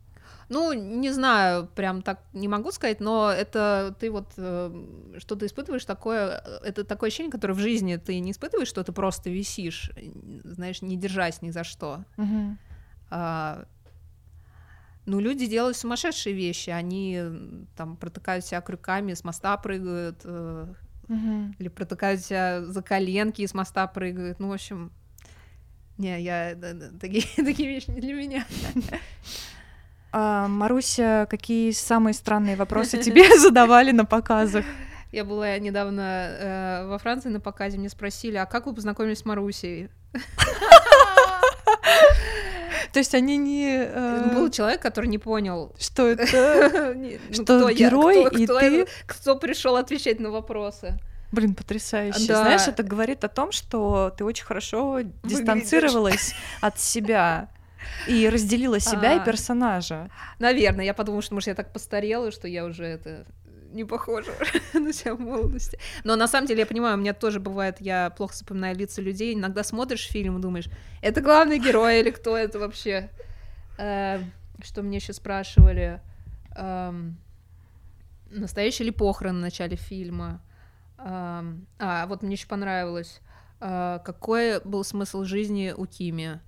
Ну, 0.50 0.72
не 0.72 1.12
знаю, 1.12 1.68
прям 1.76 2.02
так 2.02 2.22
не 2.32 2.48
могу 2.48 2.72
сказать, 2.72 3.02
но 3.02 3.30
это 3.30 3.94
ты 4.00 4.10
вот 4.10 4.32
э, 4.38 5.18
что-то 5.18 5.46
испытываешь 5.46 5.84
такое, 5.84 6.42
э, 6.44 6.60
это 6.64 6.86
такое 6.86 7.10
ощущение, 7.10 7.32
которое 7.32 7.54
в 7.54 7.60
жизни 7.60 7.98
ты 7.98 8.18
не 8.20 8.32
испытываешь, 8.32 8.70
что 8.70 8.84
ты 8.84 8.94
просто 8.94 9.30
висишь, 9.30 9.92
знаешь, 10.46 10.82
не 10.82 10.96
держась 10.96 11.42
ни 11.42 11.52
за 11.52 11.66
что. 11.66 12.06
Мгм. 12.16 12.58
А, 13.10 13.66
ну, 15.06 15.20
люди 15.20 15.48
делают 15.48 15.76
сумасшедшие 15.76 16.34
вещи, 16.34 16.70
они 16.70 17.22
там 17.76 17.98
протыкают 17.98 18.46
себя 18.46 18.62
крюками, 18.62 19.14
с 19.14 19.24
моста 19.26 19.58
прыгают, 19.58 20.24
Мгм. 21.08 21.56
или 21.60 21.68
протыкают 21.70 22.22
себя 22.22 22.64
за 22.66 22.82
коленки 22.82 23.42
и 23.42 23.48
с 23.48 23.54
моста 23.54 23.88
прыгают, 23.88 24.40
ну, 24.40 24.50
в 24.50 24.54
общем... 24.54 24.92
Не, 25.98 26.22
я... 26.22 26.54
да, 26.56 26.74
да, 26.74 26.90
такие, 27.00 27.24
такие 27.36 27.70
вещи 27.70 27.90
не 27.90 28.02
для 28.02 28.14
меня. 28.14 28.46
А, 30.20 30.48
Маруся, 30.48 31.28
какие 31.30 31.70
самые 31.70 32.16
странные 32.16 32.56
вопросы 32.56 32.98
тебе 32.98 33.38
задавали 33.40 33.92
на 33.92 34.04
показах? 34.04 34.66
Я 35.12 35.24
была 35.24 35.56
недавно 35.60 36.02
э, 36.02 36.88
во 36.88 36.98
Франции 36.98 37.30
на 37.30 37.40
показе, 37.40 37.78
мне 37.78 37.88
спросили, 37.88 38.36
а 38.38 38.48
как 38.48 38.66
вы 38.66 38.74
познакомились 38.74 39.20
с 39.20 39.26
Марусей? 39.26 39.90
То 42.94 43.00
есть 43.00 43.14
они 43.14 43.38
не... 43.38 43.68
э, 43.78 44.34
Был 44.34 44.50
человек, 44.50 44.82
который 44.82 45.06
не 45.06 45.20
понял, 45.20 45.76
Что 45.78 46.08
это? 46.08 46.96
ну, 46.96 47.12
Что 47.32 47.70
герой 47.72 48.28
и 48.32 48.48
ты? 48.48 48.88
кто 49.06 49.36
пришел 49.36 49.76
отвечать 49.76 50.20
на 50.20 50.32
вопросы. 50.32 50.98
Блин, 51.32 51.54
потрясающе. 51.54 52.26
Да. 52.28 52.42
Знаешь, 52.42 52.68
это 52.68 52.82
говорит 52.82 53.24
о 53.24 53.28
том, 53.28 53.52
что 53.52 54.12
ты 54.18 54.26
очень 54.26 54.46
хорошо 54.46 55.02
дистанцировалась 55.24 56.34
от 56.60 56.80
себя 56.80 57.50
и 58.08 58.30
разделила 58.30 58.80
себя 58.80 59.14
и 59.14 59.20
А. 59.20 59.24
персонажа. 59.26 60.10
Наверное, 60.40 60.86
я 60.86 60.94
подумала, 60.94 61.22
что, 61.22 61.34
может, 61.34 61.48
я 61.48 61.56
так 61.56 61.74
постарела, 61.74 62.32
что 62.32 62.48
я 62.48 62.66
уже 62.66 62.86
это 62.86 63.26
не 63.74 63.84
похожа 63.84 64.32
на 64.74 64.94
себя 64.94 65.14
в 65.16 65.20
молодости. 65.20 65.78
Но 66.04 66.16
на 66.16 66.28
самом 66.28 66.48
деле 66.48 66.62
я 66.62 66.66
понимаю, 66.66 66.96
у 66.96 67.00
меня 67.00 67.14
тоже 67.14 67.40
бывает, 67.40 67.78
я 67.82 68.10
плохо 68.12 68.36
запоминаю 68.36 68.76
лица 68.78 69.02
людей. 69.02 69.34
Иногда 69.36 69.64
смотришь 69.64 70.08
фильм 70.08 70.38
и 70.38 70.42
думаешь, 70.42 70.70
это 71.02 71.20
главный 71.22 71.60
герой 71.60 72.00
или 72.00 72.12
кто 72.12 72.38
это 72.38 72.60
вообще? 72.60 73.10
Э, 73.78 74.22
Что 74.64 74.82
мне 74.84 74.98
еще 74.98 75.14
спрашивали? 75.14 76.02
Эм, 76.56 77.18
Настоящие 78.30 78.86
ли 78.88 78.92
похороны 78.92 79.40
в 79.40 79.42
начале 79.42 79.76
фильма? 79.78 80.42
Эм, 80.98 81.68
А, 81.80 82.06
вот 82.08 82.24
мне 82.24 82.34
еще 82.34 82.48
понравилось. 82.48 83.22
э, 83.62 84.00
Какой 84.04 84.60
был 84.62 84.84
смысл 84.84 85.24
жизни 85.24 85.74
у 85.76 85.86
Кими? 85.86 86.40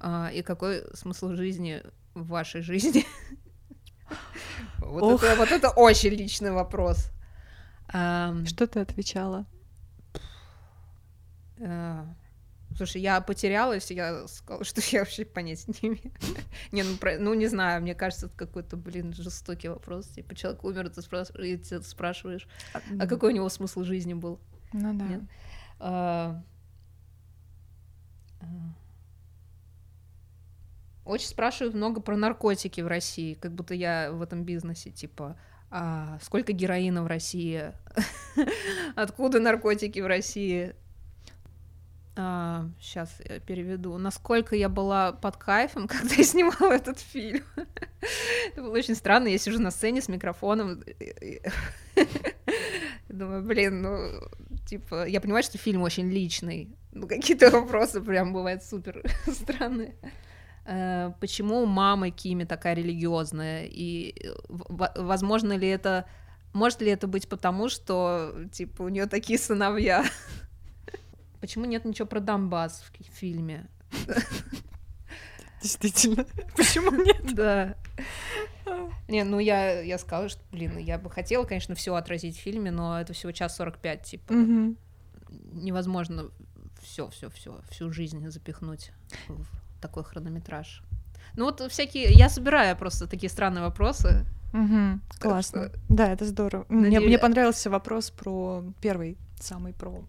А, 0.00 0.30
и 0.32 0.42
какой 0.42 0.84
смысл 0.94 1.32
жизни 1.34 1.82
в 2.14 2.26
вашей 2.28 2.62
жизни? 2.62 3.04
Вот 4.78 5.02
это, 5.24 5.34
вот 5.36 5.50
это 5.50 5.70
очень 5.70 6.10
личный 6.10 6.52
вопрос. 6.52 7.10
Что 8.46 8.66
ты 8.68 8.78
отвечала? 8.80 9.44
э, 11.58 12.04
Слушай, 12.76 13.00
я 13.00 13.20
потерялась, 13.20 13.90
я 13.90 14.28
сказала, 14.28 14.64
что 14.64 14.80
я 14.92 15.00
вообще 15.00 15.24
понятия 15.24 15.72
не 15.82 15.88
имею. 15.88 16.12
Не, 16.72 16.82
ну, 16.84 16.96
про- 16.98 17.18
ну 17.18 17.34
не 17.34 17.46
знаю, 17.48 17.82
мне 17.82 17.94
кажется, 17.94 18.26
это 18.26 18.36
какой-то, 18.36 18.76
блин, 18.76 19.12
жестокий 19.14 19.68
вопрос. 19.68 20.06
Типа, 20.08 20.34
человек 20.34 20.62
умер, 20.64 20.90
ты 20.90 21.00
спраш- 21.00 21.36
и 21.42 21.56
ты 21.56 21.82
спрашиваешь, 21.82 22.46
а 23.00 23.06
какой 23.06 23.32
у 23.32 23.34
него 23.34 23.48
смысл 23.48 23.82
жизни 23.82 24.14
был? 24.14 24.38
Ну 24.72 24.94
да. 24.98 25.04
Нет? 25.06 25.22
А, 25.80 26.42
а. 28.40 28.46
Очень 31.06 31.28
спрашивают 31.28 31.74
много 31.74 32.00
про 32.00 32.16
наркотики 32.16 32.80
в 32.80 32.88
России, 32.88 33.34
как 33.34 33.52
будто 33.52 33.74
я 33.74 34.10
в 34.10 34.20
этом 34.22 34.42
бизнесе, 34.42 34.90
типа, 34.90 35.36
а 35.70 36.18
сколько 36.20 36.52
героина 36.52 37.04
в 37.04 37.06
России, 37.06 37.72
откуда 38.96 39.38
наркотики 39.38 40.00
в 40.00 40.06
России. 40.06 40.74
сейчас 42.16 43.20
я 43.28 43.38
переведу. 43.38 43.96
Насколько 43.98 44.56
я 44.56 44.68
была 44.68 45.12
под 45.12 45.36
кайфом, 45.36 45.86
когда 45.88 46.12
я 46.12 46.24
снимала 46.24 46.72
этот 46.72 46.98
фильм. 46.98 47.44
Это 48.52 48.62
было 48.62 48.72
очень 48.72 48.96
странно. 48.96 49.28
Я 49.28 49.38
сижу 49.38 49.60
на 49.60 49.70
сцене 49.70 50.02
с 50.02 50.08
микрофоном. 50.08 50.82
Думаю, 53.08 53.44
блин, 53.44 53.82
ну, 53.82 54.10
типа, 54.66 55.06
я 55.06 55.20
понимаю, 55.20 55.44
что 55.44 55.56
фильм 55.56 55.82
очень 55.82 56.10
личный. 56.10 56.76
Ну, 56.90 57.06
какие-то 57.06 57.50
вопросы 57.50 58.00
прям 58.00 58.32
бывают 58.32 58.64
супер 58.64 59.04
странные. 59.28 59.94
Э, 60.66 61.12
Почему 61.20 61.64
мама 61.66 62.10
Кими 62.10 62.44
такая 62.44 62.74
религиозная? 62.74 63.66
И 63.66 64.14
э, 64.22 64.34
возможно 64.48 65.56
ли 65.56 65.68
это... 65.68 66.06
Может 66.52 66.80
ли 66.80 66.90
это 66.90 67.06
быть 67.06 67.28
потому, 67.28 67.68
что, 67.68 68.34
типа, 68.50 68.82
у 68.82 68.88
нее 68.88 69.06
такие 69.06 69.38
сыновья? 69.38 70.04
Почему 71.40 71.66
нет 71.66 71.84
ничего 71.84 72.06
про 72.06 72.20
Донбасс 72.20 72.82
в 72.82 73.14
фильме? 73.14 73.68
Действительно. 75.62 76.24
Почему 76.56 76.90
нет? 76.90 77.16
Да. 77.34 77.76
Не, 79.08 79.22
ну 79.24 79.38
я, 79.38 79.80
я 79.80 79.98
сказала, 79.98 80.28
что, 80.28 80.40
блин, 80.50 80.78
я 80.78 80.98
бы 80.98 81.08
хотела, 81.10 81.44
конечно, 81.44 81.74
все 81.74 81.94
отразить 81.94 82.36
в 82.36 82.40
фильме, 82.40 82.70
но 82.70 83.00
это 83.00 83.12
всего 83.12 83.30
час 83.30 83.56
45, 83.56 84.02
типа. 84.02 84.32
Мгм. 84.32 84.76
невозможно 85.52 86.30
все, 86.82 87.08
все, 87.10 87.30
все, 87.30 87.60
всю 87.70 87.92
жизнь 87.92 88.28
запихнуть 88.28 88.90
в 89.28 89.65
такой 89.80 90.04
хронометраж. 90.04 90.82
Ну 91.34 91.44
вот 91.44 91.60
всякие, 91.70 92.12
я 92.12 92.28
собираю 92.28 92.76
просто 92.76 93.06
такие 93.06 93.28
странные 93.30 93.62
вопросы. 93.62 94.24
Так 94.52 95.20
Классно. 95.20 95.68
что- 95.68 95.78
Да, 95.88 96.08
это 96.12 96.24
здорово. 96.24 96.64
Мне, 96.68 96.84
Надеюсь- 96.84 97.06
мне 97.06 97.18
понравился 97.18 97.68
вопрос 97.68 98.10
про 98.10 98.64
первый, 98.80 99.18
самый 99.38 99.72
про 99.74 100.04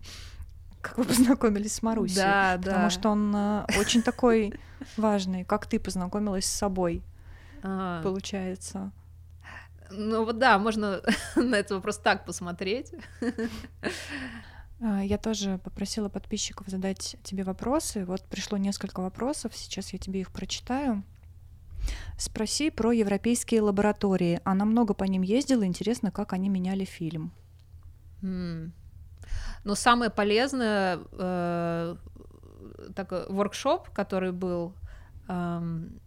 как 0.81 0.97
вы 0.99 1.03
познакомились 1.03 1.73
с 1.73 1.81
Марусей. 1.83 2.15
Да, 2.17 2.55
да. 2.57 2.71
Потому 2.71 2.89
что 2.91 3.09
он 3.09 3.35
э, 3.35 3.65
очень 3.77 4.01
такой 4.03 4.53
важный. 4.95 5.43
Как 5.43 5.65
ты 5.65 5.79
познакомилась 5.79 6.45
с 6.45 6.51
собой, 6.57 7.01
А, 7.61 8.01
получается. 8.03 8.91
ну 9.89 10.23
вот 10.23 10.37
да, 10.39 10.57
можно 10.59 11.01
на 11.35 11.55
этот 11.55 11.71
вопрос 11.71 11.97
так 11.97 12.23
посмотреть. 12.25 12.93
А, 14.81 15.03
Я 15.03 15.17
тоже 15.17 15.59
попросила 15.63 16.09
подписчиков 16.09 16.67
задать 16.67 17.17
тебе 17.23 17.43
вопросы. 17.43 18.05
Вот 18.05 18.23
пришло 18.23 18.57
несколько 18.57 19.01
вопросов, 19.01 19.55
сейчас 19.55 19.93
я 19.93 19.99
тебе 19.99 20.21
их 20.21 20.31
прочитаю. 20.31 21.03
Спроси 22.17 22.69
про 22.69 22.91
европейские 22.91 23.61
лаборатории. 23.61 24.41
Она 24.43 24.65
много 24.65 24.93
по 24.93 25.03
ним 25.03 25.21
ездила, 25.21 25.65
интересно, 25.65 26.11
как 26.11 26.33
они 26.33 26.49
меняли 26.49 26.85
фильм. 26.85 27.31
М. 28.21 28.73
Но 29.63 29.75
самое 29.75 30.09
полезное 30.09 30.99
э, 31.11 31.95
такой 32.95 33.27
воркшоп, 33.29 33.89
который 33.89 34.31
был, 34.31 34.73
эм, 35.27 35.99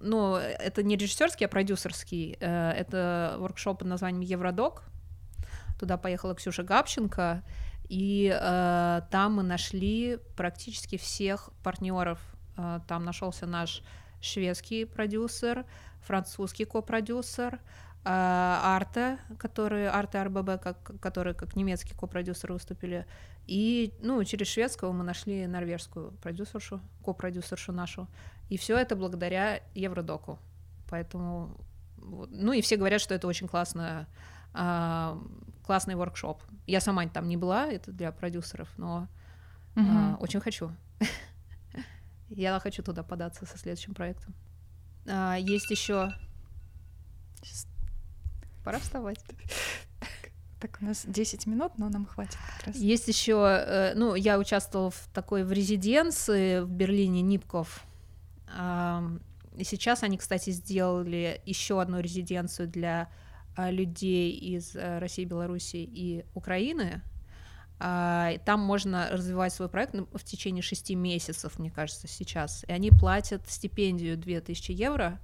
ну, 0.00 0.36
это 0.36 0.82
не 0.82 0.96
режиссерский, 0.96 1.46
а 1.46 1.48
продюсерский. 1.48 2.36
э, 2.40 2.70
это 2.72 3.36
воркшоп 3.38 3.78
под 3.78 3.88
названием 3.88 4.22
Евродок. 4.22 4.84
Туда 5.78 5.96
поехала 5.96 6.34
Ксюша 6.34 6.62
Габченко, 6.62 7.42
и 7.88 8.34
э, 8.34 9.00
там 9.10 9.34
мы 9.34 9.42
нашли 9.42 10.18
практически 10.36 10.96
всех 10.96 11.50
партнеров. 11.62 12.18
Э, 12.56 12.80
там 12.88 13.04
нашелся 13.04 13.46
наш 13.46 13.82
шведский 14.20 14.84
продюсер, 14.86 15.66
французский 16.00 16.64
копродюсер, 16.64 17.54
э, 17.54 17.58
Арте, 18.04 19.18
которые 19.38 19.90
Арте 19.90 20.22
РББ, 20.22 20.62
как, 20.62 21.00
которые 21.00 21.34
как 21.34 21.56
немецкие 21.56 21.96
копродюсеры 21.98 22.54
выступили, 22.54 23.06
и 23.46 23.92
ну 24.00 24.24
через 24.24 24.48
шведского 24.48 24.92
мы 24.92 25.04
нашли 25.04 25.46
норвежскую 25.46 26.12
продюсершу, 26.22 26.80
копродюсершу 27.04 27.72
нашу, 27.72 28.08
и 28.48 28.56
все 28.56 28.78
это 28.78 28.96
благодаря 28.96 29.60
Евродоку. 29.74 30.38
Поэтому, 30.88 31.56
ну 31.98 32.52
и 32.52 32.62
все 32.62 32.76
говорят, 32.76 33.00
что 33.00 33.14
это 33.14 33.26
очень 33.26 33.48
классно, 33.48 34.06
а, 34.52 35.18
классный 35.64 35.94
воркшоп. 35.94 36.42
Я 36.66 36.80
сама 36.80 37.06
там 37.08 37.28
не 37.28 37.36
была, 37.36 37.66
это 37.66 37.92
для 37.92 38.12
продюсеров, 38.12 38.68
но 38.76 39.08
а, 39.76 40.16
очень 40.20 40.40
хочу. 40.40 40.70
Я 42.28 42.58
хочу 42.60 42.82
туда 42.82 43.02
податься 43.02 43.46
со 43.46 43.58
следующим 43.58 43.94
проектом. 43.94 44.34
А, 45.06 45.36
есть 45.36 45.70
еще. 45.70 46.12
Пора 48.64 48.78
вставать. 48.78 49.18
Так, 50.60 50.78
у 50.80 50.84
нас 50.86 51.04
10 51.06 51.46
минут, 51.46 51.72
но 51.76 51.90
нам 51.90 52.06
хватит 52.06 52.38
как 52.56 52.68
раз. 52.68 52.76
Есть 52.76 53.08
еще, 53.08 53.92
ну, 53.96 54.14
я 54.14 54.38
участвовала 54.38 54.90
в 54.90 55.08
такой 55.12 55.44
в 55.44 55.52
резиденции 55.52 56.60
в 56.60 56.70
Берлине 56.70 57.20
Нипков. 57.20 57.84
И 58.50 59.64
сейчас 59.64 60.02
они, 60.02 60.16
кстати, 60.16 60.50
сделали 60.50 61.42
еще 61.44 61.82
одну 61.82 62.00
резиденцию 62.00 62.68
для 62.68 63.10
людей 63.56 64.32
из 64.32 64.74
э, 64.76 64.98
России, 64.98 65.24
Беларуси 65.24 65.76
и 65.76 66.24
Украины. 66.34 67.02
А, 67.78 68.32
Там 68.44 68.60
можно 68.60 69.08
развивать 69.10 69.52
свой 69.52 69.68
проект 69.68 69.94
ну, 69.94 70.08
в 70.12 70.24
течение 70.24 70.62
шести 70.62 70.94
месяцев, 70.94 71.58
мне 71.58 71.70
кажется, 71.70 72.08
сейчас. 72.08 72.64
И 72.68 72.72
они 72.72 72.90
платят 72.90 73.42
стипендию 73.48 74.16
2000 74.16 74.72
евро. 74.72 75.18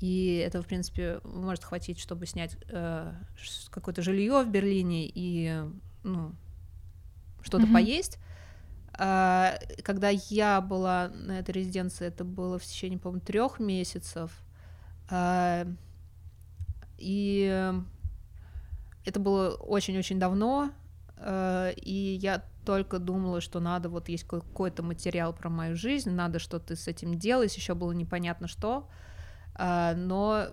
И 0.00 0.42
это, 0.46 0.62
в 0.62 0.66
принципе, 0.66 1.20
может 1.24 1.64
хватить, 1.64 1.98
чтобы 1.98 2.26
снять 2.26 2.56
э, 2.68 3.12
какое-то 3.70 4.02
жилье 4.02 4.42
в 4.42 4.50
Берлине 4.50 5.10
и 5.12 5.62
ну, 6.02 6.34
что-то 7.42 7.64
Мгм. 7.64 7.72
поесть. 7.74 8.18
А, 8.98 9.58
когда 9.82 10.08
я 10.10 10.60
была 10.60 11.08
на 11.08 11.38
этой 11.38 11.50
резиденции, 11.52 12.06
это 12.06 12.24
было 12.24 12.58
в 12.58 12.64
течение, 12.64 12.98
по-моему, 12.98 13.24
трех 13.24 13.58
месяцев. 13.58 14.30
А, 15.08 15.66
и 16.98 17.48
э, 17.50 17.80
это 19.04 19.20
было 19.20 19.50
очень-очень 19.54 20.18
давно. 20.18 20.70
э, 21.16 21.72
и 21.76 22.18
я 22.20 22.42
только 22.64 22.98
думала, 22.98 23.40
что 23.40 23.60
надо, 23.60 23.88
вот 23.88 24.08
есть 24.08 24.24
какой-то 24.24 24.82
материал 24.82 25.32
про 25.32 25.48
мою 25.48 25.76
жизнь, 25.76 26.10
надо 26.10 26.38
что-то 26.38 26.74
с 26.74 26.88
этим 26.88 27.14
делать, 27.14 27.56
еще 27.56 27.74
было 27.74 27.92
непонятно 27.92 28.48
что. 28.48 28.88
А, 29.54 29.94
но 29.94 30.48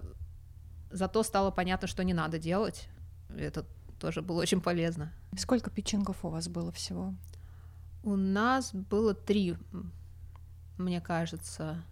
зато 0.91 1.24
стало 1.24 1.52
понятно, 1.52 1.88
что 1.88 2.04
не 2.04 2.14
надо 2.14 2.38
делать. 2.38 2.88
Это 3.36 3.66
тоже 4.00 4.22
было 4.22 4.41
очень 4.41 4.62
полезно. 4.62 5.12
Сколько 5.36 5.72
питчингов 5.72 6.24
у 6.24 6.30
вас 6.30 6.48
было 6.48 6.72
всего? 6.72 7.16
У 8.04 8.16
нас 8.16 8.74
было 8.74 9.14
три, 9.14 9.58
мне 10.78 11.02
кажется. 11.02 11.84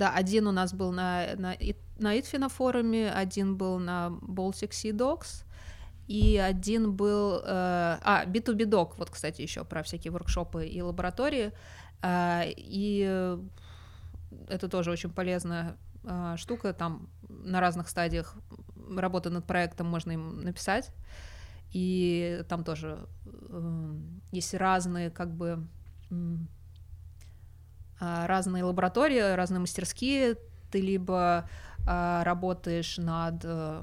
Да, 0.00 0.14
один 0.14 0.46
у 0.46 0.52
нас 0.52 0.72
был 0.72 0.92
на, 0.92 1.26
на, 1.36 1.54
на 1.98 2.18
Итфина 2.18 2.48
форуме, 2.48 3.12
один 3.12 3.58
был 3.58 3.78
на 3.78 4.08
Baltic 4.22 4.70
Sea 4.70 4.92
Dogs, 4.96 5.44
и 6.08 6.38
один 6.38 6.96
был... 6.96 7.42
э, 7.44 7.98
а, 8.02 8.24
B2B 8.24 8.64
Doc, 8.64 8.94
вот, 8.96 9.10
кстати, 9.10 9.42
еще 9.42 9.62
про 9.62 9.82
всякие 9.82 10.10
воркшопы 10.10 10.66
и 10.66 10.80
лаборатории. 10.80 11.52
А, 12.00 12.44
и 12.46 13.04
э, 13.06 13.38
это 14.48 14.68
тоже 14.70 14.90
очень 14.90 15.10
полезная 15.10 15.76
а, 16.04 16.38
штука, 16.38 16.72
там 16.72 17.10
на 17.28 17.60
разных 17.60 17.86
стадиях 17.90 18.34
работы 18.96 19.28
над 19.28 19.46
проектом 19.46 19.86
можно 19.86 20.12
им 20.12 20.40
написать. 20.40 20.92
И 21.72 22.42
там 22.48 22.64
тоже 22.64 23.06
э, 23.50 23.94
есть 24.32 24.54
разные, 24.54 25.10
как 25.10 25.30
бы, 25.34 25.66
а, 26.10 26.14
разные 28.00 28.64
лаборатории, 28.64 29.34
разные 29.34 29.60
мастерские. 29.60 30.36
Ты 30.70 30.80
либо 30.80 31.48
а, 31.86 32.24
работаешь 32.24 32.98
над, 32.98 33.42
э, 33.44 33.82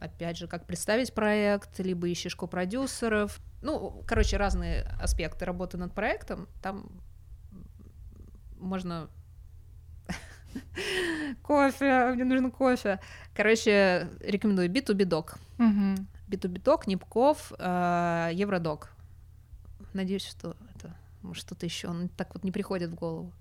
опять 0.00 0.36
же, 0.38 0.46
как 0.46 0.66
представить 0.66 1.12
проект, 1.14 1.78
либо 1.80 2.08
ищешь 2.08 2.36
копродюсеров. 2.36 3.40
ну, 3.62 4.02
короче, 4.06 4.36
разные 4.36 4.82
аспекты 5.00 5.44
работы 5.44 5.76
над 5.76 5.94
проектом. 5.94 6.48
Там 6.62 6.90
можно 8.58 9.08
кофе, 11.42 12.12
мне 12.14 12.24
нужен 12.24 12.50
кофе. 12.50 13.00
Короче, 13.34 14.08
рекомендую 14.20 14.70
B2B 14.70 15.04
Doc. 15.04 15.36
Мгм. 15.58 16.06
B2B 16.28 16.62
Doc, 16.62 16.82
Нипков, 16.86 17.52
э, 17.58 18.30
Евродок. 18.32 18.92
Надеюсь, 19.92 20.26
что 20.26 20.56
это 20.74 20.94
что-то 21.34 21.66
еще. 21.66 21.88
Он 21.88 22.08
так 22.08 22.34
вот 22.34 22.44
не 22.44 22.52
приходит 22.52 22.90
в 22.90 22.94
голову. 22.94 23.32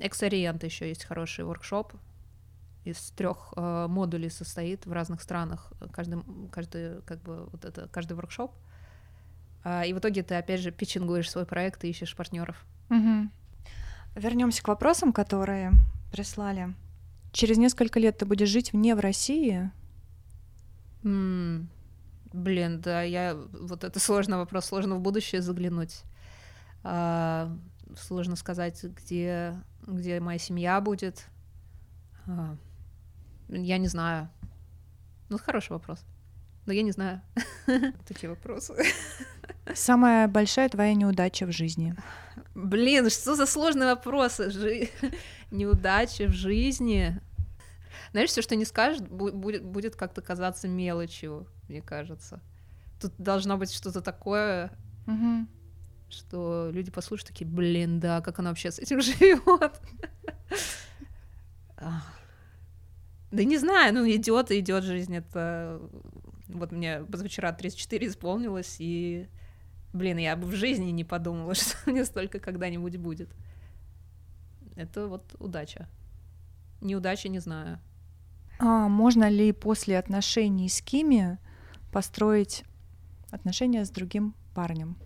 Эксориент 0.00 0.64
еще 0.64 0.88
есть 0.88 1.04
хороший 1.04 1.44
воркшоп. 1.44 1.92
Из 2.84 3.10
трех 3.12 3.52
э, 3.56 3.86
модулей 3.88 4.30
состоит 4.30 4.86
в 4.86 4.92
разных 4.92 5.22
странах. 5.22 5.72
Каждый, 5.92 6.22
каждый, 6.50 7.02
как 7.02 7.22
бы, 7.22 7.48
вот 7.52 7.64
это, 7.64 7.88
каждый 7.88 8.14
воркшоп. 8.14 8.52
А, 9.64 9.84
и 9.84 9.92
в 9.92 9.98
итоге 9.98 10.22
ты, 10.22 10.34
опять 10.34 10.60
же, 10.60 10.72
питчингуешь 10.72 11.30
свой 11.30 11.46
проект 11.46 11.84
и 11.84 11.88
ищешь 11.88 12.16
партнеров. 12.16 12.64
Мгм. 12.88 13.30
Вернемся 14.16 14.62
к 14.62 14.68
вопросам, 14.68 15.12
которые 15.12 15.72
прислали. 16.12 16.74
Через 17.32 17.56
несколько 17.56 18.00
лет 18.00 18.18
ты 18.18 18.26
будешь 18.26 18.48
жить 18.48 18.72
вне 18.72 18.94
в 18.94 19.00
России? 19.00 19.70
М, 21.04 21.68
Блин, 22.32 22.80
да, 22.80 23.02
я 23.02 23.36
вот 23.52 23.84
это 23.84 24.00
сложный 24.00 24.38
вопрос, 24.38 24.66
сложно 24.66 24.96
в 24.96 25.00
будущее 25.00 25.42
заглянуть. 25.42 26.02
А, 26.82 27.54
сложно 27.96 28.36
сказать, 28.36 28.82
где, 28.82 29.54
где 29.86 30.20
моя 30.20 30.38
семья 30.38 30.80
будет. 30.80 31.26
А, 32.26 32.56
я 33.48 33.78
не 33.78 33.88
знаю. 33.88 34.28
Ну, 35.28 35.38
хороший 35.38 35.72
вопрос. 35.72 36.04
Но 36.66 36.72
я 36.72 36.82
не 36.82 36.92
знаю. 36.92 37.20
Такие 38.06 38.30
вопросы. 38.30 38.74
Самая 39.74 40.28
большая 40.28 40.68
твоя 40.68 40.94
неудача 40.94 41.46
в 41.46 41.52
жизни? 41.52 41.94
Блин, 42.54 43.10
что 43.10 43.34
за 43.34 43.46
сложные 43.46 43.94
вопросы? 43.94 44.50
Жи- 44.50 44.90
Неудачи 45.50 46.26
в 46.26 46.32
жизни. 46.32 47.20
Знаешь, 48.12 48.30
все, 48.30 48.42
что 48.42 48.56
не 48.56 48.64
скажешь, 48.64 49.00
бу- 49.00 49.32
будет, 49.32 49.64
будет 49.64 49.96
как-то 49.96 50.20
казаться 50.22 50.68
мелочью, 50.68 51.46
мне 51.68 51.80
кажется. 51.80 52.40
Тут 53.00 53.12
должно 53.18 53.56
быть 53.56 53.72
что-то 53.72 54.00
такое, 54.02 54.70
Мгм. 55.06 55.48
Что 56.12 56.70
люди 56.72 56.90
послушают 56.90 57.28
такие, 57.28 57.46
блин, 57.46 58.00
да, 58.00 58.20
как 58.20 58.38
она 58.38 58.50
вообще 58.50 58.70
с 58.70 58.78
этим 58.78 59.00
живет. 59.02 59.80
Да 61.76 63.44
не 63.44 63.56
знаю, 63.58 63.94
ну 63.94 64.08
идет 64.08 64.50
идет 64.50 64.84
жизнь. 64.84 65.16
Это 65.16 65.80
вот 66.48 66.72
мне 66.72 67.00
позавчера 67.00 67.52
34 67.52 68.08
исполнилось, 68.08 68.76
и, 68.78 69.28
блин, 69.92 70.18
я 70.18 70.36
бы 70.36 70.46
в 70.46 70.54
жизни 70.54 70.90
не 70.90 71.04
подумала, 71.04 71.54
что 71.54 71.76
мне 71.90 72.04
столько 72.04 72.38
когда-нибудь 72.40 72.96
будет. 72.98 73.30
Это 74.76 75.06
вот 75.06 75.34
удача. 75.38 75.88
Неудача 76.80 77.28
не 77.28 77.38
знаю. 77.38 77.78
А 78.58 78.88
можно 78.88 79.28
ли 79.28 79.52
после 79.52 79.98
отношений 79.98 80.68
с 80.68 80.80
Кими 80.82 81.38
построить 81.90 82.64
отношения 83.30 83.84
с 83.84 83.90
другим 83.90 84.34
парнем? 84.54 84.96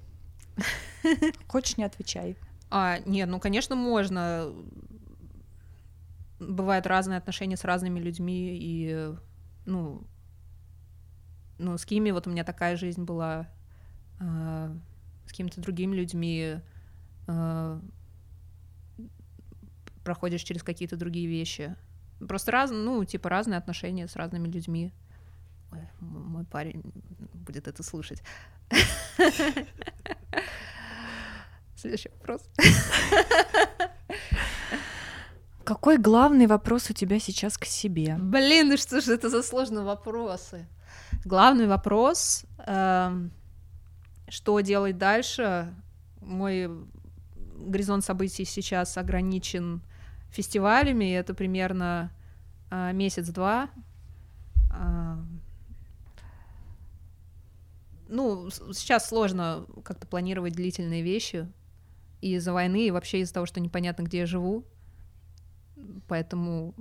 Хочешь, 1.48 1.76
не 1.76 1.84
отвечай. 1.84 2.36
А, 2.70 2.98
нет, 3.06 3.28
ну, 3.28 3.40
конечно, 3.40 3.76
можно. 3.76 4.52
Бывают 6.38 6.86
разные 6.86 7.18
отношения 7.18 7.56
с 7.56 7.64
разными 7.64 7.98
людьми, 7.98 8.56
и, 8.60 9.14
ну, 9.64 10.06
ну, 11.58 11.78
с 11.78 11.86
Кими 11.86 12.10
вот 12.10 12.26
у 12.26 12.30
меня 12.30 12.44
такая 12.44 12.76
жизнь 12.76 13.04
была, 13.04 13.48
а, 14.20 14.76
с 15.24 15.30
какими-то 15.30 15.60
другими 15.60 15.96
людьми 15.96 16.60
а, 17.26 17.80
проходишь 20.04 20.42
через 20.42 20.62
какие-то 20.62 20.96
другие 20.96 21.26
вещи. 21.26 21.74
Просто 22.20 22.52
раз, 22.52 22.70
ну, 22.70 23.04
типа 23.04 23.28
разные 23.28 23.58
отношения 23.58 24.08
с 24.08 24.16
разными 24.16 24.48
людьми. 24.48 24.92
Ой, 25.72 25.88
мой 26.00 26.44
парень 26.44 26.82
будет 27.34 27.68
это 27.68 27.82
слушать. 27.82 28.22
Следующий 31.76 32.10
вопрос. 32.20 32.48
Какой 35.64 35.98
главный 35.98 36.46
вопрос 36.46 36.90
у 36.90 36.92
тебя 36.92 37.18
сейчас 37.18 37.58
к 37.58 37.64
себе? 37.64 38.16
Блин, 38.18 38.68
ну 38.68 38.76
что 38.76 39.00
же 39.00 39.12
это 39.12 39.28
за 39.28 39.42
сложные 39.42 39.84
вопросы? 39.84 40.66
Главный 41.24 41.66
вопрос, 41.66 42.44
эм, 42.66 43.32
что 44.28 44.60
делать 44.60 44.96
дальше? 44.96 45.74
Мой 46.20 46.70
горизонт 47.56 48.04
событий 48.04 48.44
сейчас 48.44 48.96
ограничен 48.96 49.82
фестивалями, 50.30 51.12
это 51.12 51.34
примерно 51.34 52.12
э, 52.70 52.92
месяц-два. 52.92 53.68
А, 54.70 55.18
Ну, 58.08 58.50
сейчас 58.50 59.08
сложно 59.08 59.66
как-то 59.84 60.06
планировать 60.06 60.54
длительные 60.54 61.02
вещи 61.02 61.48
из-за 62.20 62.52
войны 62.52 62.86
и 62.86 62.90
вообще 62.90 63.20
из-за 63.20 63.34
того, 63.34 63.46
что 63.46 63.60
непонятно, 63.60 64.02
где 64.02 64.18
я 64.20 64.26
живу. 64.26 64.64
Поэтому 66.08 66.74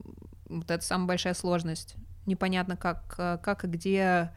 вот 0.47 0.69
это 0.69 0.84
самая 0.84 1.07
большая 1.07 1.34
сложность. 1.34 1.95
Непонятно, 2.26 2.78
как, 2.78 3.15
э, 3.17 3.38
как 3.43 3.63
и 3.63 3.67
где 3.67 4.32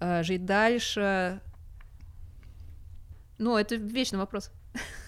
э, 0.00 0.22
жить 0.22 0.44
дальше. 0.44 1.40
Ну, 3.38 3.56
это 3.56 3.76
вечный 3.76 4.18
вопрос. 4.18 4.50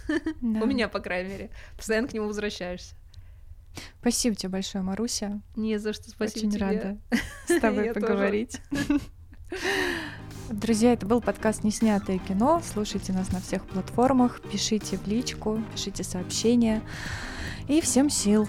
Да. 0.09 0.15
У 0.63 0.67
меня, 0.67 0.89
по 0.89 1.01
крайней 1.01 1.31
мере. 1.31 1.51
Постоянно 1.77 2.09
к 2.09 2.13
нему 2.13 2.27
возвращаешься. 2.27 2.95
Спасибо 4.01 4.35
тебе 4.35 4.51
большое, 4.51 4.83
Маруся. 4.83 5.41
Не 5.57 5.79
за 5.79 5.93
что, 5.93 6.11
спасибо 6.11 6.49
Очень 6.49 6.51
тебе. 6.51 6.61
рада 6.61 6.99
с 7.47 7.61
тобой 7.61 7.93
поговорить. 7.93 8.61
Друзья, 10.51 10.95
это 10.95 11.05
был 11.05 11.21
подкаст 11.21 11.63
«Неснятое 11.63 12.17
кино». 12.17 12.63
Слушайте 12.65 13.13
нас 13.13 13.31
на 13.33 13.41
всех 13.41 13.67
платформах, 13.67 14.41
пишите 14.41 14.97
в 14.97 15.07
личку, 15.07 15.61
пишите 15.75 16.03
сообщения. 16.03 16.81
И 17.69 17.83
всем 17.83 18.09
сил! 18.09 18.49